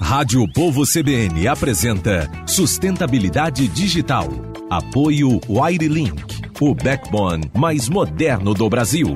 Rádio 0.00 0.46
Povo 0.52 0.84
CBN 0.84 1.46
apresenta 1.48 2.30
Sustentabilidade 2.46 3.66
Digital. 3.68 4.28
Apoio 4.70 5.40
Wirelink, 5.48 6.22
o 6.60 6.74
backbone 6.74 7.50
mais 7.54 7.88
moderno 7.88 8.54
do 8.54 8.68
Brasil. 8.68 9.14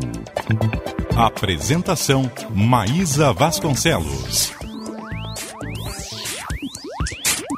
Apresentação 1.17 2.31
Maísa 2.55 3.33
Vasconcelos. 3.33 4.56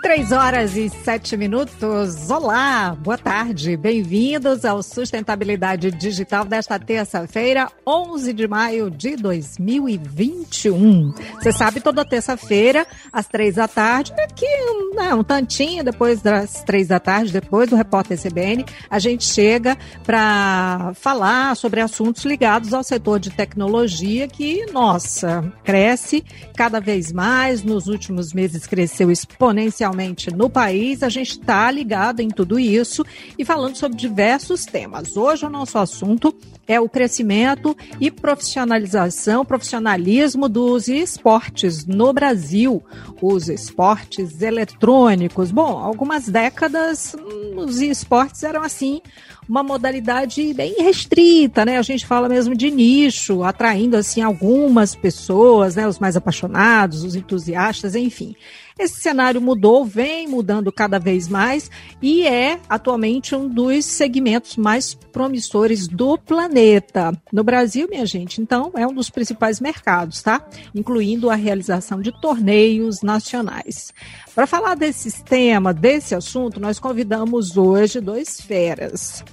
Três 0.09 0.33
horas 0.33 0.75
e 0.75 0.89
sete 0.89 1.37
minutos. 1.37 2.31
Olá, 2.31 2.97
boa 2.99 3.19
tarde. 3.19 3.77
Bem-vindos 3.77 4.65
ao 4.65 4.83
Sustentabilidade 4.83 5.91
Digital 5.91 6.47
desta 6.47 6.79
terça-feira, 6.79 7.71
11 7.87 8.33
de 8.33 8.49
maio 8.49 8.91
de 8.91 9.17
2021. 9.17 11.13
Você 11.35 11.53
sabe, 11.53 11.83
toda 11.83 12.07
terça-feira, 12.07 12.87
às 13.13 13.27
três 13.27 13.57
da 13.57 13.69
tarde, 13.69 14.15
aqui 14.19 14.47
né, 14.95 15.15
um 15.15 15.23
tantinho 15.23 15.85
depois 15.85 16.23
das 16.23 16.63
três 16.63 16.89
da 16.89 16.99
tarde, 16.99 17.31
depois 17.31 17.69
do 17.69 17.77
Repórter 17.77 18.19
CBN, 18.19 18.65
a 18.89 18.99
gente 18.99 19.27
chega 19.27 19.77
para 20.05 20.93
falar 20.95 21.55
sobre 21.55 21.83
assuntos 21.83 22.25
ligados 22.25 22.73
ao 22.73 22.83
setor 22.83 23.21
de 23.21 23.29
tecnologia 23.29 24.27
que, 24.27 24.65
nossa, 24.73 25.45
cresce 25.63 26.25
cada 26.57 26.81
vez 26.81 27.13
mais. 27.13 27.63
Nos 27.63 27.89
últimos 27.89 28.33
meses 28.33 28.67
cresceu 28.67 29.11
exponencialmente 29.11 29.98
no 30.35 30.49
país. 30.49 31.03
A 31.03 31.09
gente 31.09 31.33
está 31.33 31.71
ligado 31.71 32.21
em 32.21 32.29
tudo 32.29 32.59
isso 32.59 33.05
e 33.39 33.45
falando 33.45 33.77
sobre 33.77 33.97
diversos 33.97 34.65
temas. 34.65 35.17
Hoje 35.17 35.45
o 35.45 35.51
nosso 35.51 35.79
assunto 35.79 36.35
é 36.67 36.79
o 36.79 36.89
crescimento 36.89 37.77
e 37.99 38.11
profissionalização, 38.11 39.45
profissionalismo 39.45 40.49
dos 40.49 40.87
esportes 40.87 41.87
no 41.87 42.13
Brasil, 42.13 42.83
os 43.23 43.49
esportes 43.49 44.43
eletrônicos. 44.43 45.51
Bom, 45.51 45.79
algumas 45.79 46.29
décadas 46.29 47.15
hum, 47.15 47.65
os 47.65 47.81
esportes 47.81 48.43
eram 48.43 48.63
assim 48.63 49.01
uma 49.49 49.63
modalidade 49.63 50.53
bem 50.53 50.75
restrita, 50.79 51.65
né? 51.65 51.79
A 51.79 51.83
gente 51.83 52.07
fala 52.07 52.29
mesmo 52.29 52.55
de 52.55 52.71
nicho, 52.71 53.43
atraindo 53.43 53.97
assim 53.97 54.21
algumas 54.21 54.95
pessoas, 54.95 55.77
né? 55.77 55.89
Os 55.89 55.99
mais 55.99 56.17
apaixonados, 56.17 57.03
os 57.03 57.15
entusiastas, 57.15 57.95
enfim. 57.95 58.37
Esse 58.79 59.01
cenário 59.01 59.41
mudou, 59.41 59.85
vem 59.85 60.29
mudando 60.29 60.71
cada 60.71 61.01
vez 61.01 61.27
mais 61.27 61.69
e 62.01 62.25
é 62.25 62.61
atualmente 62.69 63.35
um 63.35 63.49
dos 63.49 63.85
segmentos 63.85 64.57
mais 64.57 64.95
promissores 64.95 65.89
do 65.89 66.17
planeta. 66.17 67.13
No 67.33 67.43
Brasil, 67.43 67.89
minha 67.91 68.07
gente, 68.07 68.41
então, 68.41 68.71
é 68.77 68.87
um 68.87 68.95
dos 68.95 69.11
principais 69.11 69.61
mercados, 69.61 70.23
tá? 70.23 70.47
Incluindo 70.73 71.29
a 71.29 71.35
realização 71.35 72.01
de 72.01 72.13
torneios 72.21 73.03
nacionais. 73.03 73.93
Para 74.33 74.47
falar 74.47 74.77
desse 74.77 75.25
tema, 75.25 75.75
desse 75.75 76.15
assunto, 76.15 76.61
nós 76.61 76.79
convidamos 76.79 77.57
hoje 77.57 78.01
dois 78.01 78.41
feras. 78.41 79.25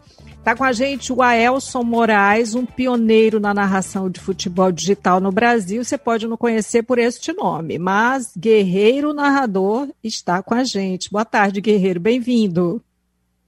Está 0.46 0.56
com 0.56 0.64
a 0.64 0.74
gente 0.74 1.12
o 1.12 1.24
Aelson 1.24 1.82
Moraes, 1.82 2.54
um 2.54 2.68
pioneiro 2.68 3.40
na 3.40 3.52
narração 3.52 4.12
de 4.12 4.20
futebol 4.20 4.72
digital 4.72 5.20
no 5.20 5.32
Brasil. 5.32 5.84
Você 5.84 5.98
pode 5.98 6.28
não 6.28 6.38
conhecer 6.38 6.84
por 6.84 7.00
este 7.00 7.34
nome, 7.34 7.80
mas 7.80 8.32
Guerreiro 8.38 9.12
Narrador 9.12 9.88
está 10.04 10.44
com 10.44 10.54
a 10.54 10.64
gente. 10.64 11.10
Boa 11.10 11.26
tarde, 11.26 11.60
Guerreiro. 11.60 12.00
Bem-vindo. 12.00 12.80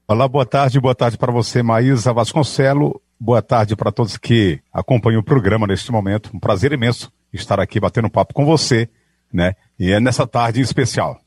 Olá, 0.08 0.28
boa 0.28 0.44
tarde. 0.44 0.80
Boa 0.80 0.96
tarde 0.96 1.20
para 1.20 1.32
você, 1.32 1.62
Maísa 1.62 2.12
Vasconcelo. 2.12 3.00
Boa 3.20 3.44
tarde 3.44 3.76
para 3.76 3.92
todos 3.92 4.18
que 4.18 4.60
acompanham 4.74 5.22
o 5.22 5.24
programa 5.24 5.68
neste 5.68 5.92
momento. 5.92 6.32
Um 6.34 6.40
prazer 6.40 6.72
imenso 6.72 7.12
estar 7.32 7.60
aqui 7.60 7.80
batendo 7.80 8.10
papo 8.10 8.34
com 8.34 8.44
você, 8.44 8.90
né? 9.32 9.54
E 9.78 9.92
é 9.92 10.00
nessa 10.00 10.26
tarde 10.26 10.62
especial. 10.62 11.22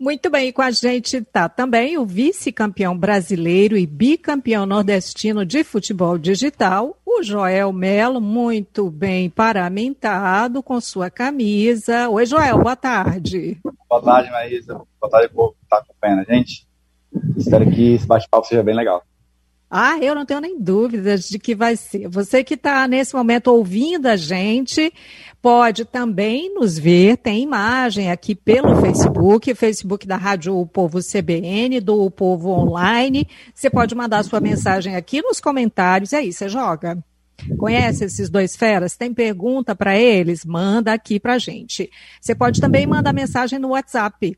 Muito 0.00 0.30
bem, 0.30 0.50
com 0.50 0.62
a 0.62 0.70
gente 0.70 1.18
está 1.18 1.46
também 1.46 1.98
o 1.98 2.06
vice-campeão 2.06 2.96
brasileiro 2.96 3.76
e 3.76 3.86
bicampeão 3.86 4.64
nordestino 4.64 5.44
de 5.44 5.62
futebol 5.62 6.16
digital, 6.16 6.98
o 7.04 7.22
Joel 7.22 7.70
Melo, 7.70 8.18
muito 8.18 8.90
bem 8.90 9.28
paramentado 9.28 10.62
com 10.62 10.80
sua 10.80 11.10
camisa. 11.10 12.08
Oi, 12.08 12.24
Joel, 12.24 12.62
boa 12.62 12.74
tarde. 12.74 13.60
Boa 13.90 14.02
tarde, 14.02 14.30
Maísa. 14.30 14.80
Boa 14.98 15.10
tarde, 15.10 15.28
povo 15.34 15.52
que 15.52 15.64
está 15.64 15.76
acompanhando 15.76 16.20
a 16.20 16.34
gente. 16.34 16.66
Espero 17.36 17.70
que 17.70 17.96
esse 17.96 18.06
bate-papo 18.06 18.46
seja 18.46 18.62
bem 18.62 18.74
legal. 18.74 19.04
Ah, 19.70 19.96
eu 19.98 20.16
não 20.16 20.26
tenho 20.26 20.40
nem 20.40 20.60
dúvidas 20.60 21.28
de 21.28 21.38
que 21.38 21.54
vai 21.54 21.76
ser. 21.76 22.08
Você 22.08 22.42
que 22.42 22.54
está 22.54 22.88
nesse 22.88 23.14
momento 23.14 23.46
ouvindo 23.48 24.06
a 24.06 24.16
gente, 24.16 24.92
pode 25.40 25.84
também 25.84 26.52
nos 26.52 26.76
ver, 26.76 27.18
tem 27.18 27.44
imagem 27.44 28.10
aqui 28.10 28.34
pelo 28.34 28.80
Facebook, 28.80 29.54
Facebook 29.54 30.08
da 30.08 30.16
Rádio 30.16 30.58
o 30.58 30.66
Povo 30.66 30.98
CBN, 30.98 31.80
do 31.80 32.02
o 32.02 32.10
Povo 32.10 32.50
Online. 32.50 33.28
Você 33.54 33.70
pode 33.70 33.94
mandar 33.94 34.24
sua 34.24 34.40
mensagem 34.40 34.96
aqui 34.96 35.22
nos 35.22 35.40
comentários, 35.40 36.10
e 36.10 36.16
aí 36.16 36.32
você 36.32 36.48
joga. 36.48 36.98
Conhece 37.56 38.04
esses 38.04 38.28
dois 38.28 38.56
feras? 38.56 38.96
Tem 38.96 39.14
pergunta 39.14 39.76
para 39.76 39.96
eles? 39.96 40.44
Manda 40.44 40.92
aqui 40.92 41.20
para 41.20 41.38
gente. 41.38 41.88
Você 42.20 42.34
pode 42.34 42.60
também 42.60 42.88
mandar 42.88 43.12
mensagem 43.12 43.60
no 43.60 43.68
WhatsApp, 43.68 44.36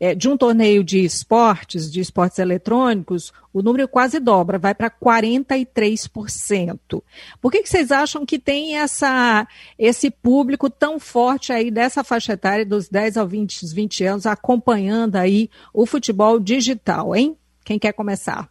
é, 0.00 0.14
de 0.14 0.28
um 0.28 0.36
torneio 0.36 0.82
de 0.82 1.04
esportes, 1.04 1.92
de 1.92 2.00
esportes 2.00 2.38
eletrônicos, 2.38 3.34
o 3.52 3.60
número 3.60 3.86
quase 3.86 4.18
dobra, 4.18 4.58
vai 4.58 4.74
para 4.74 4.90
43%. 4.90 7.02
Por 7.40 7.52
que, 7.52 7.62
que 7.62 7.68
vocês 7.68 7.92
acham 7.92 8.24
que 8.24 8.38
tem 8.38 8.78
essa, 8.78 9.46
esse 9.78 10.10
público 10.10 10.70
tão 10.70 10.98
forte 10.98 11.52
aí 11.52 11.70
dessa 11.70 12.02
faixa 12.02 12.32
etária 12.32 12.64
dos 12.64 12.88
10 12.88 13.18
aos 13.18 13.30
20, 13.30 13.74
20 13.74 14.04
anos 14.04 14.24
acompanhando 14.26 15.16
aí 15.16 15.50
o 15.74 15.84
futebol 15.84 16.40
digital, 16.40 17.14
hein? 17.14 17.36
Quem 17.62 17.78
quer 17.78 17.92
começar? 17.92 18.48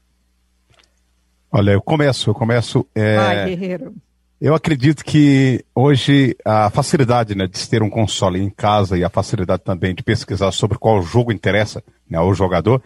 Olha, 1.51 1.71
eu 1.71 1.81
começo, 1.81 2.29
eu 2.29 2.35
começo. 2.35 2.85
É... 2.93 3.15
Vai, 3.15 3.45
Guerreiro. 3.45 3.95
Eu 4.41 4.55
acredito 4.55 5.03
que 5.03 5.65
hoje 5.75 6.33
a 6.45 6.69
facilidade 6.69 7.35
né, 7.35 7.45
de 7.45 7.69
ter 7.69 7.83
um 7.83 7.89
console 7.89 8.39
em 8.39 8.49
casa 8.49 8.97
e 8.97 9.03
a 9.03 9.09
facilidade 9.09 9.63
também 9.63 9.93
de 9.93 10.01
pesquisar 10.01 10.53
sobre 10.53 10.77
qual 10.77 11.01
jogo 11.01 11.33
interessa 11.33 11.83
né, 12.09 12.17
ao 12.17 12.33
jogador, 12.33 12.81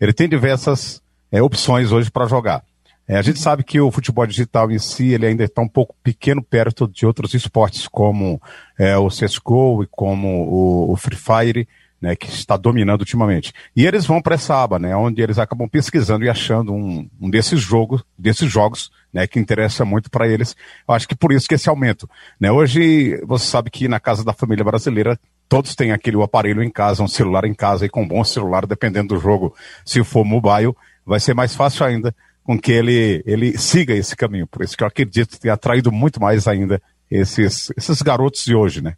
ele 0.00 0.12
tem 0.12 0.28
diversas 0.28 1.00
é, 1.30 1.40
opções 1.40 1.92
hoje 1.92 2.10
para 2.10 2.26
jogar. 2.26 2.64
É, 3.06 3.16
a 3.16 3.22
gente 3.22 3.38
sabe 3.38 3.62
que 3.62 3.80
o 3.80 3.92
futebol 3.92 4.26
digital 4.26 4.68
em 4.68 4.80
si 4.80 5.12
ele 5.12 5.26
ainda 5.26 5.44
está 5.44 5.62
um 5.62 5.68
pouco 5.68 5.94
pequeno 6.02 6.42
perto 6.42 6.88
de 6.88 7.06
outros 7.06 7.34
esportes 7.34 7.86
como 7.86 8.42
é, 8.76 8.96
o 8.98 9.06
CSGO 9.06 9.84
e 9.84 9.86
como 9.88 10.26
o, 10.28 10.92
o 10.92 10.96
Free 10.96 11.16
Fire, 11.16 11.68
né, 12.00 12.14
que 12.14 12.28
está 12.28 12.56
dominando 12.56 13.00
ultimamente. 13.00 13.52
E 13.74 13.86
eles 13.86 14.06
vão 14.06 14.20
para 14.20 14.34
essa 14.34 14.62
aba, 14.62 14.78
né, 14.78 14.94
onde 14.94 15.22
eles 15.22 15.38
acabam 15.38 15.68
pesquisando 15.68 16.24
e 16.24 16.28
achando 16.28 16.72
um, 16.72 17.08
um 17.20 17.30
desses 17.30 17.60
jogos, 17.60 18.04
desses 18.18 18.50
jogos, 18.50 18.90
né, 19.12 19.26
que 19.26 19.38
interessa 19.38 19.84
muito 19.84 20.10
para 20.10 20.28
eles. 20.28 20.54
Eu 20.86 20.94
acho 20.94 21.08
que 21.08 21.14
por 21.14 21.32
isso 21.32 21.48
que 21.48 21.54
esse 21.54 21.68
aumento, 21.68 22.08
né? 22.38 22.52
Hoje 22.52 23.18
você 23.26 23.46
sabe 23.46 23.70
que 23.70 23.88
na 23.88 23.98
casa 23.98 24.22
da 24.22 24.32
família 24.32 24.64
brasileira 24.64 25.18
todos 25.48 25.74
têm 25.74 25.92
aquele 25.92 26.22
aparelho 26.22 26.62
em 26.62 26.70
casa, 26.70 27.02
um 27.02 27.08
celular 27.08 27.44
em 27.44 27.54
casa 27.54 27.86
e 27.86 27.88
com 27.88 28.02
um 28.02 28.08
bom 28.08 28.22
celular, 28.24 28.66
dependendo 28.66 29.14
do 29.14 29.20
jogo, 29.20 29.54
se 29.84 30.02
for 30.04 30.24
mobile, 30.24 30.74
vai 31.04 31.20
ser 31.20 31.34
mais 31.34 31.54
fácil 31.54 31.86
ainda 31.86 32.14
com 32.44 32.58
que 32.58 32.72
ele 32.72 33.22
ele 33.26 33.56
siga 33.58 33.94
esse 33.94 34.14
caminho. 34.14 34.46
Por 34.46 34.62
isso 34.62 34.76
que 34.76 34.82
eu 34.82 34.88
acredito 34.88 35.38
tem 35.40 35.50
atraído 35.50 35.90
muito 35.90 36.20
mais 36.20 36.46
ainda 36.46 36.80
esses 37.10 37.70
esses 37.76 38.02
garotos 38.02 38.44
de 38.44 38.54
hoje, 38.54 38.82
né? 38.82 38.96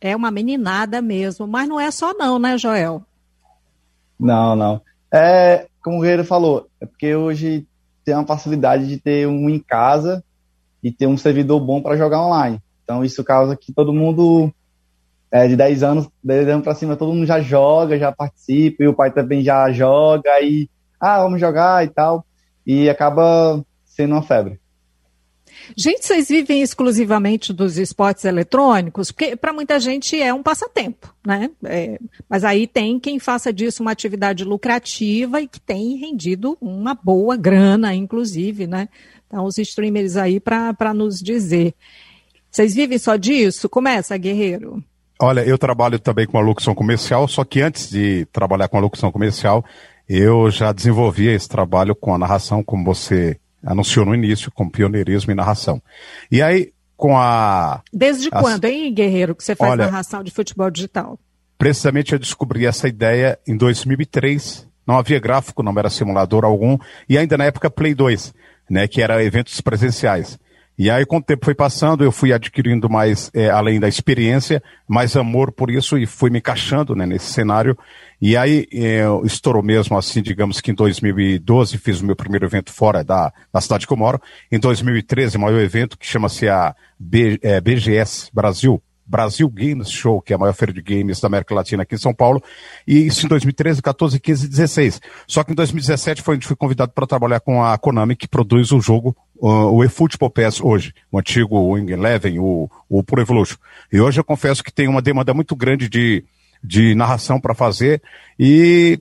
É 0.00 0.14
uma 0.14 0.30
meninada 0.30 1.02
mesmo, 1.02 1.46
mas 1.46 1.68
não 1.68 1.78
é 1.78 1.90
só 1.90 2.14
não, 2.14 2.38
né, 2.38 2.56
Joel? 2.56 3.02
Não, 4.18 4.54
não. 4.54 4.80
É, 5.12 5.66
como 5.82 5.98
o 5.98 6.00
Guerreiro 6.00 6.24
falou, 6.24 6.68
é 6.80 6.86
porque 6.86 7.14
hoje 7.14 7.66
tem 8.04 8.14
uma 8.14 8.26
facilidade 8.26 8.86
de 8.86 8.98
ter 8.98 9.26
um 9.26 9.48
em 9.48 9.58
casa 9.58 10.22
e 10.82 10.92
ter 10.92 11.06
um 11.06 11.16
servidor 11.16 11.60
bom 11.60 11.82
para 11.82 11.96
jogar 11.96 12.22
online. 12.22 12.60
Então 12.84 13.04
isso 13.04 13.22
causa 13.24 13.56
que 13.56 13.72
todo 13.72 13.92
mundo 13.92 14.52
é, 15.30 15.46
de 15.46 15.56
10 15.56 15.82
anos, 15.82 16.08
10 16.22 16.48
anos 16.48 16.64
pra 16.64 16.74
cima, 16.74 16.96
todo 16.96 17.12
mundo 17.12 17.26
já 17.26 17.40
joga, 17.40 17.98
já 17.98 18.10
participa, 18.10 18.82
e 18.82 18.88
o 18.88 18.94
pai 18.94 19.10
também 19.10 19.42
já 19.42 19.70
joga, 19.70 20.40
e 20.40 20.68
ah, 21.00 21.22
vamos 21.22 21.40
jogar 21.40 21.84
e 21.84 21.88
tal. 21.88 22.24
E 22.66 22.88
acaba 22.88 23.62
sendo 23.84 24.12
uma 24.12 24.22
febre. 24.22 24.60
Gente, 25.76 26.06
vocês 26.06 26.28
vivem 26.28 26.62
exclusivamente 26.62 27.52
dos 27.52 27.78
esportes 27.78 28.24
eletrônicos? 28.24 29.10
Porque 29.12 29.36
para 29.36 29.52
muita 29.52 29.78
gente 29.78 30.20
é 30.20 30.32
um 30.32 30.42
passatempo, 30.42 31.14
né? 31.26 31.50
É, 31.64 31.98
mas 32.28 32.44
aí 32.44 32.66
tem 32.66 32.98
quem 32.98 33.18
faça 33.18 33.52
disso 33.52 33.82
uma 33.82 33.92
atividade 33.92 34.44
lucrativa 34.44 35.40
e 35.40 35.48
que 35.48 35.60
tem 35.60 35.96
rendido 35.96 36.56
uma 36.60 36.94
boa 36.94 37.36
grana, 37.36 37.94
inclusive, 37.94 38.66
né? 38.66 38.88
Então, 39.26 39.44
os 39.44 39.58
streamers 39.58 40.16
aí 40.16 40.40
para 40.40 40.94
nos 40.94 41.20
dizer. 41.20 41.74
Vocês 42.50 42.74
vivem 42.74 42.98
só 42.98 43.16
disso? 43.16 43.68
Começa, 43.68 44.16
Guerreiro. 44.16 44.82
Olha, 45.20 45.40
eu 45.40 45.58
trabalho 45.58 45.98
também 45.98 46.26
com 46.26 46.38
a 46.38 46.40
locução 46.40 46.74
comercial, 46.74 47.26
só 47.28 47.44
que 47.44 47.60
antes 47.60 47.90
de 47.90 48.24
trabalhar 48.32 48.68
com 48.68 48.78
a 48.78 48.80
locução 48.80 49.10
comercial, 49.10 49.64
eu 50.08 50.50
já 50.50 50.72
desenvolvia 50.72 51.34
esse 51.34 51.48
trabalho 51.48 51.94
com 51.94 52.14
a 52.14 52.18
narração, 52.18 52.62
como 52.62 52.84
você 52.84 53.36
anunciou 53.64 54.06
no 54.06 54.14
início, 54.14 54.50
com 54.50 54.68
pioneirismo 54.68 55.32
e 55.32 55.34
narração. 55.34 55.82
E 56.30 56.42
aí, 56.42 56.72
com 56.96 57.16
a. 57.16 57.80
Desde 57.92 58.28
a, 58.32 58.40
quando, 58.40 58.64
hein, 58.64 58.92
Guerreiro, 58.92 59.34
que 59.34 59.44
você 59.44 59.54
faz 59.54 59.72
olha, 59.72 59.86
narração 59.86 60.22
de 60.22 60.30
futebol 60.30 60.70
digital? 60.70 61.18
Precisamente 61.56 62.12
eu 62.12 62.18
descobri 62.18 62.66
essa 62.66 62.88
ideia 62.88 63.38
em 63.46 63.56
2003. 63.56 64.66
Não 64.86 64.98
havia 64.98 65.20
gráfico, 65.20 65.62
não 65.62 65.76
era 65.78 65.90
simulador 65.90 66.44
algum, 66.44 66.78
e 67.08 67.18
ainda 67.18 67.36
na 67.36 67.44
época 67.44 67.68
Play 67.68 67.94
2, 67.94 68.32
né, 68.70 68.88
que 68.88 69.02
era 69.02 69.22
eventos 69.22 69.60
presenciais. 69.60 70.38
E 70.78 70.90
aí, 70.90 71.04
com 71.04 71.16
o 71.16 71.22
tempo 71.22 71.44
foi 71.44 71.56
passando, 71.56 72.04
eu 72.04 72.12
fui 72.12 72.32
adquirindo 72.32 72.88
mais, 72.88 73.32
é, 73.34 73.50
além 73.50 73.80
da 73.80 73.88
experiência, 73.88 74.62
mais 74.86 75.16
amor 75.16 75.50
por 75.50 75.70
isso 75.70 75.98
e 75.98 76.06
fui 76.06 76.30
me 76.30 76.38
encaixando 76.38 76.94
né, 76.94 77.04
nesse 77.04 77.32
cenário. 77.32 77.76
E 78.20 78.36
aí 78.36 78.66
é, 78.72 79.04
estourou 79.24 79.62
mesmo 79.62 79.96
assim, 79.96 80.20
digamos 80.20 80.60
que 80.60 80.70
em 80.70 80.74
2012 80.74 81.78
fiz 81.78 82.00
o 82.00 82.06
meu 82.06 82.16
primeiro 82.16 82.46
evento 82.46 82.72
fora 82.72 83.04
da, 83.04 83.32
da 83.52 83.60
cidade 83.60 83.86
que 83.86 83.92
eu 83.92 83.96
moro. 83.96 84.20
Em 84.50 84.58
2013, 84.58 85.36
o 85.36 85.40
maior 85.40 85.60
evento 85.60 85.96
que 85.96 86.06
chama-se 86.06 86.48
a 86.48 86.74
B, 86.98 87.38
é, 87.42 87.60
BGS 87.60 88.30
Brasil, 88.32 88.82
Brasil 89.08 89.48
Games 89.48 89.88
Show, 89.88 90.20
que 90.20 90.32
é 90.32 90.36
a 90.36 90.38
maior 90.38 90.52
feira 90.52 90.72
de 90.72 90.82
games 90.82 91.18
da 91.20 91.28
América 91.28 91.54
Latina 91.54 91.82
aqui 91.82 91.94
em 91.94 91.98
São 91.98 92.12
Paulo, 92.12 92.42
e 92.86 93.06
isso 93.06 93.24
em 93.24 93.28
2013, 93.28 93.80
14, 93.80 94.20
15 94.20 94.44
e 94.44 94.48
16. 94.48 95.00
Só 95.26 95.42
que 95.42 95.52
em 95.52 95.54
2017 95.54 96.20
foi 96.20 96.36
onde 96.36 96.46
fui 96.46 96.56
convidado 96.56 96.92
para 96.92 97.06
trabalhar 97.06 97.40
com 97.40 97.64
a 97.64 97.78
Konami, 97.78 98.14
que 98.14 98.28
produz 98.28 98.70
o 98.70 98.80
jogo, 98.80 99.16
uh, 99.36 99.72
o 99.72 99.82
eFootball 99.82 100.28
Pass 100.28 100.60
hoje, 100.60 100.92
o 101.10 101.18
antigo 101.18 101.72
Wing 101.72 101.90
Eleven, 101.90 102.38
o, 102.38 102.68
o 102.88 103.02
Pro 103.02 103.22
Evolution. 103.22 103.56
E 103.90 103.98
hoje 103.98 104.20
eu 104.20 104.24
confesso 104.24 104.62
que 104.62 104.72
tem 104.72 104.88
uma 104.88 105.00
demanda 105.00 105.32
muito 105.32 105.56
grande 105.56 105.88
de 105.88 106.22
de 106.62 106.94
narração 106.94 107.40
para 107.40 107.54
fazer 107.54 108.02
e 108.38 109.00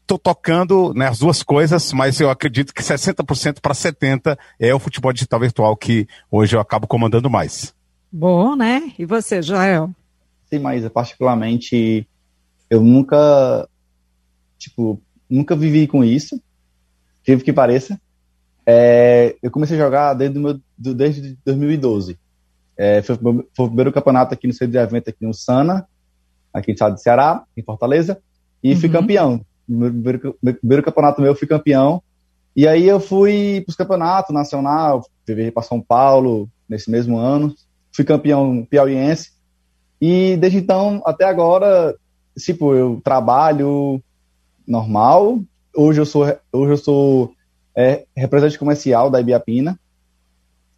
estou 0.00 0.18
tocando 0.18 0.92
né, 0.94 1.08
as 1.08 1.18
duas 1.18 1.42
coisas, 1.42 1.92
mas 1.92 2.20
eu 2.20 2.30
acredito 2.30 2.74
que 2.74 2.82
60% 2.82 3.60
para 3.60 3.74
70% 3.74 4.36
é 4.58 4.74
o 4.74 4.78
futebol 4.78 5.12
digital 5.12 5.40
virtual 5.40 5.76
que 5.76 6.06
hoje 6.30 6.54
eu 6.54 6.60
acabo 6.60 6.86
comandando 6.86 7.30
mais. 7.30 7.74
Bom, 8.10 8.54
né? 8.54 8.92
E 8.98 9.06
você, 9.06 9.40
Joel? 9.40 9.90
Sim, 10.50 10.58
mas 10.58 10.86
particularmente 10.90 12.06
eu 12.68 12.82
nunca, 12.82 13.66
tipo, 14.58 15.00
nunca 15.28 15.56
vivi 15.56 15.86
com 15.86 16.04
isso, 16.04 16.40
tive 17.24 17.42
que 17.42 17.52
pareça. 17.52 17.98
É, 18.66 19.34
eu 19.42 19.50
comecei 19.50 19.76
a 19.76 19.80
jogar 19.84 20.14
desde, 20.14 20.38
meu, 20.38 20.60
desde 20.76 21.38
2012. 21.44 22.18
É, 22.76 23.02
foi, 23.02 23.16
foi, 23.16 23.64
o 23.64 23.68
primeiro 23.68 23.92
campeonato 23.92 24.34
aqui 24.34 24.46
no 24.46 24.52
centro 24.52 24.72
de 24.72 24.78
evento, 24.78 25.08
aqui 25.08 25.24
no 25.24 25.32
Sana, 25.32 25.86
aqui 26.52 26.68
no 26.68 26.74
estado 26.74 26.94
de 26.94 27.02
Ceará, 27.02 27.44
em 27.56 27.62
Fortaleza, 27.62 28.20
e 28.62 28.72
uhum. 28.72 28.80
fui 28.80 28.88
campeão. 28.88 29.40
No 29.68 29.90
primeiro, 29.90 30.36
primeiro, 30.60 30.82
campeonato 30.82 31.20
meu, 31.20 31.32
eu 31.32 31.36
fui 31.36 31.48
campeão. 31.48 32.02
E 32.54 32.68
aí 32.68 32.86
eu 32.86 33.00
fui 33.00 33.62
para 33.64 33.70
os 33.70 33.76
campeonatos 33.76 34.34
nacional, 34.34 35.06
viajei 35.26 35.50
para 35.50 35.62
São 35.62 35.80
Paulo 35.80 36.48
nesse 36.68 36.90
mesmo 36.90 37.16
ano, 37.16 37.54
fui 37.92 38.04
campeão 38.04 38.66
piauiense. 38.68 39.32
E 40.00 40.36
desde 40.36 40.58
então 40.58 41.00
até 41.06 41.24
agora, 41.24 41.96
tipo, 42.36 42.74
eu 42.74 43.00
trabalho 43.02 44.02
normal. 44.66 45.40
Hoje 45.74 46.00
eu 46.00 46.06
sou, 46.06 46.24
hoje 46.52 46.72
eu 46.72 46.76
sou 46.76 47.32
é, 47.74 48.04
representante 48.14 48.58
comercial 48.58 49.10
da 49.10 49.20
Ibiapina. 49.20 49.78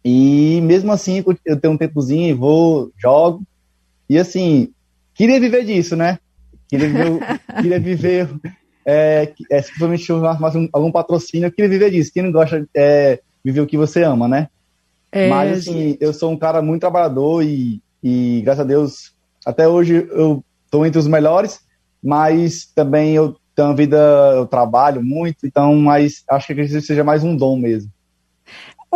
E 0.03 0.61
mesmo 0.61 0.91
assim, 0.91 1.23
eu 1.43 1.59
tenho 1.59 1.73
um 1.73 1.77
tempozinho, 1.77 2.37
vou, 2.37 2.91
jogo. 2.97 3.41
E 4.07 4.17
assim, 4.19 4.71
queria 5.15 5.39
viver 5.39 5.65
disso, 5.65 5.95
né? 5.95 6.19
Queria 6.67 6.87
viver, 6.87 7.39
queria 7.61 7.79
viver 7.79 8.29
é, 8.85 9.33
é, 9.49 9.61
se 9.61 9.69
principalmente 9.69 10.39
mais 10.39 10.55
um, 10.55 10.69
algum 10.71 10.91
patrocínio, 10.91 11.47
eu 11.47 11.51
queria 11.51 11.69
viver 11.69 11.89
disso. 11.89 12.11
Quem 12.13 12.21
não 12.21 12.31
gosta 12.31 12.67
é 12.75 13.19
viver 13.43 13.61
o 13.61 13.67
que 13.67 13.77
você 13.77 14.03
ama, 14.03 14.27
né? 14.27 14.49
É, 15.11 15.29
Mas, 15.29 15.59
assim, 15.59 15.97
eu 15.99 16.13
sou 16.13 16.31
um 16.31 16.37
cara 16.37 16.61
muito 16.61 16.81
trabalhador 16.81 17.41
e, 17.41 17.81
e, 18.03 18.41
graças 18.43 18.61
a 18.61 18.67
Deus, 18.67 19.13
até 19.45 19.67
hoje 19.67 20.07
eu 20.11 20.43
estou 20.65 20.85
entre 20.85 20.99
os 20.99 21.07
melhores, 21.07 21.59
mas 22.03 22.65
também 22.75 23.15
eu 23.15 23.35
tenho 23.55 23.69
uma 23.69 23.75
vida, 23.75 23.97
eu 24.35 24.45
trabalho 24.45 25.01
muito, 25.01 25.47
então, 25.47 25.75
mas 25.77 26.23
acho 26.29 26.53
que 26.53 26.61
isso 26.61 26.81
seja 26.81 27.03
mais 27.03 27.23
um 27.23 27.35
dom 27.35 27.57
mesmo. 27.57 27.89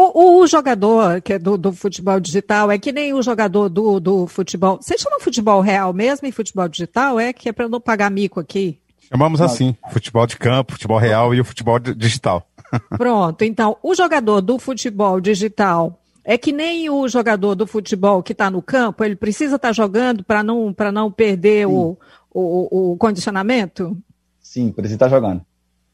O, 0.02 0.40
o, 0.40 0.48
jogador 0.48 1.22
que 1.22 1.34
é 1.34 1.40
do, 1.40 1.58
do, 1.58 1.74
futebol 1.74 2.22
digital 2.22 2.72
é 2.72 2.78
que 2.78 2.94
nem 2.94 3.14
o 3.14 3.22
jogador 3.22 3.68
do, 3.68 4.00
do 4.00 4.28
futebol. 4.28 4.80
Você 4.82 4.98
chama 4.98 5.20
futebol 5.20 5.60
real 5.60 5.92
mesmo 5.92 6.26
e 6.26 6.32
futebol 6.32 6.70
digital? 6.70 7.20
É 7.20 7.34
que 7.34 7.50
é 7.50 7.52
para 7.52 7.68
não 7.68 7.82
pagar 7.82 8.10
mico 8.10 8.40
aqui? 8.40 8.80
Chamamos 9.10 9.42
assim: 9.42 9.76
futebol 9.92 10.26
de 10.26 10.38
campo, 10.38 10.72
futebol 10.72 10.98
real 10.98 11.36
e 11.36 11.42
o 11.42 11.44
futebol 11.44 11.78
digital. 11.80 12.48
Pronto, 12.98 13.44
então, 13.44 13.76
o 13.84 13.94
jogador 13.94 14.40
do 14.40 14.58
futebol 14.58 15.20
digital 15.20 16.00
é 16.24 16.38
que 16.38 16.54
nem 16.54 16.90
o 16.90 17.06
jogador 17.10 17.54
do 17.54 17.68
futebol 17.68 18.24
que 18.24 18.32
está 18.32 18.50
no 18.50 18.62
campo, 18.62 19.04
ele 19.04 19.18
precisa 19.18 19.58
estar 19.58 19.70
tá 19.70 19.74
jogando 19.74 20.24
para 20.24 20.42
não, 20.42 20.74
não 20.94 21.12
perder 21.12 21.68
o, 21.68 21.98
o, 22.34 22.92
o, 22.94 22.98
condicionamento? 22.98 23.98
Sim, 24.40 24.72
precisa 24.72 24.96
estar 24.96 25.10
tá 25.10 25.16
jogando. 25.16 25.42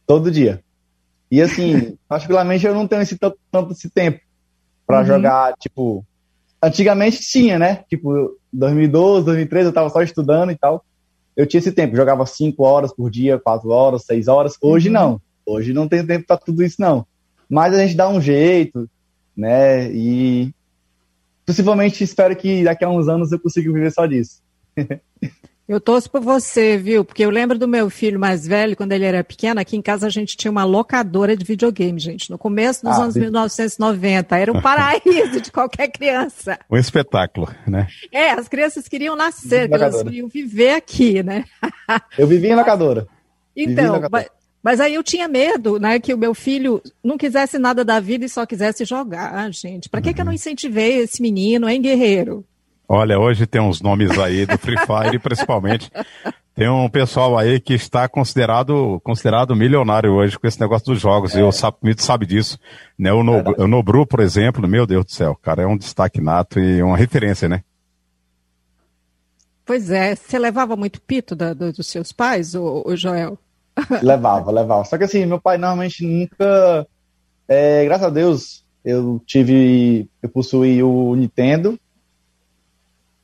Todo 0.06 0.30
dia. 0.30 0.62
E 1.36 1.42
assim, 1.42 1.98
particularmente 2.08 2.66
eu 2.66 2.74
não 2.74 2.88
tenho 2.88 3.02
esse 3.02 3.18
tanto, 3.18 3.38
tanto 3.52 3.74
esse 3.74 3.90
tempo 3.90 4.22
para 4.88 5.00
uhum. 5.00 5.06
jogar, 5.06 5.54
tipo, 5.60 6.06
antigamente 6.64 7.20
tinha, 7.20 7.60
né? 7.60 7.84
Tipo, 7.90 8.38
2012, 8.54 9.26
2013 9.26 9.68
eu 9.68 9.74
tava 9.74 9.90
só 9.90 10.02
estudando 10.02 10.52
e 10.52 10.56
tal. 10.56 10.86
Eu 11.36 11.46
tinha 11.46 11.60
esse 11.60 11.74
tempo, 11.74 11.98
jogava 11.98 12.26
5 12.26 12.64
horas 12.64 12.96
por 12.96 13.12
dia, 13.12 13.38
4 13.38 13.70
horas, 13.70 14.06
6 14.06 14.30
horas. 14.30 14.58
Hoje 14.62 14.88
uhum. 14.88 14.94
não. 14.94 15.22
Hoje 15.46 15.74
não 15.74 15.90
tem 15.90 16.06
tempo 16.06 16.26
para 16.26 16.38
tudo 16.38 16.64
isso 16.64 16.78
não. 16.80 17.06
Mas 17.50 17.74
a 17.74 17.80
gente 17.80 17.98
dá 17.98 18.08
um 18.08 18.22
jeito, 18.22 18.90
né? 19.36 19.92
E 19.92 20.54
possivelmente 21.46 22.02
espero 22.02 22.34
que 22.34 22.64
daqui 22.64 22.86
a 22.86 22.90
uns 22.90 23.10
anos 23.10 23.34
eu 23.34 23.40
consiga 23.40 23.74
viver 23.74 23.92
só 23.92 24.06
disso. 24.06 24.42
Eu 25.68 25.82
torço 25.82 26.12
por 26.12 26.22
você, 26.22 26.78
viu? 26.78 27.04
Porque 27.04 27.26
eu 27.26 27.32
lembro 27.32 27.58
do 27.58 27.68
meu 27.68 27.90
filho 27.90 28.20
mais 28.20 28.46
velho, 28.46 28.78
quando 28.78 28.92
ele 28.92 29.04
era 29.04 29.24
pequeno, 29.24 29.60
aqui 29.60 29.76
em 29.76 29.82
casa 29.82 30.06
a 30.06 30.10
gente 30.12 30.38
tinha 30.38 30.52
uma 30.52 30.64
locadora 30.64 31.36
de 31.36 31.44
videogame, 31.44 32.00
gente, 32.00 32.30
no 32.30 32.38
começo 32.38 32.84
dos 32.84 32.94
ah, 32.94 33.04
anos 33.04 33.16
1990. 33.16 34.38
Era 34.38 34.52
um 34.52 34.62
paraíso 34.62 35.42
de 35.42 35.52
qualquer 35.52 35.88
criança. 35.88 36.60
Um 36.70 36.78
espetáculo, 36.78 37.50
né? 37.68 37.88
É, 38.12 38.30
as 38.32 38.48
crianças 38.48 38.88
queriam 38.88 39.16
nascer, 39.16 39.72
elas 39.72 40.04
queriam 40.04 40.28
viver 40.28 40.76
aqui, 40.76 41.24
né? 41.24 41.46
eu 42.16 42.28
vivi 42.28 42.48
em 42.48 42.56
locadora. 42.56 43.08
Então, 43.56 44.02
Mas, 44.12 44.30
mas 44.62 44.80
aí 44.80 44.94
eu 44.94 45.04
tinha 45.04 45.28
medo, 45.28 45.80
né, 45.80 46.00
que 46.00 46.14
o 46.14 46.18
meu 46.18 46.36
filho 46.36 46.82
não 47.04 47.18
quisesse 47.18 47.58
nada 47.58 47.86
da 47.86 48.00
vida 48.00 48.26
e 48.26 48.30
só 48.30 48.46
quisesse 48.46 48.86
jogar, 48.86 49.52
gente. 49.52 49.90
Para 49.90 50.02
que, 50.02 50.10
uhum. 50.10 50.14
que 50.14 50.22
eu 50.22 50.26
não 50.26 50.32
uhum. 50.32 50.36
incentivei 50.36 51.00
esse 51.00 51.22
menino, 51.22 51.68
hein, 51.68 51.82
guerreiro? 51.82 52.46
Olha, 52.88 53.20
hoje 53.20 53.48
tem 53.48 53.62
uns 53.62 53.82
nomes 53.82 54.12
aí 54.20 54.46
do 54.46 54.58
Free 54.58 54.78
Fire, 54.78 55.20
principalmente. 55.20 55.92
Tem 56.54 56.70
um 56.70 56.88
pessoal 56.88 57.38
aí 57.38 57.60
que 57.60 57.74
está 57.74 58.08
considerado, 58.08 59.02
considerado 59.04 59.56
milionário 59.56 60.14
hoje 60.14 60.40
com 60.40 60.48
esse 60.48 60.62
negócio 60.62 60.86
dos 60.86 61.02
jogos. 61.02 61.36
É. 61.36 61.40
E 61.40 61.44
o 61.44 61.52
Sapmito 61.52 62.02
sabe 62.04 62.26
disso. 62.26 62.58
Né? 62.98 63.12
O, 63.12 63.24
no, 63.24 63.44
o 63.58 63.68
Nobru, 63.68 64.06
por 64.06 64.20
exemplo, 64.20 64.68
meu 64.68 64.86
Deus 64.86 65.06
do 65.06 65.12
céu, 65.12 65.36
cara, 65.36 65.64
é 65.64 65.68
um 65.68 65.76
destaque 65.76 66.22
nato 66.22 66.60
e 66.60 66.82
uma 66.82 66.96
referência, 66.96 67.50
né? 67.50 67.62
Pois 69.66 69.90
é. 69.90 70.16
Você 70.16 70.38
levava 70.38 70.78
muito 70.78 71.02
pito 71.02 71.36
da, 71.36 71.54
do, 71.54 71.74
dos 71.74 71.88
seus 71.88 72.14
pais, 72.14 72.54
o, 72.56 72.84
o 72.86 72.96
Joel? 72.96 73.38
Levava, 74.02 74.52
levava. 74.52 74.86
Só 74.86 74.98
que 74.98 75.04
assim, 75.04 75.26
meu 75.26 75.42
pai 75.42 75.58
normalmente 75.58 76.08
nunca. 76.08 76.88
É, 77.46 77.84
graças 77.84 78.08
a 78.08 78.10
Deus, 78.10 78.64
eu 78.86 79.22
tive. 79.26 80.08
Eu 80.24 80.30
possuí 80.30 80.82
o 80.82 81.14
Nintendo 81.14 81.78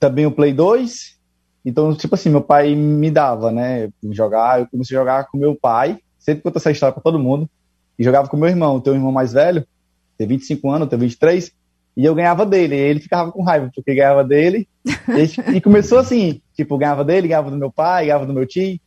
também 0.01 0.25
o 0.25 0.31
Play 0.31 0.51
2. 0.51 1.15
Então, 1.63 1.93
tipo 1.93 2.15
assim, 2.15 2.31
meu 2.31 2.41
pai 2.41 2.73
me 2.75 3.11
dava, 3.11 3.51
né? 3.51 3.89
Jogar, 4.09 4.59
eu 4.59 4.67
comecei 4.67 4.97
a 4.97 4.99
jogar 4.99 5.27
com 5.27 5.37
meu 5.37 5.55
pai, 5.55 5.99
sempre 6.17 6.41
conto 6.41 6.57
essa 6.57 6.71
história 6.71 6.91
para 6.91 7.03
todo 7.03 7.19
mundo. 7.19 7.47
E 7.99 8.03
jogava 8.03 8.27
com 8.27 8.35
meu 8.35 8.49
irmão, 8.49 8.81
teu 8.81 8.95
irmão 8.95 9.11
mais 9.11 9.31
velho, 9.31 9.63
tem 10.17 10.27
25 10.27 10.69
anos, 10.71 10.89
tem 10.89 10.97
23. 10.97 11.51
e 11.95 12.03
eu 12.03 12.15
ganhava 12.15 12.47
dele. 12.47 12.75
E 12.75 12.79
ele 12.79 12.99
ficava 12.99 13.31
com 13.31 13.43
raiva, 13.43 13.69
porque 13.75 13.93
ganhava 13.93 14.23
dele. 14.23 14.67
e, 14.83 15.57
e, 15.57 15.61
começou 15.61 15.99
assim, 15.99 16.41
tipo, 16.55 16.79
ganhava 16.79 17.05
dele, 17.05 17.27
ganhava 17.27 17.51
do 17.51 17.57
meu 17.57 17.71
pai, 17.71 18.07
ganhava 18.07 18.25
do 18.25 18.33
meu 18.33 18.47
tio. 18.47 18.79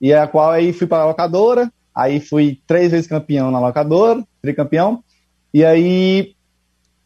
E 0.00 0.14
a 0.14 0.26
qual 0.26 0.50
aí 0.50 0.72
fui 0.72 0.86
para 0.86 1.02
a 1.02 1.06
locadora, 1.06 1.70
aí 1.94 2.18
fui 2.18 2.60
três 2.66 2.90
vezes 2.92 3.06
campeão 3.06 3.50
na 3.50 3.60
locadora, 3.60 4.24
tricampeão. 4.40 5.04
E 5.52 5.62
aí 5.62 6.34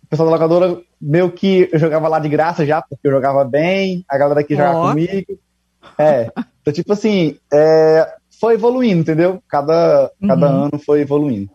o 0.04 0.06
pessoal 0.06 0.28
da 0.28 0.34
locadora, 0.34 0.80
meio 1.00 1.30
que 1.30 1.68
eu 1.72 1.78
jogava 1.78 2.08
lá 2.08 2.18
de 2.18 2.28
graça 2.28 2.66
já, 2.66 2.82
porque 2.82 3.06
eu 3.06 3.12
jogava 3.12 3.44
bem, 3.44 4.04
a 4.08 4.18
galera 4.18 4.40
aqui 4.40 4.54
jogava 4.54 4.80
oh. 4.80 4.88
comigo. 4.88 5.38
É, 5.98 6.30
então 6.60 6.74
tipo 6.74 6.92
assim, 6.92 7.38
é, 7.52 8.14
foi 8.40 8.54
evoluindo, 8.54 9.00
entendeu? 9.00 9.42
Cada, 9.48 10.10
cada 10.26 10.50
uhum. 10.50 10.64
ano 10.64 10.78
foi 10.78 11.00
evoluindo. 11.00 11.50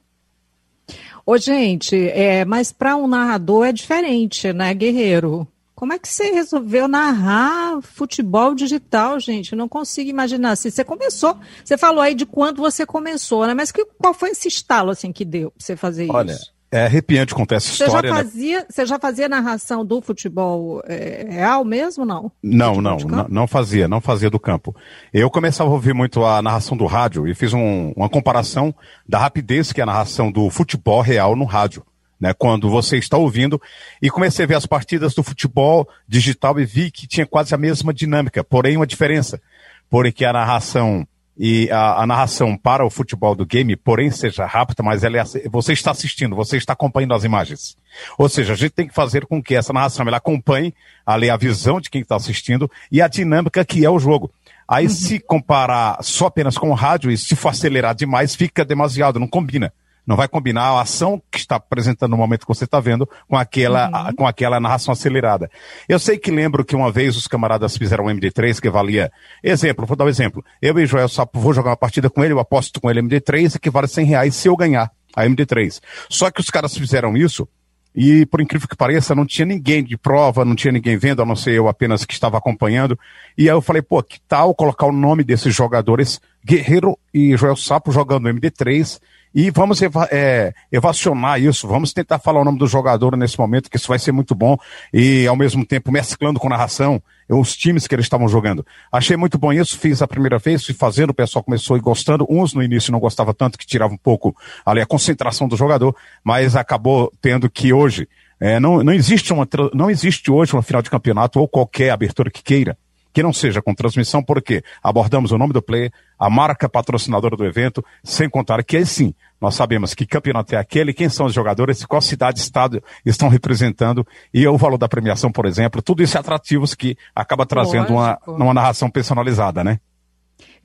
Ô, 1.26 1.38
gente, 1.38 1.96
é, 2.10 2.46
mas 2.46 2.72
para 2.72 2.96
um 2.96 3.08
narrador 3.08 3.66
é 3.66 3.72
diferente, 3.72 4.54
né, 4.54 4.74
Guerreiro? 4.74 5.48
Como 5.74 5.92
é 5.92 6.00
que 6.00 6.08
você 6.08 6.32
resolveu 6.32 6.88
narrar 6.88 7.82
futebol 7.82 8.56
digital, 8.56 9.20
gente? 9.20 9.52
Eu 9.52 9.58
não 9.58 9.68
consigo 9.68 10.10
imaginar. 10.10 10.52
Assim, 10.52 10.70
você 10.70 10.86
começou, 10.86 11.38
você 11.64 11.78
falou 11.78 12.02
aí 12.02 12.16
de 12.16 12.26
quando 12.26 12.58
você 12.62 12.86
começou, 12.86 13.46
né? 13.46 13.54
Mas 13.54 13.74
que, 13.74 13.84
qual 14.00 14.14
foi 14.14 14.30
esse 14.30 14.48
estalo 14.48 14.92
assim 14.92 15.12
que 15.12 15.26
deu 15.26 15.52
para 15.52 15.66
você 15.66 15.76
fazer 15.76 16.10
Olha, 16.10 16.32
isso? 16.32 16.55
É 16.76 16.88
arrepiante 16.88 17.34
contar 17.34 17.56
essa 17.56 17.72
você 17.72 17.86
história. 17.86 18.10
Já 18.10 18.16
né? 18.16 18.24
fazia, 18.24 18.60
né? 18.60 18.66
Você 18.70 18.86
já 18.86 19.00
fazia 19.00 19.30
narração 19.30 19.86
do 19.86 20.02
futebol 20.02 20.82
é, 20.86 21.26
real 21.30 21.64
mesmo, 21.64 22.06
não? 22.06 22.30
Não, 22.44 22.82
não, 22.82 22.98
não, 22.98 23.28
não, 23.30 23.48
fazia, 23.48 23.88
não 23.88 24.02
fazia 24.02 24.30
do 24.30 24.38
campo. 24.38 24.76
Eu 25.14 25.30
começava 25.30 25.70
a 25.70 25.74
ouvir 25.74 25.94
muito 25.94 26.26
a 26.26 26.42
narração 26.42 26.76
do 26.76 26.86
rádio 26.86 27.30
e 27.30 27.34
fiz 27.34 27.54
um, 27.54 27.94
uma 27.96 28.10
comparação 28.10 28.76
da 29.08 29.18
rapidez 29.18 29.72
que 29.72 29.80
é 29.80 29.84
a 29.84 29.86
narração 29.86 30.30
do 30.30 30.50
futebol 30.50 31.00
real 31.00 31.34
no 31.34 31.46
rádio. 31.46 31.82
Né, 32.18 32.34
quando 32.34 32.70
você 32.70 32.98
está 32.98 33.18
ouvindo, 33.18 33.62
e 34.02 34.10
comecei 34.10 34.46
a 34.46 34.48
ver 34.48 34.56
as 34.56 34.66
partidas 34.66 35.14
do 35.14 35.22
futebol 35.22 35.86
digital 36.08 36.58
e 36.58 36.66
vi 36.66 36.90
que 36.90 37.06
tinha 37.06 37.26
quase 37.26 37.54
a 37.54 37.58
mesma 37.58 37.94
dinâmica, 37.94 38.42
porém 38.42 38.78
uma 38.78 38.88
diferença. 38.88 39.42
Porém 39.90 40.14
que 40.14 40.24
a 40.24 40.32
narração 40.32 41.06
e 41.38 41.70
a, 41.70 42.02
a, 42.02 42.08
narração 42.08 42.58
para 42.58 42.86
o 42.86 42.90
futebol 42.90 43.36
do 43.36 43.46
game, 43.46 43.76
porém 43.76 44.10
seja 44.10 44.46
rápida, 44.46 44.82
mas 44.82 45.04
ela 45.04 45.18
é, 45.18 45.24
você 45.50 45.74
está 45.74 45.92
assistindo, 45.92 46.36
você 46.36 46.58
está 46.58 46.74
acompanhando 46.74 47.14
as 47.14 47.24
imagens. 47.24 47.78
Ou 48.18 48.30
seja, 48.30 48.54
a 48.54 48.56
gente 48.56 48.72
tem 48.72 48.88
que 48.88 48.94
fazer 48.94 49.26
com 49.26 49.44
que 49.44 49.56
essa 49.56 49.74
narração 49.74 50.08
ela 50.08 50.18
acompanhe 50.18 50.74
ali 51.06 51.30
a 51.30 51.38
visão 51.38 51.82
de 51.82 51.90
quem 51.90 52.02
está 52.02 52.16
assistindo 52.16 52.72
e 52.92 53.02
a 53.02 53.08
dinâmica 53.08 53.66
que 53.66 53.86
é 53.86 53.90
o 53.90 54.00
jogo. 54.00 54.32
Aí 54.68 54.86
uhum. 54.86 54.92
se 54.92 55.20
comparar 55.20 56.02
só 56.02 56.28
apenas 56.28 56.58
com 56.58 56.70
o 56.70 56.74
rádio 56.74 57.12
e 57.12 57.18
se 57.18 57.36
for 57.36 57.50
acelerar 57.50 57.94
demais, 57.94 58.36
fica 58.36 58.64
demasiado, 58.64 59.20
não 59.20 59.28
combina 59.28 59.72
não 60.06 60.16
vai 60.16 60.28
combinar 60.28 60.64
a 60.64 60.82
ação 60.82 61.22
que 61.32 61.38
está 61.38 61.56
apresentando 61.56 62.12
no 62.12 62.18
momento 62.18 62.42
que 62.42 62.48
você 62.48 62.66
está 62.66 62.80
vendo 62.80 63.10
com 63.28 63.36
aquela, 63.36 63.88
uhum. 63.88 64.16
com 64.16 64.28
aquela 64.28 64.60
narração 64.60 64.92
acelerada. 64.92 65.50
Eu 65.88 66.00
sei 66.00 66.18
que 66.18 66.32
lembro 66.32 66.64
que 66.64 66.76
uma 66.76 66.92
vez 66.92 67.16
os 67.18 67.28
camaradas 67.28 67.78
fizeram 67.78 68.06
um 68.06 68.10
MD3 68.10 68.60
que 68.60 68.70
valia, 68.70 69.12
exemplo, 69.44 69.86
vou 69.86 69.98
dar 69.98 70.06
um 70.06 70.10
exemplo, 70.10 70.44
eu 70.62 70.78
e 70.80 70.86
Joel 70.86 71.10
Sapo 71.10 71.40
vou 71.40 71.54
jogar 71.54 71.72
uma 71.72 71.78
partida 71.78 72.10
com 72.10 72.24
ele, 72.24 72.34
eu 72.34 72.40
aposto 72.40 72.80
com 72.80 72.90
ele 72.90 73.02
MD3 73.02 73.60
que 73.60 73.70
vale 73.70 73.88
100 73.88 74.06
reais 74.06 74.36
se 74.36 74.48
eu 74.48 74.56
ganhar 74.56 74.92
a 75.16 75.26
MD3. 75.26 75.82
Só 76.10 76.30
que 76.30 76.42
os 76.42 76.50
caras 76.50 76.78
fizeram 76.78 77.16
isso 77.16 77.48
e, 77.96 78.26
por 78.26 78.42
incrível 78.42 78.68
que 78.68 78.76
pareça, 78.76 79.16
não 79.16 79.26
tinha 79.26 79.46
ninguém 79.46 79.82
de 79.82 79.98
prova, 79.98 80.44
não 80.44 80.54
tinha 80.54 80.72
ninguém 80.72 80.98
vendo, 80.98 81.22
a 81.22 81.26
não 81.26 81.36
ser 81.36 81.54
eu 81.54 81.70
apenas 81.70 82.04
que 82.04 82.14
estava 82.14 82.38
acompanhando. 82.38 83.00
E 83.38 83.44
aí 83.44 83.56
eu 83.56 83.62
falei, 83.62 83.82
pô, 83.82 84.04
que 84.04 84.20
tal 84.28 84.54
colocar 84.54 84.86
o 84.86 84.92
nome 84.92 85.24
desses 85.24 85.56
jogadores, 85.56 86.20
Guerreiro 86.46 87.00
e 87.14 87.38
Joel 87.38 87.56
Sapo 87.56 87.94
jogando 87.94 88.28
MD3 88.28 89.00
e 89.36 89.52
vamos 89.52 89.82
eva 89.82 90.08
é, 90.10 90.54
evacionar 90.72 91.42
isso, 91.42 91.68
vamos 91.68 91.92
tentar 91.92 92.20
falar 92.20 92.40
o 92.40 92.46
nome 92.46 92.58
do 92.58 92.66
jogador 92.66 93.18
nesse 93.18 93.38
momento, 93.38 93.70
que 93.70 93.76
isso 93.76 93.90
vai 93.90 94.00
ser 94.00 94.14
muito 94.14 94.34
bom, 94.34 94.58
e 94.94 95.28
ao 95.28 95.36
mesmo 95.36 95.66
tempo 95.66 95.92
mesclando 95.92 96.40
com 96.40 96.48
narração 96.48 97.04
os 97.28 97.56
times 97.56 97.86
que 97.86 97.94
eles 97.94 98.06
estavam 98.06 98.30
jogando. 98.30 98.66
Achei 98.90 99.18
muito 99.18 99.38
bom 99.38 99.52
isso, 99.52 99.78
fiz 99.78 100.02
a 100.02 100.08
primeira 100.08 100.38
vez, 100.38 100.64
fui 100.66 100.74
fazendo, 100.74 101.10
o 101.10 101.14
pessoal 101.14 101.44
começou 101.44 101.76
ir 101.76 101.82
gostando, 101.82 102.26
uns 102.30 102.54
no 102.54 102.64
início 102.64 102.94
não 102.94 103.00
gostavam 103.00 103.34
tanto, 103.34 103.58
que 103.58 103.66
tirava 103.66 103.94
um 103.94 103.98
pouco 103.98 104.34
ali 104.66 104.80
a 104.80 104.86
concentração 104.86 105.48
do 105.48 105.58
jogador, 105.58 105.94
mas 106.24 106.56
acabou 106.56 107.12
tendo 107.22 107.50
que 107.50 107.74
hoje, 107.74 108.08
é, 108.40 108.58
não, 108.58 108.82
não, 108.84 108.94
existe 108.94 109.34
uma, 109.34 109.46
não 109.74 109.90
existe 109.90 110.32
hoje 110.32 110.54
uma 110.54 110.64
final 110.64 110.82
de 110.82 110.90
campeonato 110.90 111.40
ou 111.42 111.48
qualquer 111.48 111.90
abertura 111.90 112.32
que 112.32 112.42
queira 112.42 112.78
que 113.16 113.24
não 113.24 113.32
seja 113.32 113.62
com 113.62 113.74
transmissão, 113.74 114.22
porque 114.22 114.62
abordamos 114.84 115.32
o 115.32 115.38
nome 115.38 115.54
do 115.54 115.62
player, 115.62 115.90
a 116.20 116.30
marca 116.30 116.68
patrocinadora 116.68 117.38
do 117.38 117.46
evento, 117.46 117.82
sem 118.04 118.30
contar 118.30 118.62
que 118.62 118.76
aí 118.76 118.86
sim, 118.86 119.14
nós 119.40 119.56
sabemos 119.56 119.94
que 119.94 120.06
campeonato 120.06 120.54
é 120.54 120.58
aquele, 120.58 120.94
quem 120.94 121.08
são 121.08 121.26
os 121.26 121.34
jogadores, 121.34 121.86
qual 121.86 122.02
cidade, 122.02 122.42
estado 122.42 122.84
estão 123.06 123.30
representando 123.30 124.06
e 124.34 124.46
o 124.46 124.58
valor 124.58 124.78
da 124.78 124.90
premiação, 124.90 125.32
por 125.32 125.46
exemplo, 125.46 125.82
tudo 125.82 126.04
isso 126.04 126.18
é 126.18 126.20
atrativos 126.20 126.76
que 126.76 126.98
acaba 127.16 127.46
trazendo 127.46 127.94
uma, 127.94 128.20
uma 128.28 128.54
narração 128.54 128.90
personalizada, 128.90 129.64
né? 129.64 129.80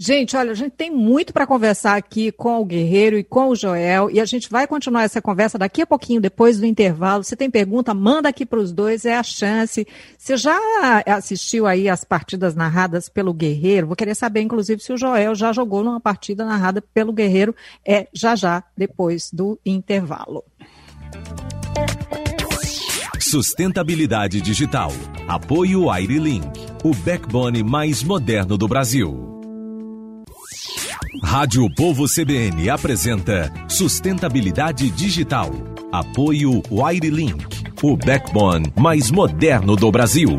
Gente, 0.03 0.35
olha, 0.35 0.53
a 0.53 0.55
gente 0.55 0.73
tem 0.73 0.91
muito 0.91 1.31
para 1.31 1.47
conversar 1.47 1.95
aqui 1.95 2.33
com 2.33 2.59
o 2.59 2.65
Guerreiro 2.65 3.19
e 3.19 3.23
com 3.23 3.49
o 3.49 3.55
Joel, 3.55 4.11
e 4.11 4.19
a 4.19 4.25
gente 4.25 4.49
vai 4.49 4.67
continuar 4.67 5.03
essa 5.03 5.21
conversa 5.21 5.59
daqui 5.59 5.83
a 5.83 5.87
pouquinho, 5.87 6.23
depois 6.23 6.59
do 6.59 6.65
intervalo. 6.65 7.23
Se 7.23 7.37
tem 7.37 7.50
pergunta, 7.50 7.93
manda 7.93 8.29
aqui 8.29 8.47
para 8.47 8.59
os 8.59 8.73
dois, 8.73 9.05
é 9.05 9.15
a 9.15 9.23
chance. 9.23 9.87
Você 10.17 10.39
já 10.39 10.59
assistiu 11.07 11.67
aí 11.67 11.87
as 11.87 12.03
partidas 12.03 12.55
narradas 12.55 13.11
pelo 13.11 13.35
Guerreiro? 13.35 13.89
Vou 13.89 13.97
querer 13.97 14.15
saber, 14.15 14.41
inclusive, 14.41 14.83
se 14.83 14.93
o 14.93 14.97
Joel 14.97 15.35
já 15.35 15.53
jogou 15.53 15.85
numa 15.85 16.00
partida 16.00 16.47
narrada 16.47 16.83
pelo 16.95 17.12
Guerreiro. 17.12 17.55
É 17.87 18.09
já 18.12 18.35
já, 18.35 18.65
depois 18.75 19.31
do 19.31 19.61
intervalo. 19.67 20.43
Sustentabilidade 23.19 24.41
digital. 24.41 24.93
Apoio 25.29 25.91
Airlink, 25.91 26.49
o 26.83 26.95
backbone 26.95 27.62
mais 27.62 28.03
moderno 28.03 28.57
do 28.57 28.67
Brasil. 28.67 29.39
Rádio 31.23 31.69
Povo 31.75 32.07
CBN 32.09 32.71
apresenta 32.71 33.53
Sustentabilidade 33.69 34.91
Digital. 34.91 35.50
Apoio 35.93 36.62
Wirelink, 36.71 37.45
o 37.83 37.97
backbone 37.97 38.73
mais 38.79 39.11
moderno 39.11 39.75
do 39.77 39.91
Brasil. 39.91 40.37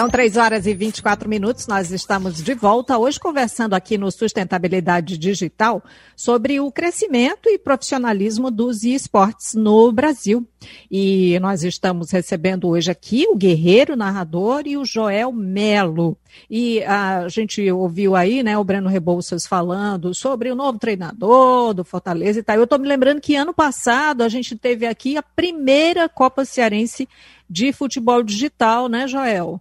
São 0.00 0.08
3 0.08 0.38
horas 0.38 0.66
e 0.66 0.72
24 0.72 1.28
minutos. 1.28 1.66
Nós 1.66 1.90
estamos 1.90 2.42
de 2.42 2.54
volta 2.54 2.96
hoje 2.96 3.20
conversando 3.20 3.74
aqui 3.74 3.98
no 3.98 4.10
Sustentabilidade 4.10 5.18
Digital 5.18 5.84
sobre 6.16 6.58
o 6.58 6.72
crescimento 6.72 7.50
e 7.50 7.58
profissionalismo 7.58 8.50
dos 8.50 8.82
esportes 8.82 9.52
no 9.52 9.92
Brasil. 9.92 10.48
E 10.90 11.38
nós 11.40 11.62
estamos 11.64 12.10
recebendo 12.12 12.66
hoje 12.66 12.90
aqui 12.90 13.26
o 13.28 13.36
Guerreiro 13.36 13.94
Narrador 13.94 14.62
e 14.64 14.78
o 14.78 14.86
Joel 14.86 15.32
Melo. 15.32 16.16
E 16.48 16.82
a 16.84 17.28
gente 17.28 17.70
ouviu 17.70 18.16
aí, 18.16 18.42
né, 18.42 18.56
o 18.56 18.64
Breno 18.64 18.88
Rebouças 18.88 19.46
falando 19.46 20.14
sobre 20.14 20.50
o 20.50 20.56
novo 20.56 20.78
treinador 20.78 21.74
do 21.74 21.84
Fortaleza 21.84 22.38
e 22.40 22.42
tal. 22.42 22.56
Eu 22.56 22.64
estou 22.64 22.78
me 22.78 22.88
lembrando 22.88 23.20
que 23.20 23.36
ano 23.36 23.52
passado 23.52 24.22
a 24.22 24.30
gente 24.30 24.56
teve 24.56 24.86
aqui 24.86 25.18
a 25.18 25.22
primeira 25.22 26.08
Copa 26.08 26.46
Cearense 26.46 27.06
de 27.50 27.70
futebol 27.70 28.22
digital, 28.22 28.88
né, 28.88 29.06
Joel? 29.06 29.60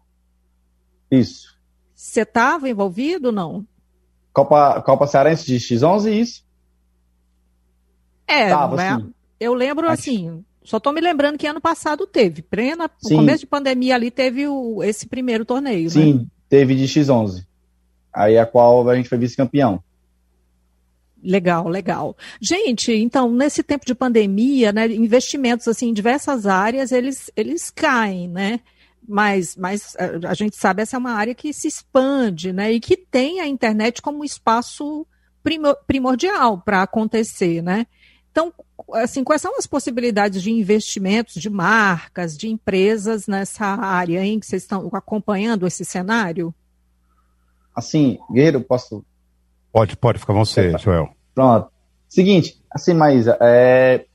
Isso. 1.11 1.57
Você 1.95 2.21
estava 2.21 2.69
envolvido 2.69 3.31
não? 3.31 3.65
Copa, 4.33 4.81
Copa 4.81 5.07
Cearense 5.07 5.45
de 5.45 5.57
X11, 5.57 6.11
isso? 6.11 6.43
É, 8.27 8.49
Tava, 8.49 8.75
né? 8.75 9.05
eu 9.39 9.53
lembro 9.53 9.89
assim, 9.89 10.43
só 10.63 10.77
estou 10.77 10.93
me 10.93 11.01
lembrando 11.01 11.37
que 11.37 11.47
ano 11.47 11.59
passado 11.59 12.05
teve, 12.05 12.41
plena, 12.41 12.89
no 13.03 13.09
começo 13.09 13.39
de 13.39 13.47
pandemia 13.47 13.95
ali 13.95 14.11
teve 14.11 14.47
o, 14.47 14.83
esse 14.83 15.07
primeiro 15.07 15.43
torneio, 15.43 15.89
Sim, 15.89 16.13
né? 16.13 16.25
teve 16.47 16.75
de 16.75 16.85
X11. 16.85 17.43
Aí 18.13 18.37
a 18.37 18.45
qual 18.45 18.87
a 18.87 18.95
gente 18.95 19.09
foi 19.09 19.17
vice-campeão. 19.17 19.83
Legal, 21.21 21.67
legal. 21.67 22.15
Gente, 22.39 22.93
então, 22.93 23.31
nesse 23.31 23.61
tempo 23.61 23.85
de 23.85 23.93
pandemia, 23.93 24.71
né, 24.71 24.87
investimentos 24.87 25.67
assim, 25.67 25.89
em 25.89 25.93
diversas 25.93 26.45
áreas, 26.45 26.91
eles, 26.91 27.29
eles 27.35 27.69
caem, 27.69 28.27
né? 28.27 28.61
Mas, 29.09 29.55
mas 29.55 29.95
a 30.27 30.33
gente 30.33 30.55
sabe 30.55 30.83
essa 30.83 30.95
é 30.95 30.99
uma 30.99 31.13
área 31.13 31.33
que 31.33 31.51
se 31.51 31.67
expande, 31.67 32.53
né? 32.53 32.71
E 32.71 32.79
que 32.79 32.95
tem 32.95 33.39
a 33.39 33.47
internet 33.47 34.01
como 34.01 34.23
espaço 34.23 35.05
primordial 35.87 36.61
para 36.61 36.83
acontecer, 36.83 37.61
né? 37.61 37.87
Então, 38.31 38.53
assim, 38.93 39.23
quais 39.23 39.41
são 39.41 39.57
as 39.57 39.65
possibilidades 39.65 40.41
de 40.41 40.51
investimentos 40.51 41.35
de 41.35 41.49
marcas, 41.49 42.37
de 42.37 42.47
empresas 42.47 43.27
nessa 43.27 43.65
área 43.65 44.23
em 44.23 44.39
que 44.39 44.45
vocês 44.45 44.61
estão 44.61 44.87
acompanhando 44.93 45.65
esse 45.65 45.83
cenário? 45.83 46.53
Assim, 47.75 48.19
Guerreiro, 48.31 48.61
posso? 48.61 49.03
Pode, 49.71 49.95
pode, 49.97 50.19
fica 50.19 50.33
você, 50.33 50.77
Joel. 50.77 51.09
Pronto. 51.33 51.71
Seguinte, 52.07 52.61
assim, 52.71 52.93
Maísa, 52.93 53.37
é... 53.41 54.05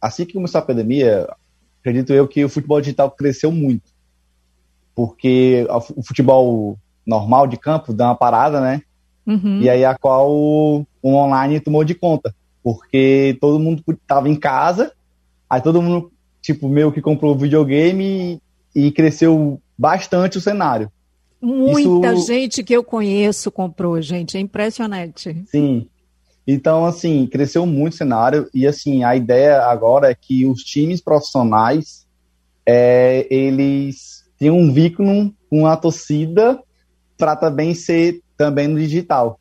assim 0.00 0.24
que 0.24 0.34
começou 0.34 0.58
a 0.60 0.64
pandemia, 0.64 1.28
acredito 1.80 2.12
eu 2.12 2.26
que 2.26 2.44
o 2.44 2.48
futebol 2.48 2.80
digital 2.80 3.10
cresceu 3.10 3.52
muito. 3.52 3.91
Porque 4.94 5.66
o 5.96 6.02
futebol 6.02 6.78
normal 7.06 7.46
de 7.46 7.56
campo 7.56 7.92
dá 7.92 8.06
uma 8.06 8.14
parada, 8.14 8.60
né? 8.60 8.82
Uhum. 9.26 9.60
E 9.60 9.70
aí 9.70 9.84
a 9.84 9.96
qual 9.96 10.30
o 10.30 10.86
online 11.04 11.60
tomou 11.60 11.84
de 11.84 11.94
conta, 11.94 12.34
porque 12.62 13.36
todo 13.40 13.58
mundo 13.58 13.82
estava 13.88 14.28
em 14.28 14.34
casa, 14.34 14.92
aí 15.48 15.60
todo 15.60 15.82
mundo, 15.82 16.10
tipo, 16.40 16.68
meio 16.68 16.92
que 16.92 17.00
comprou 17.00 17.34
o 17.34 17.38
videogame 17.38 18.40
e, 18.74 18.86
e 18.86 18.92
cresceu 18.92 19.60
bastante 19.78 20.38
o 20.38 20.40
cenário. 20.40 20.90
Muita 21.40 22.14
Isso... 22.14 22.26
gente 22.26 22.62
que 22.62 22.72
eu 22.72 22.84
conheço 22.84 23.50
comprou, 23.50 24.00
gente, 24.00 24.36
é 24.36 24.40
impressionante. 24.40 25.42
Sim. 25.46 25.88
Então, 26.46 26.84
assim, 26.84 27.26
cresceu 27.26 27.66
muito 27.66 27.94
o 27.94 27.96
cenário 27.96 28.48
e, 28.52 28.66
assim, 28.66 29.04
a 29.04 29.14
ideia 29.14 29.62
agora 29.62 30.10
é 30.10 30.14
que 30.14 30.44
os 30.46 30.62
times 30.62 31.00
profissionais, 31.00 32.06
é, 32.66 33.26
eles 33.30 34.21
tenham 34.42 34.58
um 34.58 34.72
vínculo 34.72 35.32
com 35.48 35.68
a 35.68 35.76
torcida 35.76 36.60
para 37.16 37.36
também 37.36 37.74
ser 37.74 38.20
também 38.36 38.66
no 38.66 38.76
digital, 38.76 39.38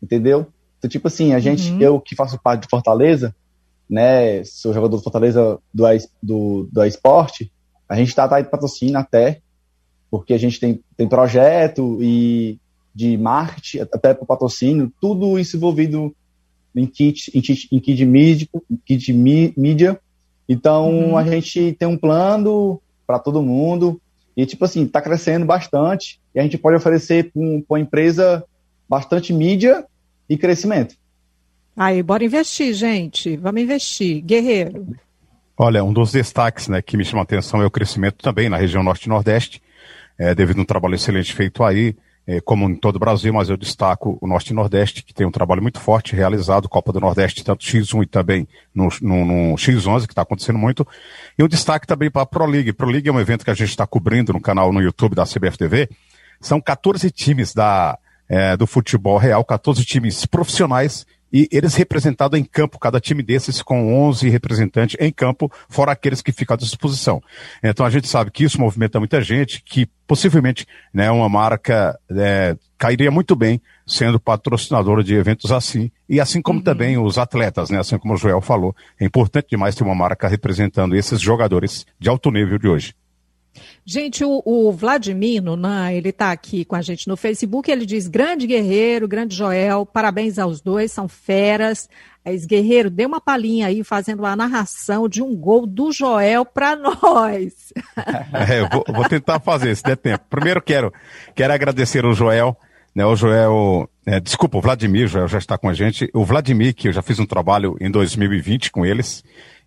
entendeu? 0.00 0.46
Então, 0.78 0.88
tipo 0.88 1.08
assim, 1.08 1.34
a 1.34 1.40
gente, 1.40 1.72
uhum. 1.72 1.80
eu 1.80 2.00
que 2.00 2.14
faço 2.14 2.38
parte 2.40 2.62
de 2.62 2.68
Fortaleza, 2.68 3.34
né, 3.90 4.44
sou 4.44 4.72
jogador 4.72 4.96
do 4.96 5.02
Fortaleza 5.02 5.58
do, 5.74 5.84
do, 6.22 6.68
do 6.70 6.84
esporte, 6.84 7.50
a 7.88 7.96
gente 7.96 8.10
está 8.10 8.22
atrás 8.22 8.44
de 8.44 8.50
patrocínio 8.50 8.96
até, 8.96 9.40
porque 10.08 10.34
a 10.34 10.38
gente 10.38 10.60
tem, 10.60 10.80
tem 10.96 11.08
projeto 11.08 11.98
e 12.00 12.60
de 12.94 13.16
marketing, 13.16 13.80
até 13.80 14.14
para 14.14 14.24
patrocínio, 14.24 14.92
tudo 15.00 15.36
isso 15.36 15.56
envolvido 15.56 16.14
em 16.76 16.86
kit, 16.86 17.36
em 17.36 17.40
kit, 17.40 17.68
em 17.72 17.80
kit, 17.80 18.04
mídia, 18.04 18.48
kit 18.86 19.12
mídia. 19.12 20.00
Então 20.48 21.08
uhum. 21.08 21.16
a 21.16 21.24
gente 21.24 21.72
tem 21.72 21.88
um 21.88 21.98
plano 21.98 22.80
para 23.04 23.18
todo 23.18 23.42
mundo 23.42 24.00
e 24.36 24.46
tipo 24.46 24.64
assim 24.64 24.84
está 24.84 25.00
crescendo 25.00 25.44
bastante 25.44 26.20
e 26.34 26.40
a 26.40 26.42
gente 26.42 26.58
pode 26.58 26.76
oferecer 26.76 27.30
para 27.32 27.42
uma 27.42 27.80
empresa 27.80 28.44
bastante 28.88 29.32
mídia 29.32 29.84
e 30.28 30.36
crescimento. 30.36 30.94
Aí, 31.76 32.02
bora 32.02 32.24
investir, 32.24 32.74
gente. 32.74 33.36
Vamos 33.36 33.62
investir. 33.62 34.22
Guerreiro. 34.22 34.94
Olha, 35.56 35.82
um 35.82 35.92
dos 35.92 36.12
destaques 36.12 36.68
né, 36.68 36.82
que 36.82 36.96
me 36.96 37.04
chama 37.04 37.22
a 37.22 37.24
atenção 37.24 37.62
é 37.62 37.66
o 37.66 37.70
crescimento 37.70 38.16
também 38.22 38.48
na 38.48 38.56
região 38.56 38.82
Norte 38.82 39.06
e 39.06 39.08
Nordeste, 39.08 39.62
é, 40.18 40.34
devido 40.34 40.58
a 40.58 40.62
um 40.62 40.66
trabalho 40.66 40.94
excelente 40.94 41.32
feito 41.32 41.62
aí 41.64 41.96
é, 42.26 42.40
como 42.40 42.68
em 42.68 42.74
todo 42.76 42.96
o 42.96 42.98
Brasil, 42.98 43.32
mas 43.32 43.48
eu 43.48 43.56
destaco 43.56 44.16
o 44.20 44.26
Norte 44.26 44.50
e 44.50 44.54
Nordeste, 44.54 45.02
que 45.02 45.12
tem 45.12 45.26
um 45.26 45.30
trabalho 45.30 45.60
muito 45.60 45.80
forte 45.80 46.14
realizado, 46.14 46.68
Copa 46.68 46.92
do 46.92 47.00
Nordeste, 47.00 47.44
tanto 47.44 47.64
X1 47.64 48.04
e 48.04 48.06
também 48.06 48.48
no, 48.74 48.88
no, 49.00 49.24
no 49.24 49.54
X11, 49.56 50.06
que 50.06 50.12
está 50.12 50.22
acontecendo 50.22 50.58
muito. 50.58 50.86
E 51.36 51.42
um 51.42 51.48
destaque 51.48 51.86
também 51.86 52.10
para 52.10 52.22
a 52.22 52.26
Pro 52.26 52.46
League. 52.46 52.72
Pro 52.72 52.88
League 52.88 53.08
é 53.08 53.12
um 53.12 53.20
evento 53.20 53.44
que 53.44 53.50
a 53.50 53.54
gente 53.54 53.70
está 53.70 53.86
cobrindo 53.86 54.32
no 54.32 54.40
canal 54.40 54.72
no 54.72 54.80
YouTube 54.80 55.16
da 55.16 55.24
CBF 55.24 55.58
TV. 55.58 55.88
São 56.40 56.60
14 56.60 57.10
times 57.10 57.52
da, 57.52 57.98
é, 58.28 58.56
do 58.56 58.66
futebol 58.66 59.18
real, 59.18 59.44
14 59.44 59.84
times 59.84 60.24
profissionais 60.24 61.04
e 61.32 61.48
eles 61.50 61.74
representados 61.74 62.38
em 62.38 62.44
campo, 62.44 62.78
cada 62.78 63.00
time 63.00 63.22
desses 63.22 63.62
com 63.62 64.06
11 64.08 64.28
representantes 64.28 64.96
em 65.00 65.10
campo, 65.10 65.50
fora 65.68 65.92
aqueles 65.92 66.20
que 66.20 66.32
ficam 66.32 66.54
à 66.54 66.56
disposição. 66.56 67.22
Então 67.62 67.86
a 67.86 67.90
gente 67.90 68.06
sabe 68.06 68.30
que 68.30 68.44
isso 68.44 68.60
movimenta 68.60 68.98
muita 68.98 69.22
gente, 69.22 69.62
que 69.64 69.88
possivelmente 70.06 70.66
né, 70.92 71.10
uma 71.10 71.28
marca 71.28 71.98
é, 72.10 72.56
cairia 72.76 73.10
muito 73.10 73.34
bem 73.34 73.60
sendo 73.86 74.20
patrocinadora 74.20 75.02
de 75.02 75.14
eventos 75.14 75.50
assim, 75.50 75.90
e 76.08 76.20
assim 76.20 76.42
como 76.42 76.58
uhum. 76.58 76.64
também 76.64 76.98
os 76.98 77.18
atletas, 77.18 77.70
né, 77.70 77.78
assim 77.78 77.98
como 77.98 78.14
o 78.14 78.16
Joel 78.16 78.40
falou, 78.40 78.74
é 79.00 79.04
importante 79.04 79.48
demais 79.50 79.74
ter 79.74 79.84
uma 79.84 79.94
marca 79.94 80.28
representando 80.28 80.94
esses 80.94 81.20
jogadores 81.20 81.86
de 81.98 82.08
alto 82.08 82.30
nível 82.30 82.58
de 82.58 82.68
hoje. 82.68 82.94
Gente, 83.84 84.24
o, 84.24 84.42
o 84.44 84.72
Vladimir 84.72 85.42
Nunan, 85.42 85.90
ele 85.92 86.10
está 86.10 86.30
aqui 86.30 86.64
com 86.64 86.76
a 86.76 86.82
gente 86.82 87.08
no 87.08 87.16
Facebook, 87.16 87.70
ele 87.70 87.84
diz, 87.84 88.06
grande 88.08 88.46
guerreiro, 88.46 89.08
grande 89.08 89.34
Joel, 89.34 89.84
parabéns 89.84 90.38
aos 90.38 90.60
dois, 90.60 90.92
são 90.92 91.08
feras. 91.08 91.88
Aí, 92.24 92.38
guerreiro, 92.46 92.88
dê 92.88 93.04
uma 93.04 93.20
palhinha 93.20 93.66
aí, 93.66 93.82
fazendo 93.82 94.24
a 94.24 94.36
narração 94.36 95.08
de 95.08 95.20
um 95.20 95.34
gol 95.34 95.66
do 95.66 95.90
Joel 95.90 96.44
para 96.44 96.76
nós. 96.76 97.72
É, 98.48 98.60
eu 98.60 98.68
vou, 98.68 98.84
vou, 98.88 99.08
tentar 99.08 99.40
fazer, 99.40 99.74
se 99.76 99.82
der 99.82 99.96
tempo. 99.96 100.24
Primeiro 100.28 100.60
quero, 100.60 100.92
quero 101.34 101.52
agradecer 101.52 102.04
o 102.04 102.14
Joel, 102.14 102.56
né, 102.94 103.04
o 103.04 103.14
Joel, 103.14 103.88
é, 104.06 104.18
desculpa, 104.20 104.58
o 104.58 104.60
Vladimir, 104.60 105.06
Joel 105.06 105.28
já 105.28 105.38
está 105.38 105.58
com 105.58 105.68
a 105.68 105.74
gente. 105.74 106.10
O 106.14 106.24
Vladimir, 106.24 106.74
que 106.74 106.88
eu 106.88 106.92
já 106.92 107.02
fiz 107.02 107.18
um 107.18 107.26
trabalho 107.26 107.76
em 107.80 107.90
2020 107.90 108.70
com 108.70 108.84
eles, 108.84 109.22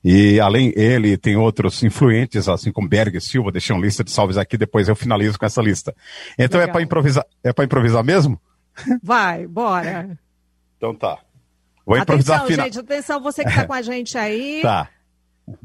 e 0.08 0.40
além 0.40 0.72
ele, 0.76 1.18
tem 1.18 1.36
outros 1.36 1.82
influentes, 1.82 2.48
assim 2.48 2.72
como 2.72 2.88
Berg 2.88 3.20
Silva, 3.20 3.52
deixei 3.52 3.76
uma 3.76 3.84
lista 3.84 4.04
de 4.04 4.12
salves 4.12 4.38
aqui, 4.38 4.56
depois 4.56 4.88
eu 4.88 4.96
finalizo 4.96 5.40
com 5.40 5.48
essa 5.48 5.64
lista. 5.64 5.96
Então 6.38 6.62
é 6.62 6.66
Legal. 6.66 6.70
é 6.70 6.72
para 6.74 6.82
improvisar, 6.84 7.26
é 7.44 7.52
para 7.52 7.66
improvisar 7.66 8.04
mesmo? 8.04 8.40
Vai, 9.02 9.48
bora. 9.48 10.16
então 10.78 10.94
tá. 10.94 11.18
Vou 11.84 11.98
improvisar 11.98 12.38
atenção, 12.38 12.52
final... 12.52 12.66
gente, 12.68 12.80
atenção, 12.80 13.20
você 13.20 13.44
que 13.44 13.50
está 13.50 13.66
com 13.66 13.74
a 13.74 13.82
gente 13.82 14.16
aí. 14.16 14.62
Tá. 14.62 14.90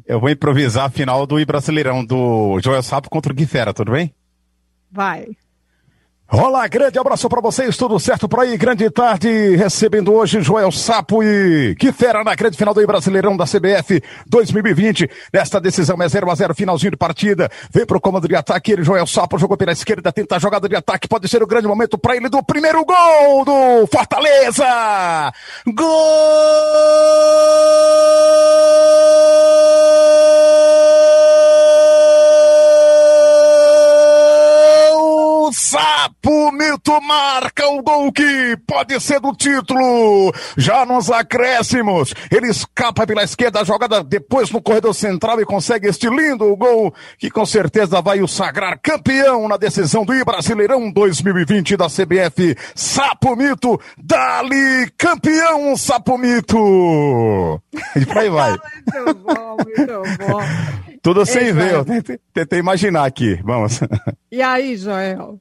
Eu 0.07 0.19
vou 0.19 0.31
improvisar 0.31 0.87
a 0.87 0.91
final 0.91 1.27
do 1.27 1.45
Brasileirão 1.45 2.03
do 2.03 2.59
Joel 2.61 2.83
Sapo 2.83 3.11
contra 3.11 3.33
o 3.33 3.35
Gui 3.35 3.47
Fera, 3.47 3.75
tudo 3.75 3.93
bem? 3.93 4.15
Vai. 4.91 5.27
Olá, 6.33 6.69
grande 6.69 6.97
abraço 6.97 7.29
para 7.29 7.41
vocês, 7.41 7.77
tudo 7.77 7.99
certo 7.99 8.29
por 8.29 8.39
aí? 8.39 8.57
Grande 8.57 8.89
tarde, 8.89 9.57
recebendo 9.57 10.15
hoje 10.15 10.41
Joel 10.41 10.71
Sapo 10.71 11.25
e 11.25 11.75
que 11.75 11.91
fera 11.91 12.23
na 12.23 12.37
grande 12.37 12.57
final 12.57 12.73
do 12.73 12.87
Brasileirão 12.87 13.37
da 13.37 13.47
CBF 13.47 14.01
2020. 14.29 15.11
Nesta 15.33 15.61
decisão 15.61 16.01
é 16.01 16.09
0 16.09 16.31
a 16.31 16.35
0 16.37 16.55
finalzinho 16.55 16.93
de 16.93 16.97
partida. 16.97 17.51
Vem 17.73 17.85
pro 17.85 18.01
comando 18.01 18.29
de 18.29 18.37
ataque, 18.37 18.71
ele, 18.71 18.85
Joel 18.85 19.09
Sapo, 19.09 19.39
jogou 19.39 19.57
pela 19.57 19.73
esquerda, 19.73 20.13
tenta 20.13 20.37
a 20.37 20.39
jogada 20.39 20.69
de 20.69 20.77
ataque, 20.77 21.09
pode 21.09 21.27
ser 21.27 21.43
o 21.43 21.49
grande 21.49 21.67
momento 21.67 21.99
para 21.99 22.15
ele 22.15 22.29
do 22.29 22.41
primeiro 22.45 22.85
gol 22.85 23.45
do 23.45 23.89
Fortaleza! 23.89 25.33
Gol! 25.67 25.91
Sapo 36.11 36.51
Mito 36.53 37.01
marca 37.01 37.67
o 37.69 37.83
gol 37.83 38.13
que 38.13 38.57
pode 38.67 38.99
ser 39.01 39.21
do 39.21 39.33
título. 39.33 40.33
Já 40.57 40.85
nos 40.85 41.11
acréscimos, 41.11 42.13
ele 42.31 42.49
escapa 42.49 43.07
pela 43.07 43.23
esquerda, 43.23 43.65
jogada 43.65 44.03
depois 44.03 44.51
no 44.51 44.61
corredor 44.61 44.93
central 44.93 45.41
e 45.41 45.45
consegue 45.45 45.87
este 45.87 46.09
lindo 46.09 46.55
gol 46.57 46.93
que 47.17 47.31
com 47.31 47.47
certeza 47.47 48.03
vai 48.03 48.21
o 48.21 48.29
sagrar 48.29 48.79
campeão 48.83 49.47
na 49.47 49.57
decisão 49.57 50.05
do 50.05 50.25
Brasileirão 50.25 50.91
2020 50.91 51.77
da 51.77 51.87
CBF. 51.87 52.57
Sapo 52.75 53.37
Mito, 53.37 53.81
dali 53.97 54.91
campeão 54.99 55.77
Sapo 55.77 56.19
Mito. 56.19 57.63
E 57.95 58.05
por 58.05 58.19
aí 58.19 58.29
vai. 58.29 58.51
muito 58.51 59.15
bom, 59.15 59.57
muito 59.57 60.27
bom. 60.27 60.41
Tudo 61.03 61.25
sem 61.25 61.53
ver, 61.53 61.75
eu 61.75 61.85
tentei 62.35 62.59
imaginar 62.59 63.07
aqui. 63.07 63.41
Vamos. 63.43 63.81
E 64.31 64.43
aí, 64.43 64.77
Joel? 64.77 65.41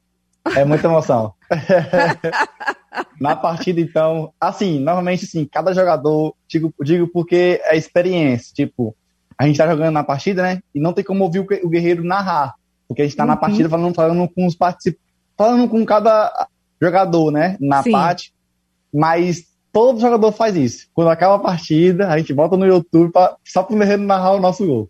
É 0.55 0.65
muita 0.65 0.87
emoção. 0.87 1.33
Na 3.19 3.35
partida, 3.35 3.79
então, 3.79 4.33
assim, 4.39 4.79
normalmente, 4.79 5.25
assim, 5.25 5.45
cada 5.45 5.73
jogador, 5.73 6.35
digo, 6.47 6.73
digo 6.81 7.07
porque 7.07 7.61
é 7.65 7.77
experiência, 7.77 8.53
tipo, 8.53 8.95
a 9.37 9.45
gente 9.45 9.57
tá 9.57 9.67
jogando 9.67 9.93
na 9.93 10.03
partida, 10.03 10.41
né, 10.41 10.61
e 10.73 10.79
não 10.79 10.93
tem 10.93 11.03
como 11.03 11.23
ouvir 11.23 11.39
o, 11.39 11.69
guerreiro 11.69 12.03
narrar, 12.03 12.55
porque 12.87 13.01
a 13.01 13.05
gente 13.05 13.15
tá 13.15 13.23
uhum. 13.23 13.29
na 13.29 13.37
partida 13.37 13.69
falando, 13.69 13.93
falando 13.93 14.27
com 14.29 14.45
os 14.45 14.55
participantes, 14.55 15.01
falando 15.37 15.69
com 15.69 15.85
cada 15.85 16.47
jogador, 16.81 17.31
né, 17.31 17.57
na 17.59 17.83
Sim. 17.83 17.91
parte, 17.91 18.33
mas 18.93 19.45
todo 19.71 19.99
jogador 19.99 20.31
faz 20.31 20.55
isso. 20.55 20.87
Quando 20.93 21.09
acaba 21.09 21.35
a 21.35 21.39
partida, 21.39 22.09
a 22.09 22.17
gente 22.17 22.33
volta 22.33 22.57
no 22.57 22.65
YouTube 22.65 23.11
pra, 23.11 23.35
só 23.45 23.63
pro 23.63 23.77
guerreiro 23.77 24.01
narrar 24.01 24.33
o 24.33 24.41
nosso 24.41 24.65
gol. 24.65 24.89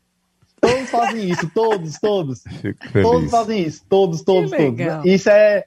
Todos 0.72 0.90
fazem 0.90 1.30
isso, 1.30 1.52
todos, 1.54 2.00
todos. 2.00 2.44
Todos 2.94 3.32
fazem 3.32 3.62
isso, 3.64 3.84
todos, 3.90 4.22
todos, 4.22 4.52
todos. 4.52 5.06
Isso 5.06 5.30
é, 5.30 5.66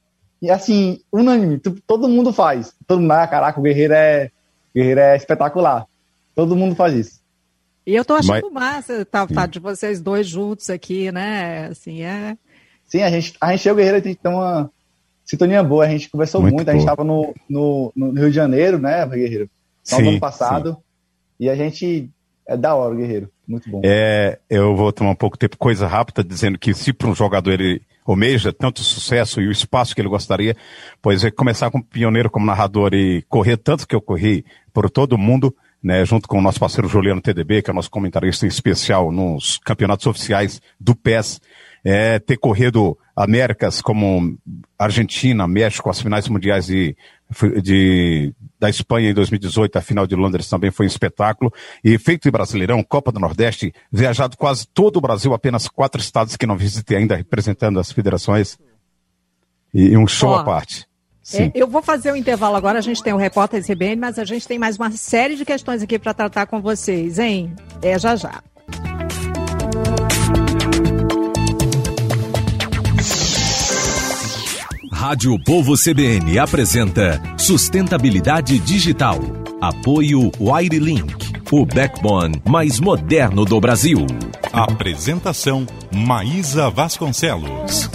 assim, 0.51 1.01
unânime, 1.13 1.61
todo 1.87 2.09
mundo 2.09 2.33
faz. 2.33 2.75
Todo 2.87 3.01
mundo, 3.01 3.13
ah, 3.13 3.27
caraca, 3.27 3.59
o 3.59 3.63
Guerreiro 3.63 3.95
é, 3.95 4.31
o 4.71 4.79
Guerreiro 4.79 5.01
é 5.01 5.17
espetacular. 5.17 5.87
Todo 6.35 6.57
mundo 6.57 6.75
faz 6.75 6.95
isso. 6.95 7.23
E 7.87 7.95
eu 7.95 8.05
tô 8.05 8.15
achando 8.15 8.51
Mas... 8.53 8.77
massa 8.77 9.05
tá, 9.05 9.27
tá, 9.27 9.47
de 9.47 9.59
vocês 9.59 10.01
dois 10.01 10.27
juntos 10.27 10.71
aqui, 10.71 11.11
né? 11.11 11.67
Assim, 11.67 12.03
é. 12.03 12.37
Sim, 12.87 13.03
a 13.03 13.11
gente, 13.11 13.35
a 13.41 13.51
gente 13.53 13.67
e 13.67 13.71
o 13.71 13.75
Guerreiro, 13.75 13.99
a 13.99 14.01
gente 14.01 14.19
tem 14.19 14.33
uma 14.33 14.71
sintonia 15.25 15.63
boa, 15.63 15.85
a 15.85 15.89
gente 15.89 16.09
conversou 16.09 16.41
muito, 16.41 16.55
muito 16.55 16.69
a 16.69 16.75
gente 16.75 16.87
tava 16.87 17.03
no, 17.03 17.35
no, 17.49 17.93
no, 17.95 18.13
Rio 18.13 18.31
de 18.31 18.37
Janeiro, 18.37 18.79
né, 18.79 19.07
Guerreiro? 19.07 19.45
No 19.91 19.97
sim, 19.97 20.09
ano 20.09 20.21
passado. 20.21 20.73
Sim. 20.73 20.77
E 21.41 21.51
a 21.51 21.57
gente. 21.57 22.11
É 22.47 22.57
da 22.57 22.75
hora 22.75 22.93
o 22.93 22.97
Guerreiro. 22.97 23.31
Muito 23.53 23.69
bom. 23.69 23.83
É, 23.85 24.39
eu 24.49 24.75
vou 24.75 24.91
tomar 24.91 25.11
um 25.11 25.15
pouco 25.15 25.37
tempo, 25.37 25.59
coisa 25.59 25.87
rápida, 25.87 26.25
dizendo 26.25 26.59
que 26.59 26.73
se 26.73 26.91
para 26.91 27.07
um 27.07 27.15
jogador 27.15 27.53
ele 27.53 27.83
almeja 28.07 28.51
tanto 28.51 28.83
sucesso 28.83 29.43
e 29.43 29.47
o 29.47 29.53
espaço 29.53 29.95
que 29.95 30.01
ele 30.01 30.09
gostaria, 30.09 30.57
pois 31.03 31.23
é 31.23 31.31
começar 31.31 31.71
como 31.71 31.85
pioneiro, 31.85 32.31
como 32.31 32.47
narrador 32.47 32.95
e 32.95 33.23
correr 33.29 33.59
tanto 33.59 33.87
que 33.87 33.95
eu 33.95 34.01
corri 34.01 34.43
por 34.73 34.89
todo 34.89 35.13
o 35.13 35.19
mundo, 35.19 35.55
né, 35.83 36.03
junto 36.07 36.27
com 36.27 36.39
o 36.39 36.43
nosso 36.43 36.59
parceiro 36.59 36.89
Juliano 36.89 37.21
TDB, 37.21 37.61
que 37.61 37.71
é 37.71 37.75
nosso 37.75 37.91
comentarista 37.91 38.47
especial 38.47 39.13
nos 39.13 39.59
campeonatos 39.59 40.07
oficiais 40.07 40.63
do 40.81 40.95
PES, 40.95 41.39
é, 41.85 42.19
ter 42.19 42.39
corrido 42.39 42.97
Américas 43.15 43.83
como 43.83 44.39
Argentina, 44.79 45.47
México, 45.47 45.91
as 45.91 46.01
finais 46.01 46.27
mundiais 46.27 46.67
de 46.67 46.97
de, 47.63 48.35
da 48.59 48.69
Espanha 48.69 49.11
em 49.11 49.15
2018, 49.15 49.77
a 49.77 49.81
final 49.81 50.07
de 50.07 50.15
Londres 50.15 50.49
também 50.49 50.71
foi 50.71 50.87
um 50.87 50.89
espetáculo. 50.89 51.53
E 51.83 51.99
feito 51.99 52.29
em 52.29 52.31
Brasileirão, 52.31 52.83
Copa 52.83 53.11
do 53.11 53.21
Nordeste, 53.21 53.73
viajado 53.91 54.37
quase 54.37 54.67
todo 54.67 54.97
o 54.97 55.01
Brasil, 55.01 55.33
apenas 55.35 55.69
quatro 55.69 56.01
estados 56.01 56.37
que 56.37 56.47
não 56.47 56.57
visitei 56.57 56.99
ainda, 56.99 57.17
representando 57.17 57.81
as 57.81 57.91
federações. 57.91 58.59
E, 59.75 59.97
um 59.97 60.07
show 60.07 60.35
à 60.35 60.45
parte. 60.45 60.87
É, 61.35 61.51
eu 61.55 61.69
vou 61.69 61.83
fazer 61.83 62.11
o 62.11 62.15
um 62.15 62.17
intervalo 62.17 62.57
agora, 62.57 62.79
a 62.79 62.83
gente 62.83 63.03
tem 63.03 63.13
o 63.13 63.17
repórter 63.17 63.65
CBN, 63.65 63.97
mas 63.97 64.19
a 64.19 64.25
gente 64.25 64.47
tem 64.47 64.59
mais 64.59 64.77
uma 64.77 64.91
série 64.91 65.37
de 65.37 65.45
questões 65.45 65.83
aqui 65.83 65.99
para 65.99 66.13
tratar 66.13 66.47
com 66.47 66.61
vocês, 66.61 67.19
hein? 67.19 67.55
É 67.81 67.99
já 67.99 68.17
já. 68.17 68.43
Rádio 75.03 75.37
Povo 75.37 75.75
CBN 75.75 76.39
apresenta 76.39 77.21
Sustentabilidade 77.37 78.57
Digital. 78.61 79.19
Apoio 79.61 80.31
Wirelink, 80.39 81.13
o 81.51 81.67
backbone 81.67 82.41
mais 82.49 82.79
moderno 82.79 83.45
do 83.45 83.61
Brasil. 83.61 83.99
Apresentação 84.53 85.67
Maísa 85.93 86.71
Vasconcelos. 86.71 87.91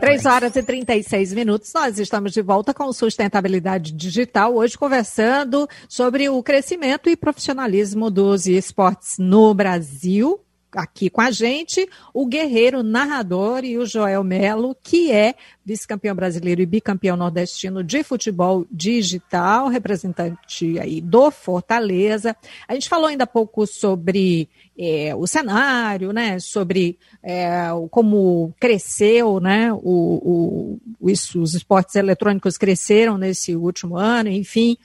3 0.00 0.26
horas 0.26 0.56
e 0.56 0.62
36 0.64 1.34
minutos, 1.34 1.70
nós 1.72 2.00
estamos 2.00 2.32
de 2.32 2.42
volta 2.42 2.74
com 2.74 2.92
Sustentabilidade 2.92 3.92
Digital, 3.92 4.56
hoje 4.56 4.76
conversando 4.76 5.68
sobre 5.88 6.28
o 6.28 6.42
crescimento 6.42 7.08
e 7.08 7.16
profissionalismo 7.16 8.10
dos 8.10 8.48
esportes 8.48 9.18
no 9.20 9.54
Brasil, 9.54 10.40
aqui 10.72 11.10
com 11.10 11.20
a 11.20 11.30
gente 11.30 11.88
o 12.14 12.26
guerreiro 12.26 12.82
narrador 12.82 13.64
e 13.64 13.76
o 13.76 13.86
Joel 13.86 14.22
Melo, 14.22 14.76
que 14.82 15.10
é 15.10 15.34
vice-campeão 15.64 16.14
brasileiro 16.14 16.60
e 16.60 16.66
bicampeão 16.66 17.16
nordestino 17.16 17.82
de 17.82 18.02
futebol 18.02 18.66
digital, 18.70 19.68
representante 19.68 20.78
aí 20.78 21.00
do 21.00 21.30
Fortaleza. 21.30 22.36
A 22.66 22.74
gente 22.74 22.88
falou 22.88 23.06
ainda 23.06 23.24
há 23.24 23.26
pouco 23.26 23.66
sobre 23.66 24.48
é, 24.78 25.14
o 25.14 25.26
cenário, 25.26 26.12
né, 26.12 26.38
sobre 26.38 26.98
é, 27.22 27.68
como 27.90 28.54
cresceu, 28.58 29.40
né, 29.40 29.72
o, 29.72 30.78
o, 31.00 31.10
isso, 31.10 31.40
os 31.40 31.54
esportes 31.54 31.94
eletrônicos 31.96 32.56
cresceram 32.56 33.18
nesse 33.18 33.54
último 33.54 33.96
ano, 33.96 34.28
enfim. 34.28 34.76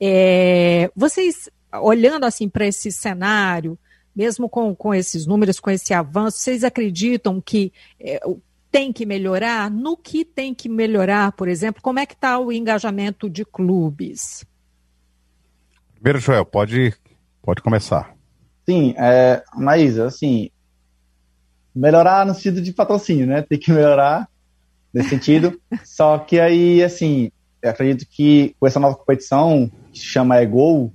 É, 0.00 0.90
vocês, 0.94 1.48
olhando 1.80 2.24
assim 2.24 2.48
para 2.48 2.66
esse 2.66 2.92
cenário, 2.92 3.78
mesmo 4.14 4.48
com, 4.48 4.74
com 4.74 4.94
esses 4.94 5.26
números, 5.26 5.58
com 5.58 5.70
esse 5.70 5.92
avanço, 5.92 6.38
vocês 6.38 6.64
acreditam 6.64 7.40
que 7.40 7.72
é, 8.00 8.20
tem 8.70 8.92
que 8.92 9.06
melhorar? 9.06 9.70
No 9.70 9.96
que 9.96 10.24
tem 10.24 10.54
que 10.54 10.68
melhorar, 10.68 11.32
por 11.32 11.48
exemplo? 11.48 11.82
Como 11.82 11.98
é 11.98 12.06
que 12.06 12.14
está 12.14 12.38
o 12.38 12.52
engajamento 12.52 13.30
de 13.30 13.44
clubes? 13.44 14.44
Primeiro, 15.94 16.18
Joel, 16.18 16.44
pode, 16.44 16.94
pode 17.42 17.62
começar. 17.62 18.14
Sim, 18.68 18.94
é, 18.98 19.42
Maísa, 19.54 20.06
assim, 20.06 20.50
melhorar 21.74 22.24
no 22.26 22.34
sentido 22.34 22.62
de 22.62 22.72
patrocínio, 22.72 23.26
né? 23.26 23.42
Tem 23.42 23.58
que 23.58 23.72
melhorar 23.72 24.28
nesse 24.92 25.10
sentido. 25.10 25.60
Só 25.84 26.18
que 26.18 26.38
aí, 26.38 26.82
assim, 26.82 27.30
acredito 27.62 28.06
que 28.08 28.54
com 28.58 28.66
essa 28.66 28.80
nova 28.80 28.96
competição, 28.96 29.70
que 29.92 29.98
se 29.98 30.04
chama 30.04 30.42
EGO, 30.42 30.92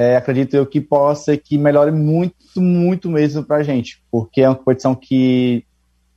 é, 0.00 0.16
acredito 0.16 0.54
eu 0.54 0.64
que 0.64 0.80
possa 0.80 1.36
que 1.36 1.58
melhore 1.58 1.92
muito, 1.92 2.58
muito 2.58 3.10
mesmo 3.10 3.44
para 3.44 3.58
a 3.58 3.62
gente, 3.62 4.02
porque 4.10 4.40
é 4.40 4.48
uma 4.48 4.54
competição 4.54 4.94
que 4.94 5.62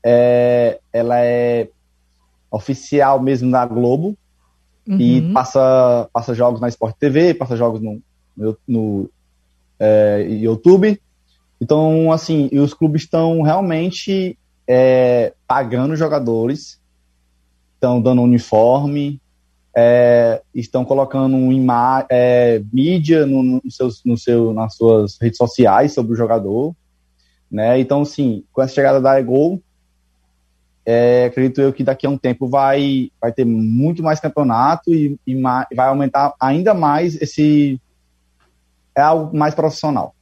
é, 0.02 0.80
ela 0.94 1.20
é 1.20 1.68
oficial 2.50 3.22
mesmo 3.22 3.52
da 3.52 3.66
Globo 3.66 4.18
uhum. 4.88 4.98
e 4.98 5.34
passa, 5.34 6.10
passa 6.14 6.34
jogos 6.34 6.62
na 6.62 6.70
Sport 6.70 6.96
TV, 6.98 7.34
passa 7.34 7.58
jogos 7.58 7.82
no, 7.82 8.02
no, 8.38 8.58
no 8.66 9.10
é, 9.78 10.28
YouTube. 10.30 10.98
Então, 11.60 12.10
assim, 12.14 12.48
e 12.54 12.60
os 12.60 12.74
clubes 12.74 13.02
estão 13.02 13.42
realmente 13.42 14.38
é, 14.66 15.34
pagando 15.46 15.98
jogadores, 15.98 16.80
estão 17.76 18.02
dando 18.02 18.22
uniforme, 18.22 19.20
é, 19.76 20.42
estão 20.54 20.86
colocando 20.86 21.36
uma 21.36 22.06
é, 22.10 22.62
mídia 22.72 23.26
no, 23.26 23.42
no, 23.42 23.62
seus, 23.70 24.04
no 24.06 24.18
seu, 24.18 24.54
nas 24.54 24.76
suas 24.76 25.18
redes 25.20 25.38
sociais 25.38 25.94
sobre 25.94 26.14
o 26.14 26.16
jogador. 26.16 26.76
Né? 27.50 27.80
Então, 27.80 28.06
sim, 28.06 28.44
com 28.52 28.62
essa 28.62 28.74
chegada 28.74 29.02
da 29.02 29.20
Gol, 29.22 29.62
é, 30.86 31.26
acredito 31.26 31.62
eu 31.62 31.74
que 31.74 31.84
daqui 31.84 32.06
a 32.06 32.10
um 32.10 32.18
tempo 32.18 32.48
vai, 32.48 33.10
vai 33.20 33.32
ter 33.32 33.46
muito 33.46 34.04
mais 34.04 34.20
campeonato 34.20 34.94
e, 34.94 35.18
e 35.26 35.36
mais, 35.36 35.66
vai 35.74 35.88
aumentar 35.88 36.34
ainda 36.40 36.74
mais 36.74 37.20
esse. 37.22 37.80
É 38.96 39.02
algo 39.02 39.36
mais 39.36 39.56
profissional. 39.56 40.14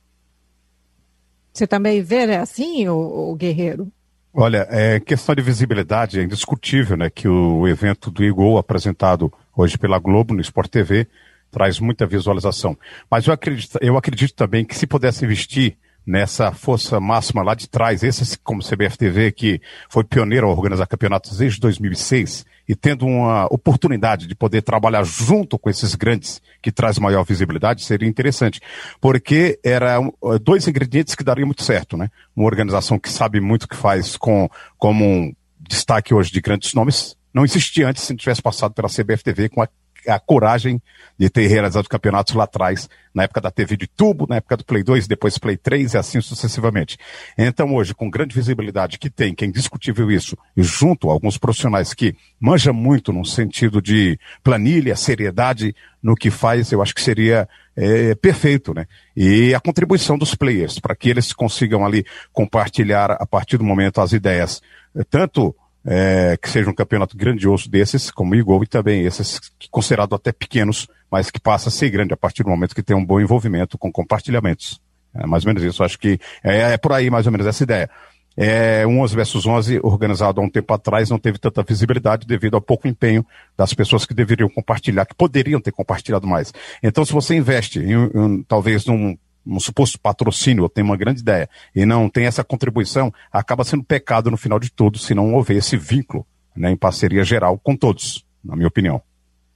Você 1.51 1.67
também 1.67 2.01
vê 2.01 2.25
né, 2.25 2.37
assim, 2.37 2.87
o, 2.87 3.31
o 3.31 3.35
Guerreiro? 3.35 3.91
Olha, 4.33 4.65
é 4.69 4.97
questão 4.99 5.35
de 5.35 5.41
visibilidade, 5.41 6.19
é 6.19 6.23
indiscutível, 6.23 6.95
né, 6.95 7.09
que 7.09 7.27
o 7.27 7.67
evento 7.67 8.09
do 8.09 8.23
Igol 8.23 8.57
apresentado 8.57 9.31
hoje 9.55 9.77
pela 9.77 9.99
Globo 9.99 10.33
no 10.33 10.41
Sport 10.41 10.69
TV 10.69 11.07
traz 11.51 11.79
muita 11.79 12.05
visualização. 12.05 12.77
Mas 13.09 13.27
eu 13.27 13.33
acredito, 13.33 13.77
eu 13.81 13.97
acredito 13.97 14.33
também 14.33 14.63
que 14.63 14.75
se 14.75 14.87
pudesse 14.87 15.25
investir 15.25 15.77
nessa 16.05 16.51
força 16.51 16.99
máxima 16.99 17.43
lá 17.43 17.53
de 17.53 17.69
trás, 17.69 18.03
esse 18.03 18.37
como 18.39 18.63
CBFTV 18.63 19.31
que 19.31 19.61
foi 19.89 20.03
pioneiro 20.03 20.47
a 20.47 20.49
organizar 20.49 20.87
campeonatos 20.87 21.37
desde 21.37 21.59
2006 21.59 22.45
e 22.67 22.75
tendo 22.75 23.05
uma 23.05 23.45
oportunidade 23.53 24.27
de 24.27 24.33
poder 24.33 24.61
trabalhar 24.61 25.03
junto 25.03 25.59
com 25.59 25.69
esses 25.69 25.93
grandes 25.93 26.41
que 26.61 26.71
traz 26.71 26.97
maior 26.97 27.23
visibilidade, 27.23 27.83
seria 27.83 28.07
interessante, 28.07 28.61
porque 28.99 29.59
era 29.63 29.99
dois 30.41 30.67
ingredientes 30.67 31.13
que 31.13 31.23
dariam 31.23 31.45
muito 31.45 31.63
certo, 31.63 31.97
né? 31.97 32.09
Uma 32.35 32.45
organização 32.45 32.97
que 32.97 33.09
sabe 33.09 33.39
muito 33.39 33.63
o 33.63 33.67
que 33.67 33.75
faz 33.75 34.15
com 34.15 34.49
como 34.77 35.05
um 35.05 35.33
destaque 35.59 36.13
hoje 36.13 36.31
de 36.31 36.41
grandes 36.41 36.73
nomes, 36.73 37.17
não 37.33 37.43
existia 37.45 37.87
antes 37.87 38.03
se 38.03 38.11
não 38.11 38.17
tivesse 38.17 38.41
passado 38.41 38.73
pela 38.73 38.89
CBFTV 38.89 39.49
com 39.49 39.61
a 39.61 39.67
a 40.07 40.19
coragem 40.19 40.81
de 41.17 41.29
ter 41.29 41.47
realizado 41.47 41.87
campeonatos 41.87 42.33
lá 42.33 42.45
atrás, 42.45 42.89
na 43.13 43.23
época 43.23 43.41
da 43.41 43.51
TV 43.51 43.77
de 43.77 43.87
tubo, 43.87 44.25
na 44.27 44.37
época 44.37 44.57
do 44.57 44.65
Play 44.65 44.83
2, 44.83 45.07
depois 45.07 45.37
Play 45.37 45.57
3 45.57 45.93
e 45.93 45.97
assim 45.97 46.21
sucessivamente. 46.21 46.97
Então 47.37 47.73
hoje, 47.75 47.93
com 47.93 48.09
grande 48.09 48.33
visibilidade 48.33 48.97
que 48.97 49.09
tem, 49.09 49.35
que 49.35 49.43
é 49.43 49.47
indiscutível 49.47 50.09
isso, 50.09 50.37
e 50.55 50.63
junto 50.63 51.09
a 51.09 51.13
alguns 51.13 51.37
profissionais 51.37 51.93
que 51.93 52.15
manjam 52.39 52.73
muito 52.73 53.11
no 53.11 53.25
sentido 53.25 53.81
de 53.81 54.17
planilha, 54.43 54.95
seriedade 54.95 55.75
no 56.01 56.15
que 56.15 56.31
faz, 56.31 56.71
eu 56.71 56.81
acho 56.81 56.95
que 56.95 57.01
seria 57.01 57.47
é, 57.75 58.15
perfeito, 58.15 58.73
né? 58.73 58.87
E 59.15 59.53
a 59.53 59.59
contribuição 59.59 60.17
dos 60.17 60.33
players, 60.33 60.79
para 60.79 60.95
que 60.95 61.09
eles 61.09 61.31
consigam 61.31 61.85
ali 61.85 62.05
compartilhar 62.31 63.11
a 63.11 63.25
partir 63.25 63.57
do 63.57 63.63
momento 63.63 64.01
as 64.01 64.13
ideias, 64.13 64.61
tanto 65.09 65.55
é, 65.85 66.37
que 66.41 66.49
seja 66.49 66.69
um 66.69 66.73
campeonato 66.73 67.17
grandioso 67.17 67.69
desses, 67.69 68.11
como 68.11 68.33
o 68.33 68.35
Igor, 68.35 68.63
e 68.63 68.67
também 68.67 69.05
esses 69.05 69.39
considerados 69.69 70.15
até 70.15 70.31
pequenos, 70.31 70.87
mas 71.09 71.31
que 71.31 71.39
passa 71.39 71.69
a 71.69 71.71
ser 71.71 71.89
grande 71.89 72.13
a 72.13 72.17
partir 72.17 72.43
do 72.43 72.49
momento 72.49 72.75
que 72.75 72.83
tem 72.83 72.95
um 72.95 73.05
bom 73.05 73.19
envolvimento 73.19 73.77
com 73.77 73.91
compartilhamentos. 73.91 74.79
É 75.13 75.25
mais 75.25 75.43
ou 75.43 75.49
menos 75.49 75.63
isso. 75.63 75.83
Acho 75.83 75.99
que 75.99 76.19
é, 76.43 76.73
é 76.73 76.77
por 76.77 76.93
aí 76.93 77.09
mais 77.09 77.25
ou 77.25 77.31
menos 77.31 77.47
essa 77.47 77.63
ideia. 77.63 77.89
É, 78.37 78.87
11 78.87 79.13
versus 79.13 79.45
11, 79.45 79.81
organizado 79.83 80.39
há 80.39 80.43
um 80.43 80.49
tempo 80.49 80.73
atrás, 80.73 81.09
não 81.09 81.19
teve 81.19 81.37
tanta 81.37 81.61
visibilidade 81.63 82.25
devido 82.25 82.55
ao 82.55 82.61
pouco 82.61 82.87
empenho 82.87 83.25
das 83.57 83.73
pessoas 83.73 84.05
que 84.05 84.13
deveriam 84.13 84.47
compartilhar, 84.47 85.05
que 85.05 85.13
poderiam 85.13 85.59
ter 85.59 85.71
compartilhado 85.71 86.25
mais. 86.25 86.53
Então, 86.81 87.03
se 87.03 87.11
você 87.11 87.35
investe 87.35 87.79
em, 87.79 87.93
em 87.93 88.43
talvez 88.43 88.85
num 88.85 89.17
um 89.45 89.59
suposto 89.59 89.99
patrocínio, 89.99 90.63
ou 90.63 90.69
tem 90.69 90.83
uma 90.83 90.97
grande 90.97 91.21
ideia, 91.21 91.49
e 91.75 91.85
não 91.85 92.09
tem 92.09 92.25
essa 92.25 92.43
contribuição, 92.43 93.13
acaba 93.31 93.63
sendo 93.63 93.83
pecado 93.83 94.29
no 94.29 94.37
final 94.37 94.59
de 94.59 94.71
tudo, 94.71 94.97
se 94.97 95.13
não 95.13 95.33
houver 95.33 95.57
esse 95.57 95.75
vínculo 95.77 96.25
né, 96.55 96.71
em 96.71 96.77
parceria 96.77 97.23
geral 97.23 97.57
com 97.57 97.75
todos, 97.75 98.25
na 98.43 98.55
minha 98.55 98.67
opinião. 98.67 99.01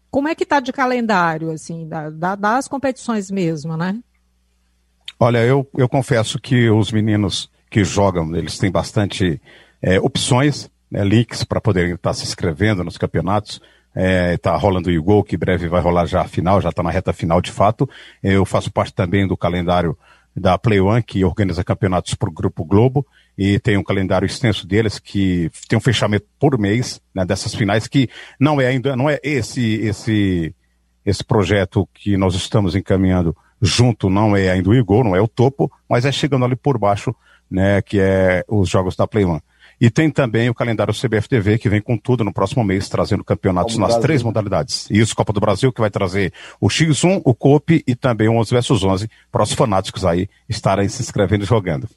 Como 0.09 0.27
é 0.27 0.35
que 0.35 0.43
está 0.43 0.59
de 0.59 0.71
calendário, 0.71 1.51
assim, 1.51 1.87
da, 1.87 2.09
da, 2.09 2.35
das 2.35 2.67
competições 2.67 3.29
mesmo, 3.29 3.75
né? 3.75 3.99
Olha, 5.19 5.39
eu, 5.39 5.67
eu 5.77 5.87
confesso 5.87 6.39
que 6.39 6.69
os 6.69 6.91
meninos 6.91 7.49
que 7.69 7.83
jogam, 7.83 8.35
eles 8.35 8.57
têm 8.57 8.71
bastante 8.71 9.41
é, 9.81 9.99
opções, 9.99 10.69
né, 10.89 11.03
links 11.03 11.43
para 11.43 11.61
poderem 11.61 11.93
estar 11.93 12.13
se 12.13 12.23
inscrevendo 12.23 12.83
nos 12.83 12.97
campeonatos. 12.97 13.61
É, 13.95 14.37
rolando 14.57 14.89
o 14.89 14.91
Igol, 14.91 15.23
que 15.23 15.37
breve 15.37 15.69
vai 15.69 15.81
rolar 15.81 16.05
já 16.05 16.21
a 16.21 16.27
final, 16.27 16.59
já 16.59 16.69
está 16.69 16.83
na 16.83 16.91
reta 16.91 17.13
final 17.13 17.39
de 17.39 17.51
fato. 17.51 17.89
Eu 18.21 18.45
faço 18.45 18.71
parte 18.71 18.93
também 18.93 19.25
do 19.25 19.37
calendário 19.37 19.97
da 20.35 20.57
Play 20.57 20.81
One, 20.81 21.01
que 21.01 21.23
organiza 21.23 21.63
campeonatos 21.63 22.13
para 22.13 22.29
o 22.29 22.33
Grupo 22.33 22.65
Globo, 22.65 23.07
e 23.37 23.57
tem 23.59 23.77
um 23.77 23.83
calendário 23.83 24.25
extenso 24.25 24.67
deles, 24.67 24.99
que 24.99 25.49
tem 25.67 25.77
um 25.77 25.81
fechamento 25.81 26.25
por 26.37 26.59
mês, 26.59 27.01
né, 27.13 27.25
dessas 27.25 27.55
finais, 27.55 27.87
que 27.87 28.09
não 28.39 28.59
é 28.59 28.67
ainda, 28.67 28.95
não 28.95 29.09
é 29.09 29.17
esse, 29.23 29.75
esse, 29.75 30.53
esse 31.05 31.23
projeto 31.23 31.87
que 31.93 32.17
nós 32.17 32.35
estamos 32.35 32.75
encaminhando 32.75 33.35
junto, 33.61 34.09
não 34.09 34.35
é 34.35 34.49
ainda 34.49 34.69
o 34.69 34.75
Igor, 34.75 35.05
não 35.05 35.15
é 35.15 35.21
o 35.21 35.27
topo, 35.27 35.71
mas 35.89 36.03
é 36.03 36.11
chegando 36.11 36.43
ali 36.43 36.55
por 36.55 36.77
baixo, 36.77 37.15
né, 37.49 37.81
que 37.81 37.99
é 37.99 38.43
os 38.49 38.67
jogos 38.67 38.95
da 38.95 39.07
Play 39.07 39.23
One. 39.23 39.41
E 39.79 39.89
tem 39.89 40.09
também 40.09 40.49
o 40.49 40.53
calendário 40.53 40.93
CBFTV, 40.93 41.57
que 41.57 41.69
vem 41.69 41.81
com 41.81 41.97
tudo 41.97 42.23
no 42.23 42.33
próximo 42.33 42.63
mês, 42.63 42.87
trazendo 42.87 43.23
campeonatos 43.23 43.77
nas 43.77 43.97
três 43.97 44.23
modalidades. 44.23 44.87
Isso, 44.89 45.15
Copa 45.15 45.33
do 45.33 45.39
Brasil, 45.39 45.71
que 45.71 45.81
vai 45.81 45.89
trazer 45.89 46.33
o 46.59 46.67
X1, 46.67 47.21
o 47.23 47.33
COP 47.33 47.83
e 47.85 47.95
também 47.95 48.27
o 48.27 48.35
11 48.37 48.51
versus 48.51 48.83
11, 48.83 49.09
para 49.31 49.43
os 49.43 49.53
fanáticos 49.53 50.05
aí 50.05 50.29
estarem 50.47 50.87
se 50.87 51.01
inscrevendo 51.01 51.43
e 51.43 51.47
jogando. 51.47 51.87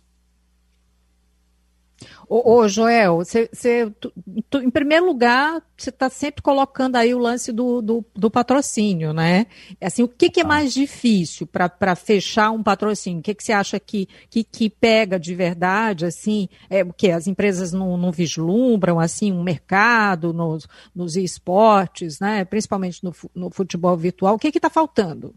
Ô, 2.29 2.57
ô 2.57 2.69
Joel, 2.69 3.17
você, 3.17 3.91
tu, 3.99 4.13
tu, 4.51 4.59
em 4.59 4.69
primeiro 4.69 5.07
lugar, 5.07 5.63
você 5.75 5.89
está 5.89 6.11
sempre 6.11 6.43
colocando 6.43 6.97
aí 6.97 7.15
o 7.15 7.19
lance 7.19 7.51
do, 7.51 7.81
do, 7.81 8.05
do 8.15 8.31
patrocínio, 8.31 9.15
né? 9.15 9.47
Assim, 9.81 10.03
o 10.03 10.09
que, 10.09 10.29
que 10.29 10.41
é 10.41 10.43
tá. 10.43 10.49
mais 10.49 10.75
difícil 10.75 11.47
para 11.47 11.97
fechar 11.97 12.51
um 12.51 12.63
patrocínio? 12.63 13.21
O 13.21 13.23
que, 13.23 13.35
que 13.35 13.43
você 13.43 13.53
acha 13.53 13.81
que, 13.81 14.07
que, 14.29 14.45
que 14.45 14.69
pega 14.69 15.19
de 15.19 15.35
verdade, 15.35 16.05
assim? 16.05 16.51
É, 16.69 16.83
o 16.83 16.93
que 16.93 17.11
as 17.11 17.27
empresas 17.27 17.73
não, 17.73 17.97
não 17.97 18.13
vislumbram, 18.13 19.01
assim, 19.01 19.33
um 19.33 19.43
mercado 19.43 20.35
nos, 20.35 20.69
nos 20.95 21.17
esportes, 21.17 22.21
né? 22.21 22.45
Principalmente 22.45 23.03
no, 23.03 23.15
no 23.35 23.49
futebol 23.49 23.97
virtual. 23.97 24.35
O 24.35 24.39
que 24.39 24.49
está 24.49 24.69
faltando? 24.69 25.35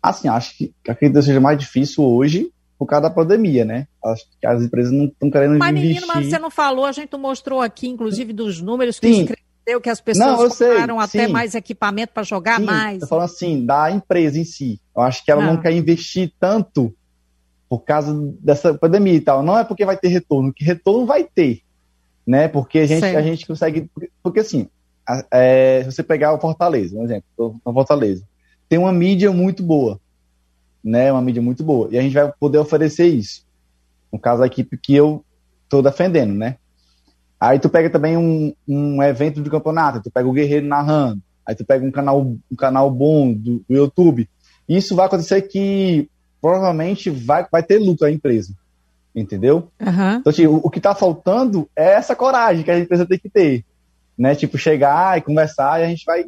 Assim, 0.00 0.28
acho 0.28 0.56
que 0.56 0.72
acredito 0.88 1.18
que 1.18 1.26
seja 1.26 1.40
mais 1.40 1.58
difícil 1.58 2.04
hoje 2.04 2.52
por 2.78 2.86
causa 2.86 3.08
da 3.08 3.10
pandemia, 3.10 3.64
né? 3.64 3.86
Que 4.40 4.46
as 4.46 4.62
empresas 4.62 4.92
não 4.92 5.06
estão 5.06 5.30
querendo 5.30 5.58
mas, 5.58 5.70
investir. 5.70 5.94
Mas, 5.94 6.00
menino, 6.00 6.06
mas 6.14 6.26
você 6.28 6.38
não 6.38 6.50
falou, 6.50 6.84
a 6.84 6.92
gente 6.92 7.16
mostrou 7.16 7.60
aqui, 7.60 7.88
inclusive, 7.88 8.32
dos 8.32 8.60
números 8.60 9.00
que 9.00 9.12
sim. 9.12 9.26
que 9.82 9.90
as 9.90 10.00
pessoas 10.00 10.38
não, 10.38 10.48
compraram 10.48 11.00
até 11.00 11.26
sim. 11.26 11.32
mais 11.32 11.54
equipamento 11.54 12.12
para 12.12 12.22
jogar 12.22 12.58
sim, 12.58 12.66
mais. 12.66 12.94
Estou 12.94 13.08
falando 13.08 13.24
assim, 13.24 13.64
da 13.64 13.90
empresa 13.90 14.38
em 14.38 14.44
si. 14.44 14.80
Eu 14.94 15.02
acho 15.02 15.24
que 15.24 15.30
ela 15.30 15.44
não. 15.44 15.54
não 15.54 15.62
quer 15.62 15.72
investir 15.72 16.32
tanto 16.38 16.94
por 17.68 17.80
causa 17.80 18.14
dessa 18.40 18.74
pandemia 18.74 19.14
e 19.14 19.20
tal. 19.20 19.42
Não 19.42 19.58
é 19.58 19.64
porque 19.64 19.84
vai 19.84 19.96
ter 19.96 20.08
retorno, 20.08 20.52
que 20.52 20.64
retorno 20.64 21.04
vai 21.04 21.24
ter, 21.24 21.62
né? 22.26 22.46
Porque 22.46 22.80
a 22.80 22.86
gente, 22.86 23.04
a 23.04 23.22
gente 23.22 23.46
consegue... 23.46 23.90
Porque, 24.22 24.40
assim, 24.40 24.68
é, 25.32 25.82
se 25.84 25.92
você 25.92 26.02
pegar 26.02 26.32
o 26.32 26.40
Fortaleza, 26.40 26.96
um 26.96 27.04
exemplo, 27.04 27.24
o 27.64 27.72
Fortaleza, 27.72 28.24
tem 28.68 28.78
uma 28.78 28.92
mídia 28.92 29.32
muito 29.32 29.62
boa, 29.62 30.00
né? 30.86 31.10
Uma 31.10 31.20
mídia 31.20 31.42
muito 31.42 31.64
boa. 31.64 31.88
E 31.90 31.98
a 31.98 32.02
gente 32.02 32.14
vai 32.14 32.32
poder 32.38 32.58
oferecer 32.58 33.06
isso. 33.06 33.44
No 34.12 34.18
caso, 34.20 34.42
a 34.42 34.46
equipe 34.46 34.78
que 34.78 34.94
eu 34.94 35.24
estou 35.64 35.82
defendendo, 35.82 36.32
né? 36.32 36.56
Aí 37.40 37.58
tu 37.58 37.68
pega 37.68 37.90
também 37.90 38.16
um, 38.16 38.54
um 38.66 39.02
evento 39.02 39.42
de 39.42 39.50
campeonato, 39.50 40.00
tu 40.00 40.10
pega 40.10 40.28
o 40.28 40.32
Guerreiro 40.32 40.66
narrando, 40.66 41.20
aí 41.44 41.54
tu 41.54 41.64
pega 41.64 41.84
um 41.84 41.90
canal, 41.90 42.22
um 42.22 42.56
canal 42.56 42.90
bom 42.90 43.32
do, 43.32 43.58
do 43.68 43.76
YouTube. 43.76 44.28
Isso 44.68 44.94
vai 44.94 45.06
acontecer 45.06 45.42
que 45.42 46.08
provavelmente 46.40 47.10
vai, 47.10 47.44
vai 47.50 47.62
ter 47.62 47.78
lucro 47.78 48.06
a 48.06 48.10
empresa. 48.10 48.54
Entendeu? 49.14 49.70
Uhum. 49.80 50.14
Então, 50.14 50.32
tipo, 50.32 50.52
o, 50.52 50.56
o 50.64 50.70
que 50.70 50.78
está 50.78 50.94
faltando 50.94 51.68
é 51.74 51.94
essa 51.94 52.14
coragem 52.14 52.62
que 52.62 52.70
a 52.70 52.78
empresa 52.78 53.04
tem 53.04 53.18
que 53.18 53.28
ter. 53.28 53.64
Né? 54.16 54.34
Tipo, 54.34 54.56
chegar 54.56 55.18
e 55.18 55.22
conversar 55.22 55.80
e 55.80 55.84
a 55.84 55.88
gente 55.88 56.04
vai. 56.04 56.26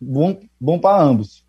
Bom, 0.00 0.40
bom 0.60 0.78
para 0.78 1.00
ambos. 1.00 1.44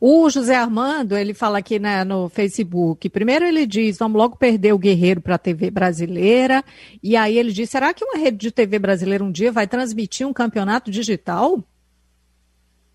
O 0.00 0.28
José 0.30 0.56
Armando, 0.56 1.16
ele 1.16 1.34
fala 1.34 1.58
aqui 1.58 1.78
né, 1.78 2.04
no 2.04 2.28
Facebook. 2.28 3.08
Primeiro 3.08 3.44
ele 3.44 3.66
diz, 3.66 3.98
vamos 3.98 4.16
logo 4.16 4.36
perder 4.36 4.72
o 4.72 4.78
Guerreiro 4.78 5.20
para 5.20 5.34
a 5.36 5.38
TV 5.38 5.70
brasileira. 5.70 6.64
E 7.02 7.16
aí 7.16 7.38
ele 7.38 7.52
diz, 7.52 7.70
será 7.70 7.92
que 7.94 8.04
uma 8.04 8.18
rede 8.18 8.36
de 8.36 8.50
TV 8.50 8.78
brasileira 8.78 9.24
um 9.24 9.30
dia 9.30 9.52
vai 9.52 9.66
transmitir 9.66 10.26
um 10.26 10.32
campeonato 10.32 10.90
digital? 10.90 11.62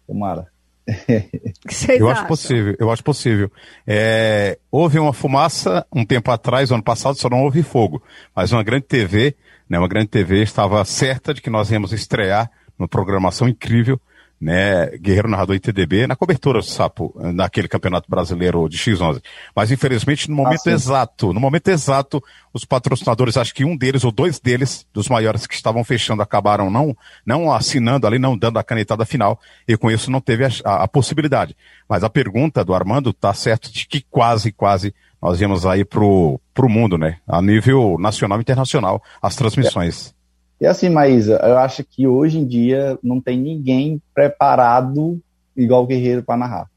Tomara. 0.08 0.48
eu 1.98 2.10
acho 2.10 2.26
possível, 2.26 2.76
eu 2.80 2.92
acho 2.92 3.04
possível. 3.04 3.52
É, 3.86 4.58
houve 4.70 5.00
uma 5.00 5.14
fumaça 5.14 5.86
um 5.94 6.06
tempo 6.06 6.32
atrás, 6.32 6.72
ano 6.72 6.84
passado, 6.84 7.16
só 7.16 7.30
não 7.30 7.44
houve 7.44 7.64
fogo. 7.64 8.02
Mas 8.36 8.52
uma 8.52 8.64
grande 8.64 8.86
TV, 8.86 9.36
né, 9.70 9.78
uma 9.78 9.88
grande 9.88 10.08
TV 10.08 10.42
estava 10.42 10.84
certa 10.84 11.34
de 11.34 11.42
que 11.42 11.50
nós 11.50 11.72
íamos 11.72 11.94
estrear 11.94 12.50
uma 12.78 12.88
programação 12.88 13.48
incrível 13.48 14.00
né, 14.42 14.88
Guerreiro 14.98 15.30
Narrador 15.30 15.56
ITDB, 15.56 16.08
na 16.08 16.16
cobertura 16.16 16.60
do 16.60 16.66
Sapo, 16.66 17.14
naquele 17.16 17.68
campeonato 17.68 18.10
brasileiro 18.10 18.68
de 18.68 18.76
X11. 18.76 19.22
Mas 19.56 19.72
infelizmente 19.72 20.28
no 20.28 20.36
momento 20.36 20.68
ah, 20.68 20.72
exato, 20.72 21.32
no 21.32 21.40
momento 21.40 21.68
exato, 21.68 22.24
os 22.52 22.66
patrocinadores, 22.66 23.38
acho 23.38 23.54
que 23.54 23.64
um 23.64 23.78
deles 23.78 24.04
ou 24.04 24.12
dois 24.12 24.40
deles, 24.40 24.86
dos 24.92 25.08
maiores 25.08 25.46
que 25.46 25.54
estavam 25.54 25.84
fechando, 25.84 26.24
acabaram 26.24 26.72
não, 26.72 26.98
não 27.24 27.54
assinando 27.54 28.08
ali, 28.08 28.18
não 28.18 28.36
dando 28.36 28.58
a 28.58 28.64
canetada 28.64 29.06
final, 29.06 29.40
e 29.68 29.78
com 29.78 29.92
isso 29.92 30.10
não 30.10 30.20
teve 30.20 30.44
a, 30.44 30.50
a, 30.66 30.84
a 30.84 30.88
possibilidade. 30.88 31.56
Mas 31.88 32.04
a 32.04 32.10
pergunta 32.10 32.66
do 32.66 32.74
Armando 32.74 33.14
tá 33.14 33.34
certo 33.36 33.72
de 33.72 33.88
que 33.88 34.04
quase, 34.10 34.52
quase 34.52 34.94
nós 35.22 35.40
íamos 35.40 35.68
aí 35.68 35.86
pro, 35.86 36.42
pro 36.52 36.68
mundo, 36.68 36.98
né? 36.98 37.18
A 37.28 37.42
nível 37.42 37.98
nacional 38.00 38.40
e 38.40 38.42
internacional, 38.42 39.04
as 39.22 39.36
transmissões. 39.36 40.16
É. 40.18 40.21
E 40.62 40.68
assim, 40.68 40.90
Maísa, 40.90 41.42
eu 41.44 41.58
acho 41.58 41.84
que 41.84 42.06
hoje 42.06 42.38
em 42.38 42.46
dia 42.46 42.96
não 43.02 43.20
tem 43.20 43.36
ninguém 43.36 44.00
preparado 44.14 45.20
igual 45.58 45.82
o 45.84 45.88
Guerreiro 45.88 46.22
para 46.22 46.38
narrar. 46.38 46.70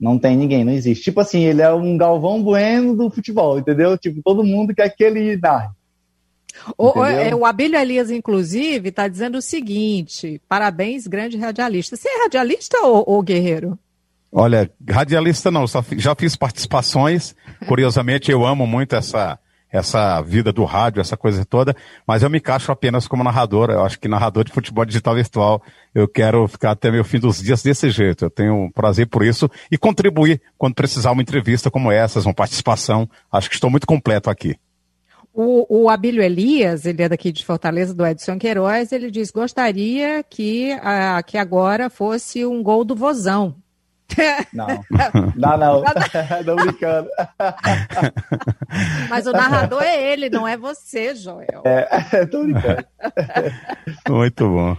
Não 0.00 0.18
tem 0.18 0.36
ninguém, 0.36 0.64
não 0.64 0.72
existe. 0.72 1.04
Tipo 1.04 1.20
assim, 1.20 1.44
ele 1.44 1.62
é 1.62 1.72
um 1.72 1.96
Galvão 1.96 2.42
Bueno 2.42 2.96
do 2.96 3.08
futebol, 3.08 3.56
entendeu? 3.56 3.96
Tipo, 3.96 4.20
todo 4.20 4.42
mundo 4.42 4.74
quer 4.74 4.88
que 4.90 5.04
ele 5.04 5.36
narre. 5.36 5.68
O, 6.76 7.04
é, 7.04 7.32
o 7.32 7.46
Abílio 7.46 7.78
Elias, 7.78 8.10
inclusive, 8.10 8.88
está 8.88 9.06
dizendo 9.06 9.38
o 9.38 9.42
seguinte: 9.42 10.42
parabéns, 10.48 11.06
grande 11.06 11.36
radialista. 11.36 11.96
Você 11.96 12.08
é 12.08 12.22
radialista 12.24 12.78
ou, 12.82 13.04
ou 13.06 13.22
guerreiro? 13.22 13.78
Olha, 14.32 14.68
radialista 14.90 15.52
não, 15.52 15.68
só, 15.68 15.84
já 15.96 16.16
fiz 16.16 16.34
participações. 16.34 17.32
Curiosamente, 17.68 18.30
eu 18.30 18.44
amo 18.44 18.66
muito 18.66 18.96
essa 18.96 19.38
essa 19.70 20.20
vida 20.22 20.52
do 20.52 20.64
rádio, 20.64 21.00
essa 21.00 21.16
coisa 21.16 21.44
toda, 21.44 21.74
mas 22.06 22.22
eu 22.22 22.30
me 22.30 22.38
encaixo 22.38 22.70
apenas 22.70 23.08
como 23.08 23.24
narrador. 23.24 23.70
Eu 23.70 23.84
acho 23.84 23.98
que 23.98 24.08
narrador 24.08 24.44
de 24.44 24.52
futebol 24.52 24.84
digital 24.84 25.14
virtual, 25.14 25.62
eu 25.94 26.06
quero 26.08 26.46
ficar 26.48 26.72
até 26.72 26.90
meu 26.90 27.04
fim 27.04 27.18
dos 27.18 27.42
dias 27.42 27.62
desse 27.62 27.90
jeito. 27.90 28.24
Eu 28.24 28.30
tenho 28.30 28.70
prazer 28.74 29.06
por 29.06 29.24
isso 29.24 29.50
e 29.70 29.76
contribuir 29.76 30.40
quando 30.56 30.74
precisar 30.74 31.10
uma 31.10 31.22
entrevista 31.22 31.70
como 31.70 31.90
essa, 31.90 32.20
uma 32.20 32.34
participação. 32.34 33.08
Acho 33.30 33.48
que 33.48 33.56
estou 33.56 33.70
muito 33.70 33.86
completo 33.86 34.30
aqui. 34.30 34.56
O, 35.38 35.82
o 35.82 35.90
Abílio 35.90 36.22
Elias, 36.22 36.86
ele 36.86 37.02
é 37.02 37.08
daqui 37.10 37.30
de 37.30 37.44
Fortaleza, 37.44 37.92
do 37.92 38.06
Edson 38.06 38.38
Queiroz, 38.38 38.90
ele 38.90 39.10
diz: 39.10 39.30
gostaria 39.30 40.22
que, 40.22 40.72
a, 40.80 41.22
que 41.22 41.36
agora 41.36 41.90
fosse 41.90 42.46
um 42.46 42.62
gol 42.62 42.84
do 42.84 42.96
Vozão. 42.96 43.54
Não, 44.52 44.66
não, 45.36 45.58
não. 45.58 45.82
não 46.44 46.56
brincando. 46.56 47.08
Mas 49.10 49.26
o 49.26 49.32
narrador 49.32 49.82
é 49.82 50.12
ele, 50.12 50.30
não 50.30 50.46
é 50.46 50.56
você, 50.56 51.14
Joel. 51.14 51.62
É, 51.64 52.24
tô 52.26 52.42
brincando. 52.42 52.84
Muito 54.08 54.48
bom. 54.48 54.76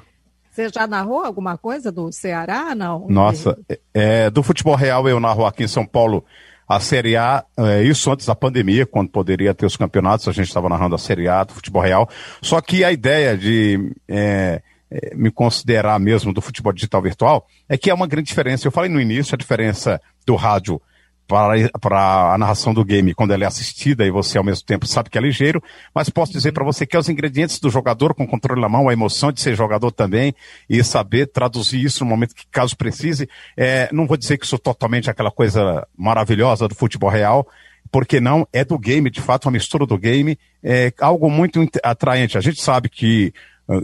Você 0.52 0.70
já 0.70 0.88
narrou 0.88 1.24
alguma 1.24 1.58
coisa 1.58 1.92
do 1.92 2.12
Ceará, 2.12 2.74
não? 2.74 3.08
Nossa, 3.08 3.58
é, 3.94 4.30
do 4.30 4.42
futebol 4.42 4.76
real 4.76 5.08
eu 5.08 5.20
narro 5.20 5.46
aqui 5.46 5.64
em 5.64 5.68
São 5.68 5.86
Paulo 5.86 6.26
a 6.68 6.80
Série 6.80 7.16
A, 7.16 7.46
é, 7.58 7.84
isso 7.84 8.12
antes 8.12 8.26
da 8.26 8.36
pandemia, 8.36 8.86
quando 8.86 9.10
poderia 9.10 9.54
ter 9.54 9.66
os 9.66 9.78
campeonatos, 9.78 10.28
a 10.28 10.34
gente 10.34 10.48
estava 10.48 10.68
narrando 10.68 10.96
a 10.96 10.98
Série 10.98 11.30
A 11.30 11.44
do 11.44 11.54
futebol 11.54 11.82
real. 11.82 12.10
Só 12.42 12.60
que 12.60 12.84
a 12.84 12.92
ideia 12.92 13.38
de 13.38 13.94
é, 14.08 14.62
é, 14.92 15.16
me 15.16 15.32
considerar 15.32 16.00
mesmo 16.00 16.34
do 16.34 16.42
futebol 16.42 16.74
digital 16.74 17.02
virtual, 17.02 17.48
é 17.68 17.78
que 17.78 17.90
é 17.90 17.94
uma 17.94 18.08
grande 18.08 18.28
diferença. 18.28 18.68
Eu 18.68 18.72
falei 18.72 18.90
no 18.90 19.02
início 19.02 19.36
a 19.36 19.38
diferença 19.38 20.02
do 20.26 20.36
rádio 20.36 20.82
para, 21.28 22.34
a 22.34 22.38
narração 22.38 22.74
do 22.74 22.86
game 22.86 23.14
quando 23.14 23.34
ela 23.34 23.44
é 23.44 23.48
assistida 23.48 24.06
e 24.06 24.12
você 24.12 24.38
ao 24.38 24.44
mesmo 24.44 24.66
tempo 24.66 24.88
sabe 24.88 25.10
que 25.10 25.18
é 25.18 25.22
ligeiro, 25.22 25.62
mas 25.94 26.10
posso 26.10 26.32
dizer 26.32 26.54
para 26.54 26.64
você 26.64 26.86
que 26.86 26.96
é 26.96 27.00
os 27.00 27.10
ingredientes 27.10 27.60
do 27.60 27.70
jogador 27.70 28.14
com 28.14 28.26
controle 28.26 28.62
na 28.62 28.70
mão, 28.70 28.88
a 28.88 28.94
emoção 28.94 29.32
de 29.32 29.42
ser 29.42 29.56
jogador 29.56 29.92
também 29.92 30.34
e 30.70 30.82
saber 30.84 31.28
traduzir 31.28 31.84
isso 31.84 32.04
no 32.04 32.10
momento 32.10 32.34
que 32.34 32.46
caso 32.50 32.78
precise. 32.78 33.30
É, 33.58 33.90
não 33.92 34.08
vou 34.08 34.16
dizer 34.16 34.38
que 34.38 34.46
isso 34.46 34.58
totalmente 34.58 35.10
aquela 35.10 35.32
coisa 35.32 35.86
maravilhosa 35.98 36.68
do 36.68 36.76
futebol 36.76 37.10
real, 37.10 37.46
porque 37.92 38.20
não 38.20 38.48
é 38.54 38.64
do 38.64 38.78
game, 38.80 39.10
de 39.10 39.22
fato, 39.22 39.46
uma 39.46 39.52
mistura 39.52 39.86
do 39.86 39.98
game, 39.98 40.38
é 40.64 40.94
algo 41.00 41.30
muito 41.30 41.66
atraente. 41.84 42.38
A 42.38 42.42
gente 42.42 42.62
sabe 42.62 42.90
que 42.90 43.34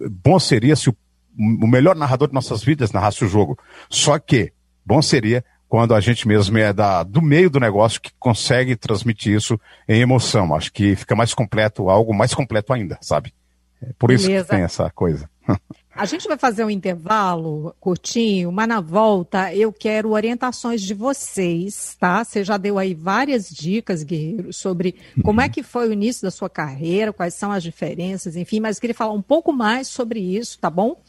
bom 0.09 0.39
seria 0.39 0.75
se 0.75 0.89
o, 0.89 0.95
o 1.37 1.67
melhor 1.67 1.95
narrador 1.95 2.27
de 2.27 2.33
nossas 2.33 2.63
vidas 2.63 2.91
narrasse 2.91 3.23
o 3.23 3.27
jogo. 3.27 3.57
Só 3.89 4.17
que 4.19 4.53
bom 4.85 5.01
seria 5.01 5.43
quando 5.67 5.95
a 5.95 5.99
gente 5.99 6.27
mesmo 6.27 6.57
é 6.57 6.71
da, 6.71 7.01
do 7.01 7.21
meio 7.21 7.49
do 7.49 7.59
negócio 7.59 7.99
que 7.99 8.11
consegue 8.19 8.75
transmitir 8.75 9.35
isso 9.35 9.59
em 9.87 10.01
emoção. 10.01 10.53
Acho 10.53 10.71
que 10.71 10.95
fica 10.95 11.15
mais 11.15 11.33
completo, 11.33 11.89
algo 11.89 12.13
mais 12.13 12.33
completo 12.33 12.71
ainda, 12.73 12.97
sabe? 13.01 13.33
É 13.81 13.91
por 13.97 14.11
isso 14.11 14.27
Beleza. 14.27 14.45
que 14.45 14.51
tem 14.51 14.61
essa 14.61 14.89
coisa. 14.91 15.29
A 15.95 16.05
gente 16.05 16.27
vai 16.27 16.37
fazer 16.37 16.65
um 16.65 16.71
intervalo 16.71 17.75
curtinho, 17.79 18.51
mas 18.51 18.67
na 18.67 18.81
volta 18.81 19.53
eu 19.53 19.71
quero 19.71 20.11
orientações 20.11 20.81
de 20.81 20.93
vocês, 20.93 21.95
tá? 21.99 22.23
Você 22.23 22.43
já 22.43 22.57
deu 22.57 22.79
aí 22.79 22.95
várias 22.95 23.47
dicas, 23.47 24.01
Guerreiro, 24.01 24.51
sobre 24.51 24.95
como 25.23 25.39
é 25.39 25.47
que 25.47 25.61
foi 25.61 25.87
o 25.87 25.93
início 25.93 26.23
da 26.23 26.31
sua 26.31 26.49
carreira, 26.49 27.13
quais 27.13 27.35
são 27.35 27.51
as 27.51 27.61
diferenças, 27.61 28.35
enfim, 28.35 28.59
mas 28.59 28.77
eu 28.77 28.81
queria 28.81 28.95
falar 28.95 29.13
um 29.13 29.21
pouco 29.21 29.53
mais 29.53 29.87
sobre 29.87 30.19
isso, 30.19 30.57
tá 30.57 30.69
bom? 30.69 30.99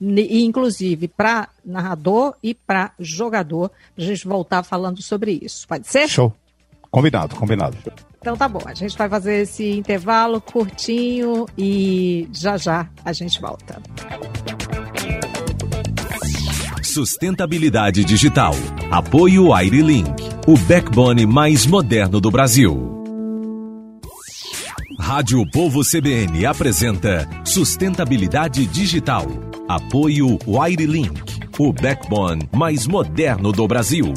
E, 0.00 0.42
inclusive 0.42 1.06
para 1.06 1.48
narrador 1.62 2.34
e 2.42 2.54
para 2.54 2.92
jogador, 2.98 3.70
para 3.94 4.04
a 4.04 4.06
gente 4.06 4.26
voltar 4.26 4.62
falando 4.62 5.02
sobre 5.02 5.38
isso. 5.42 5.68
Pode 5.68 5.86
ser? 5.86 6.08
Show. 6.08 6.32
Combinado, 6.90 7.36
combinado. 7.36 7.76
Então 8.20 8.36
tá 8.36 8.48
bom, 8.48 8.60
a 8.66 8.74
gente 8.74 8.96
vai 8.98 9.08
fazer 9.08 9.42
esse 9.42 9.70
intervalo 9.70 10.40
curtinho 10.40 11.46
e 11.56 12.28
já 12.32 12.56
já 12.56 12.88
a 13.04 13.12
gente 13.12 13.40
volta. 13.40 13.80
Sustentabilidade 16.82 18.04
digital. 18.04 18.52
Apoio 18.90 19.54
Airlink, 19.54 20.10
o 20.46 20.58
backbone 20.58 21.24
mais 21.24 21.64
moderno 21.64 22.20
do 22.20 22.30
Brasil. 22.30 23.00
Rádio 24.98 25.42
Povo 25.50 25.82
CBN 25.82 26.44
apresenta 26.46 27.28
Sustentabilidade 27.44 28.66
Digital. 28.66 29.26
Apoio 29.66 30.38
Wirelink, 30.46 31.20
o 31.58 31.72
backbone 31.72 32.48
mais 32.52 32.86
moderno 32.86 33.50
do 33.50 33.66
Brasil. 33.66 34.12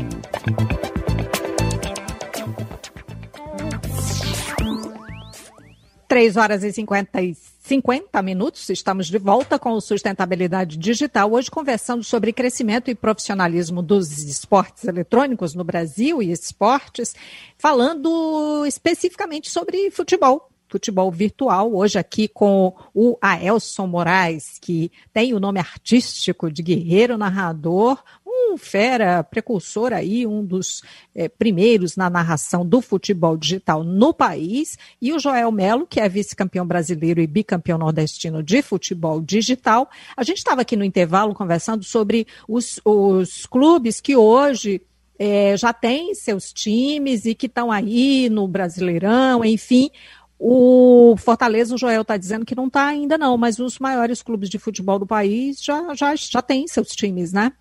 Três 6.14 6.38
horas 6.38 6.64
e 6.64 6.72
50, 6.72 7.10
50 7.58 8.22
minutos, 8.22 8.70
estamos 8.70 9.08
de 9.08 9.18
volta 9.18 9.58
com 9.58 9.72
o 9.72 9.82
Sustentabilidade 9.82 10.78
Digital, 10.78 11.32
hoje 11.32 11.50
conversando 11.50 12.04
sobre 12.04 12.32
crescimento 12.32 12.92
e 12.92 12.94
profissionalismo 12.94 13.82
dos 13.82 14.20
esportes 14.20 14.84
eletrônicos 14.84 15.56
no 15.56 15.64
Brasil 15.64 16.22
e 16.22 16.32
esportes, 16.32 17.16
falando 17.58 18.64
especificamente 18.68 19.50
sobre 19.50 19.90
futebol 19.90 20.52
futebol 20.74 21.12
virtual, 21.12 21.72
hoje 21.76 22.00
aqui 22.00 22.28
com 22.28 22.76
o 22.96 23.16
Aelson 23.22 23.86
Moraes, 23.86 24.58
que 24.60 24.92
tem 25.14 25.34
o 25.34 25.40
nome 25.40 25.60
artístico 25.60 26.52
de 26.52 26.64
guerreiro 26.64 27.16
narrador, 27.16 28.04
um 28.52 28.58
fera 28.58 29.24
precursor 29.24 29.94
aí, 29.94 30.26
um 30.28 30.44
dos 30.44 30.82
é, 31.16 31.30
primeiros 31.30 31.96
na 31.96 32.10
narração 32.10 32.66
do 32.66 32.82
futebol 32.82 33.38
digital 33.38 33.84
no 33.84 34.14
país, 34.14 34.78
e 35.02 35.14
o 35.14 35.20
Joel 35.20 35.52
Melo, 35.52 35.88
que 35.88 36.00
é 36.00 36.10
vice-campeão 36.10 36.66
brasileiro 36.66 37.22
e 37.22 37.28
bicampeão 37.28 37.78
nordestino 37.78 38.44
de 38.44 38.62
futebol 38.62 39.22
digital. 39.22 39.90
A 40.16 40.24
gente 40.24 40.38
estava 40.38 40.62
aqui 40.62 40.76
no 40.76 40.84
intervalo 40.84 41.34
conversando 41.34 41.84
sobre 41.84 42.28
os, 42.48 42.80
os 42.84 43.46
clubes 43.46 44.02
que 44.02 44.16
hoje 44.16 44.82
é, 45.18 45.56
já 45.56 45.72
têm 45.72 46.14
seus 46.14 46.52
times 46.52 47.26
e 47.26 47.36
que 47.36 47.46
estão 47.46 47.72
aí 47.72 48.30
no 48.30 48.48
Brasileirão, 48.48 49.44
enfim. 49.46 49.90
O 50.38 51.16
Fortaleza, 51.18 51.74
o 51.74 51.78
Joel 51.78 52.02
está 52.02 52.18
dizendo 52.18 52.46
que 52.46 52.56
não 52.56 52.68
está 52.68 52.88
ainda 52.88 53.18
não, 53.18 53.38
mas 53.38 53.60
os 53.60 53.80
maiores 53.80 54.22
clubes 54.22 54.50
de 54.50 54.60
futebol 54.60 55.00
do 55.00 55.08
país 55.08 55.64
já, 55.64 55.94
já, 55.94 56.14
já 56.16 56.42
têm 56.42 56.68
seus 56.68 56.90
times, 56.90 57.32
né? 57.32 57.54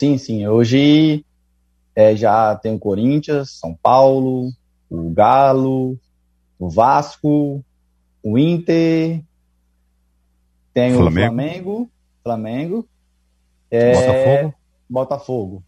Sim, 0.00 0.16
sim. 0.16 0.46
Hoje 0.46 1.24
é, 1.94 2.14
já 2.14 2.54
tem 2.56 2.74
o 2.74 2.78
Corinthians, 2.78 3.50
São 3.50 3.74
Paulo, 3.74 4.52
o 4.88 5.10
Galo, 5.10 5.98
o 6.58 6.70
Vasco, 6.70 7.64
o 8.22 8.38
Inter, 8.38 9.22
tem 10.72 10.94
Flamengo. 10.94 11.08
o 11.08 11.12
Flamengo, 11.12 11.90
Flamengo 12.22 12.88
é, 13.70 13.92
Botafogo. 13.92 14.54
Botafogo. 14.88 15.62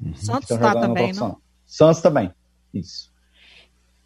Uhum. 0.00 0.14
Santos 0.16 0.50
está 0.50 0.72
também, 0.74 1.12
não? 1.12 1.38
Santos 1.64 2.02
também, 2.02 2.32
isso. 2.74 3.12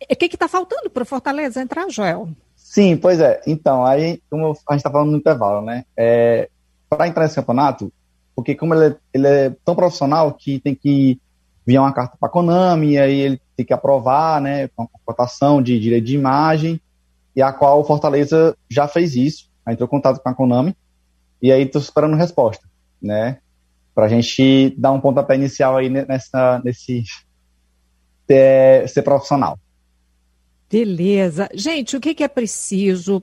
O 0.03 0.17
que 0.17 0.27
está 0.27 0.49
faltando 0.49 0.89
para 0.89 1.03
o 1.03 1.07
Fortaleza 1.07 1.61
entrar, 1.61 1.89
Joel? 1.91 2.29
Sim, 2.57 2.97
pois 2.97 3.21
é. 3.21 3.41
Então, 3.47 3.85
aí, 3.85 4.23
como 4.31 4.47
a 4.47 4.73
gente 4.73 4.81
está 4.81 4.91
falando 4.91 5.11
no 5.11 5.17
intervalo, 5.17 5.61
né? 5.65 5.85
É, 5.97 6.49
para 6.89 7.09
entrar 7.09 7.25
nesse 7.25 7.35
campeonato, 7.35 7.93
porque 8.35 8.55
como 8.55 8.75
ele 8.75 8.95
é, 8.95 8.97
ele 9.13 9.27
é, 9.27 9.51
tão 9.65 9.75
profissional 9.75 10.33
que 10.33 10.59
tem 10.61 10.75
que 10.75 11.21
vir 11.67 11.79
uma 11.79 11.93
carta 11.93 12.17
para 12.19 12.29
Konami, 12.29 12.93
e 12.93 12.99
aí 12.99 13.21
ele 13.21 13.41
tem 13.57 13.67
que 13.67 13.73
aprovar, 13.73 14.41
né, 14.41 14.69
com 14.69 14.85
a 14.85 14.89
cotação 15.05 15.63
de 15.63 15.79
direito 15.79 16.07
de 16.07 16.15
imagem, 16.15 16.81
e 17.35 17.43
a 17.43 17.53
qual 17.53 17.81
o 17.81 17.85
Fortaleza 17.85 18.57
já 18.69 18.89
fez 18.89 19.15
isso, 19.15 19.51
entrou 19.69 19.87
em 19.87 19.91
contato 19.91 20.21
com 20.21 20.29
a 20.29 20.35
Konami, 20.35 20.77
e 21.41 21.53
aí 21.53 21.63
estou 21.63 21.81
esperando 21.81 22.17
resposta, 22.17 22.67
né, 23.01 23.39
para 23.95 24.07
a 24.07 24.09
gente 24.09 24.75
dar 24.79 24.93
um 24.93 25.01
pontapé 25.01 25.35
inicial 25.35 25.77
aí 25.77 25.89
nessa, 25.89 26.61
nesse 26.65 27.05
ter, 28.27 28.89
ser 28.89 29.03
profissional. 29.03 29.59
Beleza. 30.71 31.49
Gente, 31.53 31.97
o 31.97 32.01
que, 32.01 32.15
que 32.15 32.23
é 32.23 32.29
preciso 32.29 33.23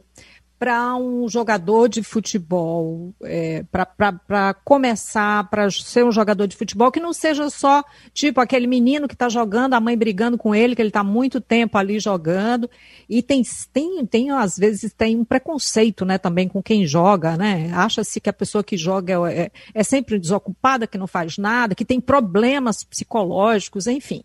para 0.60 0.96
um 0.96 1.30
jogador 1.30 1.88
de 1.88 2.02
futebol, 2.02 3.14
é, 3.24 3.64
para 3.70 4.54
começar, 4.64 5.48
para 5.50 5.70
ser 5.70 6.04
um 6.04 6.12
jogador 6.12 6.48
de 6.48 6.58
futebol, 6.58 6.92
que 6.92 7.00
não 7.00 7.14
seja 7.14 7.50
só 7.50 7.84
tipo 8.14 8.42
aquele 8.42 8.66
menino 8.66 9.08
que 9.08 9.14
está 9.14 9.30
jogando, 9.30 9.76
a 9.76 9.80
mãe 9.80 9.96
brigando 9.96 10.38
com 10.38 10.56
ele, 10.56 10.76
que 10.76 10.82
ele 10.82 10.90
está 10.90 11.04
muito 11.04 11.40
tempo 11.40 11.78
ali 11.78 12.00
jogando, 12.00 12.70
e 13.08 13.22
tem, 13.22 13.44
tem, 13.72 14.06
tem, 14.06 14.32
às 14.32 14.58
vezes, 14.58 14.92
tem 14.94 15.16
um 15.16 15.24
preconceito, 15.24 16.04
né, 16.04 16.18
também 16.18 16.48
com 16.48 16.62
quem 16.62 16.88
joga, 16.88 17.38
né, 17.38 17.72
acha-se 17.74 18.20
que 18.20 18.30
a 18.30 18.34
pessoa 18.34 18.64
que 18.64 18.78
joga 18.78 19.14
é, 19.32 19.42
é, 19.42 19.52
é 19.76 19.84
sempre 19.84 20.18
desocupada, 20.18 20.88
que 20.88 20.98
não 20.98 21.08
faz 21.08 21.38
nada, 21.38 21.76
que 21.76 21.86
tem 21.86 22.02
problemas 22.02 22.84
psicológicos, 22.84 23.86
enfim. 23.86 24.24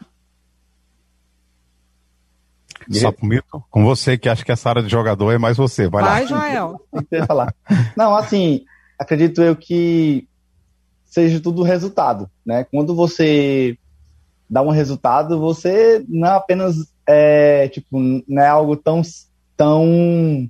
Sapo 2.90 3.26
Mito, 3.26 3.62
com 3.70 3.84
você 3.84 4.16
que 4.16 4.28
acha 4.28 4.44
que 4.44 4.52
essa 4.52 4.68
área 4.68 4.82
de 4.82 4.88
jogador 4.88 5.32
é 5.32 5.38
mais 5.38 5.56
você. 5.56 5.88
Vai, 5.88 6.02
Vai 6.02 6.22
lá. 6.22 6.26
Joel. 6.26 6.80
falar. 7.26 7.54
Não, 7.96 8.14
assim, 8.14 8.64
acredito 8.98 9.42
eu 9.42 9.56
que 9.56 10.26
seja 11.04 11.40
tudo 11.40 11.62
resultado, 11.62 12.30
né? 12.44 12.64
Quando 12.64 12.94
você 12.94 13.76
dá 14.48 14.62
um 14.62 14.70
resultado, 14.70 15.38
você 15.38 16.04
não 16.08 16.28
é 16.28 16.36
apenas 16.36 16.92
é, 17.06 17.68
tipo, 17.68 17.98
não 18.26 18.42
é 18.42 18.48
algo 18.48 18.76
tão 18.76 19.02
tão 19.56 20.48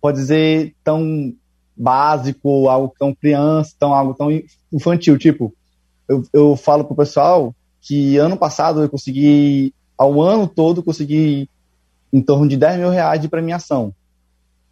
pode 0.00 0.18
dizer 0.18 0.74
tão 0.84 1.34
básico, 1.76 2.68
algo 2.68 2.94
tão 2.98 3.14
criança, 3.14 3.74
tão 3.78 3.92
algo 3.92 4.14
tão 4.14 4.28
infantil, 4.72 5.18
tipo, 5.18 5.52
eu, 6.08 6.22
eu 6.32 6.56
falo 6.56 6.84
pro 6.84 6.96
pessoal 6.96 7.54
que 7.80 8.16
ano 8.16 8.36
passado 8.36 8.82
eu 8.82 8.88
consegui 8.88 9.74
ao 9.96 10.20
ano 10.20 10.46
todo 10.46 10.82
consegui 10.82 11.48
em 12.12 12.20
torno 12.20 12.48
de 12.48 12.56
10 12.56 12.78
mil 12.78 12.90
reais 12.90 13.20
de 13.20 13.28
premiação, 13.28 13.92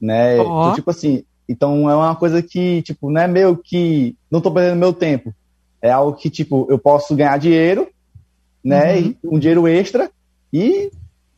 né? 0.01 0.39
Oh. 0.39 0.43
Então, 0.43 0.75
tipo 0.75 0.91
assim, 0.91 1.25
então 1.49 1.89
é 1.91 1.95
uma 1.95 2.17
coisa 2.17 2.43
que, 2.43 2.83
tipo, 2.83 3.11
não 3.11 3.21
é 3.21 3.27
meu 3.27 3.57
que 3.57 4.17
não 4.31 4.41
tô 4.41 4.51
perdendo 4.51 4.79
meu 4.79 4.93
tempo. 4.93 5.35
É 5.81 5.91
algo 5.91 6.17
que, 6.17 6.31
tipo, 6.31 6.67
eu 6.71 6.79
posso 6.79 7.15
ganhar 7.15 7.39
dinheiro, 7.39 7.89
né? 8.63 8.97
Uhum. 8.97 9.15
um 9.25 9.39
dinheiro 9.39 9.69
extra 9.69 10.11
e 10.53 10.91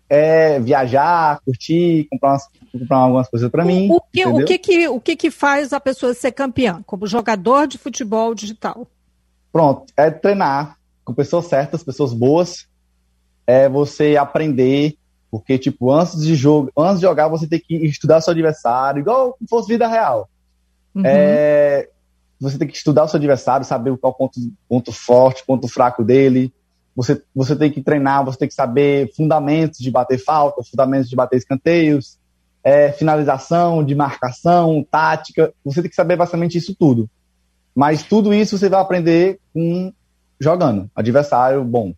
é, 0.08 0.60
viajar, 0.60 1.40
curtir, 1.44 2.06
comprar, 2.10 2.30
umas, 2.30 2.48
comprar 2.70 2.96
algumas 2.98 3.28
coisas 3.28 3.50
para 3.50 3.64
mim. 3.64 3.88
O 3.90 4.00
que, 4.00 4.26
o, 4.26 4.44
que, 4.44 4.58
que, 4.58 4.88
o 4.88 5.00
que, 5.00 5.16
que 5.16 5.30
faz 5.30 5.72
a 5.72 5.80
pessoa 5.80 6.14
ser 6.14 6.32
campeã 6.32 6.82
como 6.86 7.06
jogador 7.06 7.66
de 7.66 7.78
futebol 7.78 8.34
digital? 8.34 8.86
Pronto, 9.52 9.92
é 9.96 10.10
treinar 10.10 10.76
com 11.04 11.14
pessoas 11.14 11.46
certas, 11.46 11.82
pessoas 11.82 12.12
boas, 12.12 12.68
é 13.46 13.68
você 13.68 14.16
aprender 14.16 14.96
porque, 15.36 15.58
tipo, 15.58 15.92
antes 15.92 16.22
de, 16.22 16.34
jogo, 16.34 16.72
antes 16.74 16.98
de 16.98 17.02
jogar, 17.02 17.28
você 17.28 17.46
tem 17.46 17.60
que 17.60 17.74
estudar 17.84 18.22
seu 18.22 18.30
adversário, 18.30 19.00
igual 19.00 19.36
se 19.38 19.46
fosse 19.46 19.68
vida 19.68 19.86
real. 19.86 20.30
Uhum. 20.94 21.02
É, 21.04 21.90
você 22.40 22.56
tem 22.56 22.66
que 22.66 22.74
estudar 22.74 23.04
o 23.04 23.08
seu 23.08 23.18
adversário, 23.18 23.66
saber 23.66 23.94
qual 23.98 24.12
é 24.12 24.14
o 24.14 24.16
ponto, 24.16 24.40
ponto 24.66 24.92
forte, 24.92 25.44
ponto 25.46 25.68
fraco 25.68 26.02
dele. 26.02 26.50
Você, 26.96 27.22
você 27.34 27.54
tem 27.54 27.70
que 27.70 27.82
treinar, 27.82 28.24
você 28.24 28.38
tem 28.38 28.48
que 28.48 28.54
saber 28.54 29.12
fundamentos 29.14 29.78
de 29.78 29.90
bater 29.90 30.16
falta, 30.16 30.64
fundamentos 30.64 31.10
de 31.10 31.14
bater 31.14 31.36
escanteios, 31.36 32.18
é, 32.64 32.90
finalização, 32.92 33.84
de 33.84 33.94
marcação, 33.94 34.82
tática. 34.90 35.52
Você 35.66 35.82
tem 35.82 35.90
que 35.90 35.96
saber 35.96 36.16
basicamente 36.16 36.56
isso 36.56 36.74
tudo. 36.74 37.10
Mas 37.74 38.02
tudo 38.02 38.32
isso 38.32 38.56
você 38.56 38.70
vai 38.70 38.80
aprender 38.80 39.38
com 39.52 39.92
jogando. 40.40 40.90
Adversário 40.96 41.62
bom. 41.62 41.92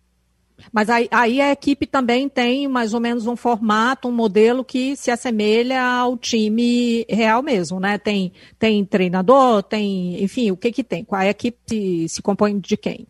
Mas 0.72 0.90
aí, 0.90 1.08
aí, 1.10 1.40
a 1.40 1.52
equipe 1.52 1.86
também 1.86 2.28
tem 2.28 2.68
mais 2.68 2.92
ou 2.92 3.00
menos 3.00 3.26
um 3.26 3.36
formato, 3.36 4.08
um 4.08 4.12
modelo 4.12 4.64
que 4.64 4.96
se 4.96 5.10
assemelha 5.10 5.82
ao 5.82 6.16
time 6.16 7.04
real 7.08 7.42
mesmo, 7.42 7.78
né? 7.78 7.98
Tem, 7.98 8.32
tem 8.58 8.84
treinador, 8.84 9.62
tem, 9.62 10.22
enfim, 10.22 10.50
o 10.50 10.56
que 10.56 10.72
que 10.72 10.84
tem? 10.84 11.04
Qual 11.04 11.20
a 11.20 11.26
equipe 11.26 11.58
se, 11.66 12.08
se 12.08 12.22
compõe 12.22 12.58
de 12.58 12.76
quem? 12.76 13.06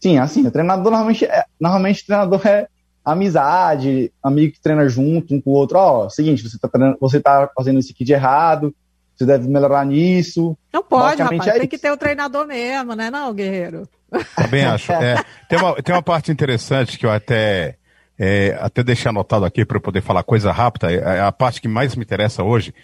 Sim, 0.00 0.18
assim, 0.18 0.46
o 0.46 0.50
treinador 0.50 0.90
normalmente, 0.90 1.24
é, 1.24 1.44
normalmente 1.60 2.02
o 2.02 2.06
treinador 2.06 2.46
é 2.46 2.68
amizade, 3.04 4.12
amigo 4.22 4.54
que 4.54 4.60
treina 4.60 4.88
junto 4.88 5.34
um 5.34 5.40
com 5.40 5.50
o 5.50 5.54
outro. 5.54 5.78
Ó, 5.78 6.06
oh, 6.06 6.10
seguinte, 6.10 6.42
você 6.42 6.58
tá, 6.58 6.68
você 7.00 7.20
tá 7.20 7.50
fazendo 7.56 7.78
isso 7.78 7.92
aqui 7.92 8.04
de 8.04 8.12
errado, 8.12 8.74
você 9.14 9.24
deve 9.24 9.48
melhorar 9.48 9.86
nisso. 9.86 10.56
Não 10.72 10.82
pode, 10.82 11.22
rapaz, 11.22 11.46
é 11.46 11.58
tem 11.60 11.68
que 11.68 11.78
ter 11.78 11.90
o 11.92 11.96
treinador 11.96 12.46
mesmo, 12.46 12.94
né, 12.94 13.10
não, 13.10 13.32
guerreiro? 13.32 13.88
Também 14.34 14.64
acho. 14.64 14.92
É, 14.92 15.22
tem, 15.48 15.58
uma, 15.58 15.82
tem 15.82 15.94
uma 15.94 16.02
parte 16.02 16.30
interessante 16.30 16.98
que 16.98 17.06
eu 17.06 17.10
até, 17.10 17.76
é, 18.18 18.56
até 18.60 18.82
deixei 18.82 19.08
anotado 19.08 19.44
aqui 19.44 19.64
para 19.64 19.76
eu 19.76 19.80
poder 19.80 20.00
falar 20.00 20.22
coisa 20.22 20.52
rápida. 20.52 20.92
É, 20.92 21.20
a 21.20 21.32
parte 21.32 21.60
que 21.60 21.68
mais 21.68 21.94
me 21.96 22.02
interessa 22.02 22.42
hoje 22.42 22.74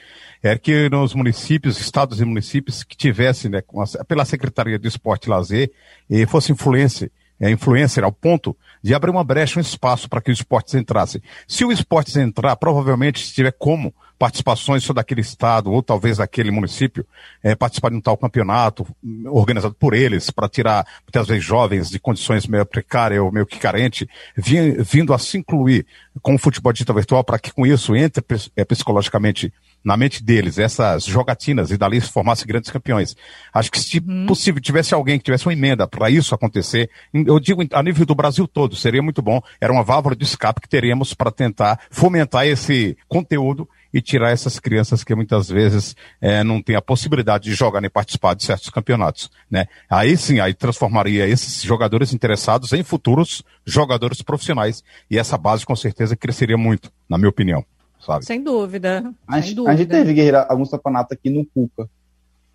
é 0.43 0.59
que 0.59 0.89
nos 0.89 1.14
municípios, 1.14 1.81
estados 1.81 2.20
e 2.20 2.25
municípios 2.25 2.83
que 2.83 2.97
tivessem, 2.97 3.51
né, 3.51 3.62
pela 4.09 4.25
Secretaria 4.25 4.79
de 4.79 4.89
Esporte 4.89 5.27
e 5.27 5.31
Lazer, 5.31 5.70
e 6.11 6.27
fosse 6.27 6.51
influência 6.51 7.11
é, 7.43 7.51
influencer 7.51 8.05
ao 8.05 8.12
ponto 8.12 8.57
de 8.81 8.95
abrir 8.95 9.11
uma 9.11 9.25
brecha, 9.25 9.59
um 9.59 9.62
espaço 9.62 10.09
para 10.09 10.20
que 10.20 10.31
os 10.31 10.39
esportes 10.39 10.75
entrassem. 10.75 11.20
Se 11.49 11.64
o 11.64 11.73
esportes 11.73 12.16
entrar, 12.16 12.55
provavelmente, 12.55 13.27
se 13.27 13.35
tiver 13.35 13.53
como, 13.53 13.93
participações 14.23 14.85
só 14.85 14.93
daquele 14.93 15.20
estado 15.20 15.73
ou 15.73 15.83
talvez 15.83 16.18
daquele 16.18 16.53
município, 16.53 17.05
é, 17.43 17.57
participar 17.57 17.91
de 17.91 17.97
um 17.97 18.01
tal 18.01 18.16
campeonato 18.16 18.87
organizado 19.27 19.75
por 19.75 19.95
eles, 19.95 20.31
para 20.31 20.49
tirar, 20.49 20.87
muitas 21.03 21.27
vezes, 21.27 21.43
jovens 21.43 21.91
de 21.91 21.99
condições 21.99 22.47
meio 22.47 22.64
precárias 22.64 23.20
ou 23.20 23.33
meio 23.33 23.45
que 23.45 23.59
carente, 23.59 24.09
vindo 24.37 25.12
a 25.12 25.18
se 25.18 25.39
incluir 25.39 25.85
com 26.23 26.37
o 26.37 26.39
futebol 26.39 26.73
digital 26.73 26.95
virtual 26.95 27.25
para 27.25 27.37
que 27.37 27.53
com 27.53 27.66
isso 27.66 27.97
entre 27.97 28.25
é, 28.55 28.64
psicologicamente 28.64 29.53
na 29.85 29.97
mente 29.97 30.23
deles 30.23 30.57
essas 30.57 31.05
jogatinas 31.05 31.73
e 31.73 31.77
dali 31.77 32.01
se 32.01 32.12
formassem 32.12 32.47
grandes 32.47 32.70
campeões. 32.70 33.16
Acho 33.53 33.73
que 33.73 33.81
se 33.81 33.99
uhum. 33.99 34.27
possível 34.27 34.62
tivesse 34.62 34.95
alguém 34.95 35.18
que 35.18 35.25
tivesse 35.25 35.49
uma 35.49 35.53
emenda 35.53 35.85
para 35.89 36.09
isso 36.09 36.33
acontecer, 36.33 36.89
eu 37.12 37.41
digo 37.41 37.66
a 37.73 37.83
nível 37.83 38.07
do 38.07 38.14
Brasil 38.14 38.47
todo, 38.47 38.77
seria 38.77 39.03
muito 39.03 39.20
bom. 39.20 39.43
Era 39.61 39.73
uma 39.73 39.83
válvula 39.83 40.14
de 40.14 40.23
escape 40.23 40.61
que 40.61 40.68
teríamos 40.68 41.12
para 41.12 41.33
tentar 41.33 41.81
fomentar 41.91 42.47
esse 42.47 42.97
conteúdo 43.09 43.68
e 43.93 44.01
tirar 44.01 44.30
essas 44.30 44.59
crianças 44.59 45.05
que 45.05 45.14
muitas 45.14 45.49
vezes 45.49 45.95
é, 46.20 46.43
não 46.43 46.62
têm 46.62 46.76
a 46.76 46.82
possibilidade 46.82 47.45
de 47.45 47.55
jogar 47.55 47.80
nem 47.80 47.90
participar 47.90 48.34
de 48.34 48.45
certos 48.45 48.70
campeonatos, 48.70 49.30
né? 49.51 49.66
Aí 49.88 50.16
sim, 50.16 50.40
aí 50.40 50.55
transformaria 50.55 51.26
esses 51.26 51.62
jogadores 51.62 52.12
interessados 52.12 52.72
em 52.72 52.82
futuros 52.82 53.43
jogadores 53.64 54.22
profissionais 54.22 54.82
e 55.11 55.18
essa 55.18 55.38
base 55.38 55.64
com 55.64 55.76
certeza 55.76 56.16
cresceria 56.16 56.57
muito, 56.57 56.90
na 57.09 57.16
minha 57.18 57.30
opinião 57.30 57.64
sabe? 58.05 58.24
Sem 58.24 58.43
dúvida. 58.43 59.12
A, 59.26 59.40
sem 59.40 59.55
dúvida. 59.55 59.72
a 59.72 59.76
gente 59.76 59.88
teve, 59.88 60.12
Guerreira, 60.12 60.47
alguns 60.49 60.70
campeonatos 60.70 61.12
aqui 61.12 61.30
no 61.30 61.47
Cuca. 61.47 61.88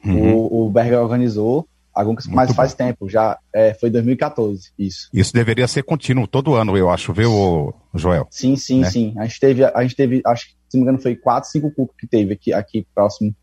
Uhum. 0.06 0.36
O, 0.36 0.68
o 0.68 0.70
Berger 0.70 1.00
organizou, 1.00 1.68
alguns, 2.02 2.28
mas 2.28 2.54
faz 2.54 2.72
bom. 2.72 2.78
tempo, 2.78 3.10
já 3.10 3.38
é, 3.54 3.74
foi 3.74 3.90
2014, 3.90 4.72
isso. 4.78 5.10
Isso 5.14 5.34
deveria 5.34 5.68
ser 5.68 5.84
contínuo 5.84 6.28
todo 6.28 6.54
ano, 6.54 6.78
eu 6.78 6.90
acho, 6.90 7.14
viu, 7.14 7.74
Joel? 7.94 8.28
Sim, 8.30 8.56
sim, 8.56 8.82
né? 8.82 8.90
sim. 8.90 9.14
A 9.18 9.26
gente 9.26 9.40
teve, 9.40 9.64
a 9.64 9.82
gente 9.82 9.96
teve, 9.96 10.22
acho 10.26 10.48
que, 10.48 10.52
se 10.70 10.78
não 10.78 10.82
me 10.82 10.84
engano, 10.84 11.02
foi 11.02 11.16
quatro, 11.16 11.50
cinco 11.50 11.72
Cuca 11.72 11.94
que 11.98 12.08
teve 12.08 12.34
aqui, 12.34 12.54
aqui 12.54 12.86
próximo. 12.94 13.36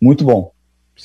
Muito 0.00 0.24
bom. 0.24 0.52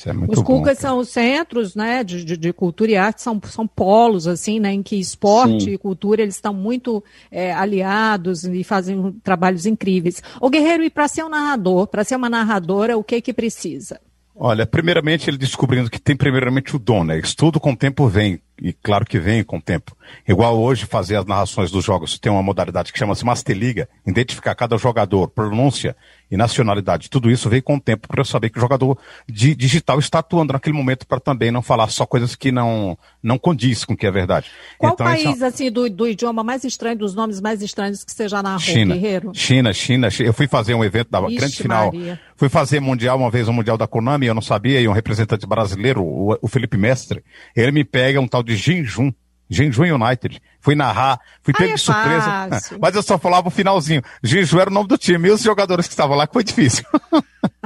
É 0.06 0.32
os 0.32 0.42
CUCAs 0.42 0.78
são 0.78 0.98
os 0.98 1.08
centros 1.10 1.76
né, 1.76 2.02
de, 2.02 2.24
de, 2.24 2.36
de, 2.36 2.52
cultura 2.52 2.90
e 2.90 2.96
arte, 2.96 3.22
são, 3.22 3.40
são 3.44 3.64
polos, 3.64 4.26
assim, 4.26 4.58
né, 4.58 4.72
em 4.72 4.82
que 4.82 4.96
esporte 4.96 5.66
Sim. 5.66 5.70
e 5.70 5.78
cultura 5.78 6.20
eles 6.20 6.34
estão 6.34 6.52
muito 6.52 7.02
é, 7.30 7.52
aliados 7.52 8.42
e 8.44 8.64
fazem 8.64 9.12
trabalhos 9.22 9.66
incríveis. 9.66 10.20
O 10.40 10.50
Guerreiro, 10.50 10.82
e 10.82 10.90
para 10.90 11.06
ser 11.06 11.24
um 11.24 11.28
narrador, 11.28 11.86
para 11.86 12.02
ser 12.02 12.16
uma 12.16 12.28
narradora, 12.28 12.98
o 12.98 13.04
que 13.04 13.20
que 13.20 13.32
precisa? 13.32 14.00
Olha, 14.36 14.66
primeiramente 14.66 15.30
ele 15.30 15.38
descobrindo 15.38 15.88
que 15.88 16.00
tem 16.00 16.16
primeiramente 16.16 16.74
o 16.74 16.78
dom, 16.78 17.04
né? 17.04 17.18
Estudo 17.18 17.60
com 17.60 17.72
o 17.72 17.76
tempo 17.76 18.08
vem, 18.08 18.40
e 18.60 18.72
claro 18.72 19.04
que 19.04 19.18
vem 19.18 19.42
com 19.42 19.58
o 19.58 19.62
tempo. 19.62 19.96
Igual 20.26 20.58
hoje 20.58 20.86
fazer 20.86 21.16
as 21.16 21.24
narrações 21.24 21.70
dos 21.70 21.84
jogos, 21.84 22.18
tem 22.18 22.30
uma 22.30 22.42
modalidade 22.42 22.92
que 22.92 22.98
chama-se 22.98 23.24
Master 23.24 23.56
Liga, 23.56 23.88
identificar 24.06 24.54
cada 24.54 24.76
jogador, 24.76 25.28
pronúncia 25.28 25.96
e 26.30 26.36
nacionalidade. 26.36 27.10
Tudo 27.10 27.30
isso 27.30 27.48
veio 27.48 27.62
com 27.62 27.76
o 27.76 27.80
tempo 27.80 28.08
para 28.08 28.20
eu 28.20 28.24
saber 28.24 28.50
que 28.50 28.58
o 28.58 28.60
jogador 28.60 28.98
de, 29.28 29.54
digital 29.54 29.98
está 29.98 30.18
atuando 30.18 30.52
naquele 30.52 30.76
momento 30.76 31.06
para 31.06 31.20
também 31.20 31.50
não 31.50 31.62
falar 31.62 31.88
só 31.88 32.06
coisas 32.06 32.34
que 32.34 32.50
não 32.50 32.98
não 33.22 33.38
condiz 33.38 33.84
com 33.84 33.94
o 33.94 33.96
que 33.96 34.06
é 34.06 34.10
verdade. 34.10 34.50
Qual 34.78 34.92
então, 34.92 35.06
país 35.06 35.40
é... 35.40 35.46
assim 35.46 35.70
do, 35.70 35.88
do, 35.88 36.06
idioma 36.06 36.44
mais 36.44 36.64
estranho, 36.64 36.98
dos 36.98 37.14
nomes 37.14 37.40
mais 37.40 37.62
estranhos 37.62 38.04
que 38.04 38.12
você 38.12 38.28
já 38.28 38.42
narrou, 38.42 38.60
China, 38.60 38.94
Guerreiro? 38.94 39.30
China, 39.34 39.72
China, 39.72 40.10
China. 40.10 40.28
Eu 40.28 40.32
fui 40.32 40.46
fazer 40.46 40.74
um 40.74 40.84
evento 40.84 41.10
da 41.10 41.20
Ixi, 41.22 41.36
grande 41.36 41.56
final. 41.56 41.92
Maria. 41.92 42.20
Fui 42.36 42.48
fazer 42.48 42.80
mundial 42.80 43.16
uma 43.16 43.30
vez, 43.30 43.48
um 43.48 43.52
mundial 43.52 43.78
da 43.78 43.86
Konami, 43.86 44.26
eu 44.26 44.34
não 44.34 44.42
sabia, 44.42 44.80
e 44.80 44.88
um 44.88 44.92
representante 44.92 45.46
brasileiro, 45.46 46.02
o, 46.02 46.36
o 46.42 46.48
Felipe 46.48 46.76
Mestre, 46.76 47.22
ele 47.54 47.70
me 47.70 47.84
pega 47.84 48.20
um 48.20 48.26
tal 48.26 48.42
de 48.44 48.56
Jinjun 48.56 49.12
Genju 49.48 49.82
United. 49.82 50.40
Fui 50.60 50.74
narrar, 50.74 51.20
fui 51.42 51.52
pego 51.52 51.72
é 51.72 51.74
de 51.74 51.80
surpresa. 51.80 52.48
Fácil. 52.48 52.78
Mas 52.80 52.94
eu 52.94 53.02
só 53.02 53.18
falava 53.18 53.48
o 53.48 53.50
finalzinho. 53.50 54.02
Genju 54.22 54.58
era 54.58 54.70
o 54.70 54.72
nome 54.72 54.88
do 54.88 54.96
time. 54.96 55.28
E 55.28 55.30
os 55.30 55.42
jogadores 55.42 55.86
que 55.86 55.92
estavam 55.92 56.16
lá, 56.16 56.26
que 56.26 56.32
foi 56.32 56.44
difícil. 56.44 56.84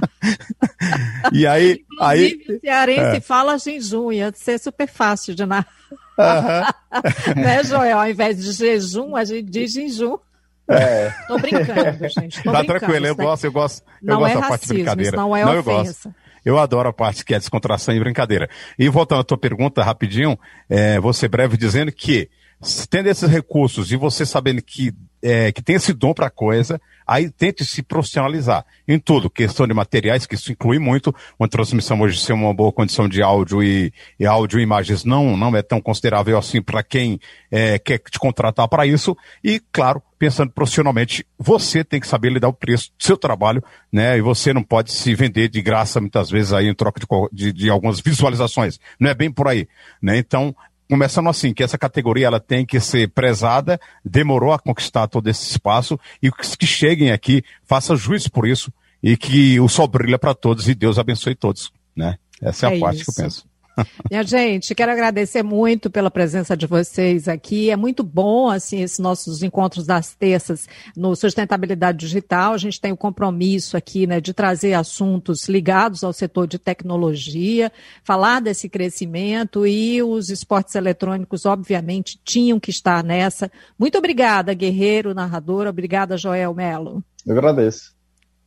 e 1.33 1.47
aí. 1.47 1.85
aí 2.01 2.39
o 2.49 2.61
cearense 2.61 3.17
é. 3.17 3.21
fala 3.21 3.59
Genju, 3.59 4.13
ia 4.13 4.33
ser 4.35 4.59
super 4.59 4.89
fácil 4.89 5.35
de 5.35 5.47
narrar. 5.47 5.69
Uhum. 6.19 7.35
né, 7.41 7.63
Joel? 7.63 7.99
Ao 7.99 8.09
invés 8.09 8.37
de 8.39 8.53
jejum, 8.53 9.15
a 9.15 9.25
gente 9.25 9.49
diz 9.49 9.73
Genju. 9.73 10.21
É. 10.69 11.11
Tô 11.27 11.39
brincando, 11.39 12.09
gente. 12.09 12.43
Tô 12.43 12.53
tá 12.53 12.63
tranquilo, 12.63 13.07
eu 13.07 13.17
gosto, 13.17 13.45
eu 13.45 13.53
gosto. 13.53 13.83
Eu 14.03 14.09
não 14.09 14.19
gosto 14.19 14.33
é 14.33 14.35
da 14.35 14.41
racismo, 14.41 14.51
parte 14.51 14.67
de 14.67 14.75
brincadeira. 14.75 15.17
não 15.17 15.37
é 15.37 15.45
não, 15.45 15.59
ofensa. 15.61 15.71
Eu 15.71 15.85
gosto. 15.85 16.15
Eu 16.45 16.59
adoro 16.59 16.89
a 16.89 16.93
parte 16.93 17.25
que 17.25 17.35
é 17.35 17.39
descontração 17.39 17.95
e 17.95 18.01
brincadeira. 18.01 18.49
E 18.79 18.89
voltando 18.89 19.21
à 19.21 19.25
tua 19.25 19.39
pergunta 19.39 19.83
rapidinho, 19.83 20.39
é, 20.69 20.99
vou 20.99 21.13
ser 21.13 21.29
breve 21.29 21.57
dizendo 21.57 21.93
que, 21.93 22.29
tendo 22.91 23.09
esses 23.09 23.29
recursos 23.31 23.93
e 23.93 23.97
você 23.97 24.27
sabendo 24.27 24.61
que, 24.61 24.93
é, 25.23 25.53
que 25.53 25.63
tem 25.63 25.77
esse 25.77 25.93
dom 25.93 26.13
para 26.13 26.29
coisa, 26.29 26.81
aí 27.07 27.31
tente 27.31 27.65
se 27.65 27.83
profissionalizar 27.83 28.67
em 28.87 28.99
tudo, 28.99 29.31
questão 29.31 29.67
de 29.67 29.73
materiais, 29.73 30.27
que 30.27 30.35
isso 30.35 30.51
inclui 30.51 30.79
muito, 30.79 31.15
uma 31.39 31.49
transmissão 31.49 32.01
hoje 32.01 32.21
ser 32.21 32.33
uma 32.33 32.53
boa 32.53 32.73
condição 32.73 33.09
de 33.09 33.23
áudio 33.23 33.63
e, 33.63 33.93
e 34.19 34.27
áudio 34.27 34.59
e 34.59 34.63
imagens 34.63 35.05
não, 35.05 35.37
não 35.37 35.57
é 35.57 35.63
tão 35.63 35.81
considerável 35.81 36.37
assim 36.37 36.61
para 36.61 36.83
quem 36.83 37.21
é, 37.51 37.79
quer 37.79 37.99
te 37.99 38.19
contratar 38.19 38.67
para 38.69 38.87
isso, 38.87 39.17
e 39.43 39.61
claro, 39.73 40.03
pensando 40.19 40.51
profissionalmente, 40.51 41.25
você 41.39 41.85
tem 41.85 42.01
que 42.01 42.09
saber 42.09 42.33
lidar 42.33 42.49
o 42.49 42.53
preço 42.53 42.91
do 42.99 43.05
seu 43.05 43.17
trabalho, 43.17 43.63
né, 43.93 44.19
e 44.19 44.21
você 44.21 44.53
não 44.53 44.65
pode 44.65 44.93
se 44.93 45.15
vender 45.15 45.49
de 45.49 45.63
graça 45.63 46.01
muitas 46.01 46.29
vezes 46.29 46.53
aí 46.53 46.67
em 46.67 46.75
troca 46.75 47.01
de, 47.01 47.07
de, 47.33 47.53
de 47.53 47.71
algumas 47.71 48.01
visualizações, 48.01 48.81
não 48.99 49.09
é 49.09 49.15
bem 49.15 49.31
por 49.31 49.47
aí, 49.47 49.69
né, 50.03 50.19
então 50.19 50.55
começando 50.89 51.29
assim, 51.29 51.53
que 51.53 51.63
essa 51.63 51.77
categoria 51.77 52.27
ela 52.27 52.41
tem 52.41 52.65
que 52.65 52.81
ser 52.81 53.09
prezada, 53.11 53.79
demorou 54.05 54.53
a 54.53 54.59
conquistar 54.59 55.07
todo 55.07 55.29
esse 55.29 55.51
espaço 55.51 55.99
e 56.23 56.31
que 56.31 56.67
cheguem 56.67 57.11
aqui, 57.13 57.43
faça 57.65 57.95
juízo 57.95 58.31
por 58.31 58.47
isso 58.47 58.73
e 59.03 59.17
que 59.17 59.61
o 59.61 59.69
sol 59.69 59.87
brilha 59.87 60.19
para 60.19 60.35
todos 60.35 60.69
e 60.69 60.75
Deus 60.75 60.99
abençoe 60.99 61.35
todos, 61.35 61.71
né? 61.95 62.19
Essa 62.41 62.69
é, 62.69 62.75
é 62.75 62.77
a 62.77 62.81
parte 62.81 63.03
isso. 63.03 63.05
que 63.13 63.21
eu 63.21 63.25
penso. 63.25 63.48
Minha 64.11 64.23
gente, 64.23 64.75
quero 64.75 64.93
agradecer 64.93 65.43
muito 65.43 65.91
pela 65.91 66.11
presença 66.11 66.57
de 66.57 66.67
vocês 66.67 67.29
aqui. 67.29 67.71
É 67.71 67.77
muito 67.77 68.03
bom, 68.03 68.49
assim, 68.49 68.83
esses 68.83 68.99
nossos 68.99 69.43
encontros 69.43 69.87
das 69.87 70.15
terças 70.15 70.69
no 70.97 71.15
Sustentabilidade 71.15 71.99
Digital. 71.99 72.55
A 72.55 72.59
gente 72.59 72.81
tem 72.81 72.93
o 72.93 72.97
compromisso 72.97 73.77
aqui, 73.77 74.07
né, 74.07 74.21
de 74.21 74.33
trazer 74.33 74.75
assuntos 74.75 75.49
ligados 75.49 76.03
ao 76.05 76.13
setor 76.13 76.47
de 76.47 76.59
tecnologia, 76.59 77.73
falar 78.03 78.41
desse 78.41 78.69
crescimento 78.69 79.67
e 79.67 80.03
os 80.03 80.31
esportes 80.31 80.75
eletrônicos, 80.75 81.47
obviamente, 81.47 82.21
tinham 82.25 82.59
que 82.59 82.71
estar 82.71 83.03
nessa. 83.05 83.51
Muito 83.79 83.99
obrigada, 83.99 84.55
Guerreiro, 84.55 85.15
narradora. 85.15 85.71
Obrigada, 85.71 86.17
Joel 86.17 86.55
Melo. 86.55 87.03
Eu 87.27 87.37
agradeço. 87.37 87.95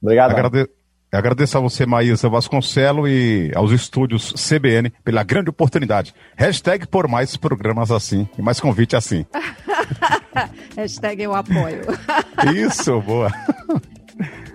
Obrigado. 0.02 0.32
Agrade... 0.32 0.81
Agradeço 1.12 1.58
a 1.58 1.62
você, 1.62 1.86
Maísa 1.86 2.30
Vasconcelo, 2.30 3.06
e 3.06 3.52
aos 3.54 3.72
estúdios 3.72 4.34
CBN 4.34 4.94
pela 5.04 5.24
grande 5.24 5.50
oportunidade. 5.50 6.14
Hashtag 6.38 6.88
por 6.88 7.06
mais 7.08 7.36
programas 7.36 7.92
assim 7.92 8.30
e 8.38 8.42
mais 8.42 8.62
convite 8.62 8.96
assim. 8.96 9.26
Hashtag 10.78 11.24
eu 11.24 11.36
apoio. 11.36 11.82
Isso, 12.56 13.02
boa. 13.02 13.30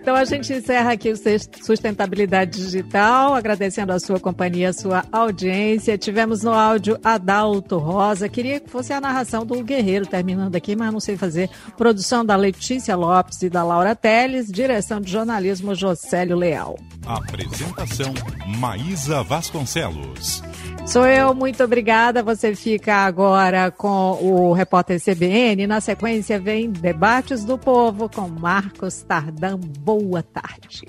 Então 0.06 0.14
a 0.14 0.24
gente 0.24 0.52
encerra 0.52 0.92
aqui 0.92 1.10
o 1.10 1.16
Sustentabilidade 1.64 2.60
Digital, 2.60 3.34
agradecendo 3.34 3.92
a 3.92 3.98
sua 3.98 4.20
companhia, 4.20 4.68
a 4.68 4.72
sua 4.72 5.04
audiência. 5.10 5.98
Tivemos 5.98 6.44
no 6.44 6.52
áudio 6.52 6.96
Adalto 7.02 7.76
Rosa. 7.78 8.28
Queria 8.28 8.60
que 8.60 8.70
fosse 8.70 8.92
a 8.92 9.00
narração 9.00 9.44
do 9.44 9.60
Guerreiro 9.64 10.06
terminando 10.06 10.54
aqui, 10.54 10.76
mas 10.76 10.92
não 10.92 11.00
sei 11.00 11.16
fazer. 11.16 11.50
Produção 11.76 12.24
da 12.24 12.36
Letícia 12.36 12.94
Lopes 12.94 13.42
e 13.42 13.50
da 13.50 13.64
Laura 13.64 13.96
Teles, 13.96 14.46
direção 14.46 15.00
de 15.00 15.10
jornalismo 15.10 15.74
Josélio 15.74 16.36
Leal. 16.36 16.78
Apresentação 17.04 18.14
Maísa 18.60 19.24
Vasconcelos. 19.24 20.40
Sou 20.86 21.04
eu, 21.04 21.34
muito 21.34 21.64
obrigada. 21.64 22.22
Você 22.22 22.54
fica 22.54 22.94
agora 22.94 23.72
com 23.72 24.12
o 24.22 24.52
repórter 24.52 25.00
CBN. 25.00 25.66
Na 25.66 25.80
sequência 25.80 26.38
vem 26.38 26.70
Debates 26.70 27.44
do 27.44 27.58
Povo 27.58 28.08
com 28.08 28.28
Marcos 28.28 29.02
Tardão. 29.02 29.58
Boa 29.58 30.22
tarde. 30.22 30.84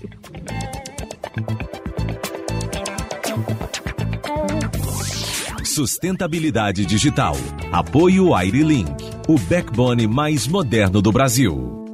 Sustentabilidade 5.64 6.86
digital. 6.86 7.36
Apoio 7.72 8.36
Airlink, 8.36 9.04
o 9.28 9.38
backbone 9.40 10.08
mais 10.08 10.48
moderno 10.48 11.02
do 11.02 11.12
Brasil. 11.12 11.87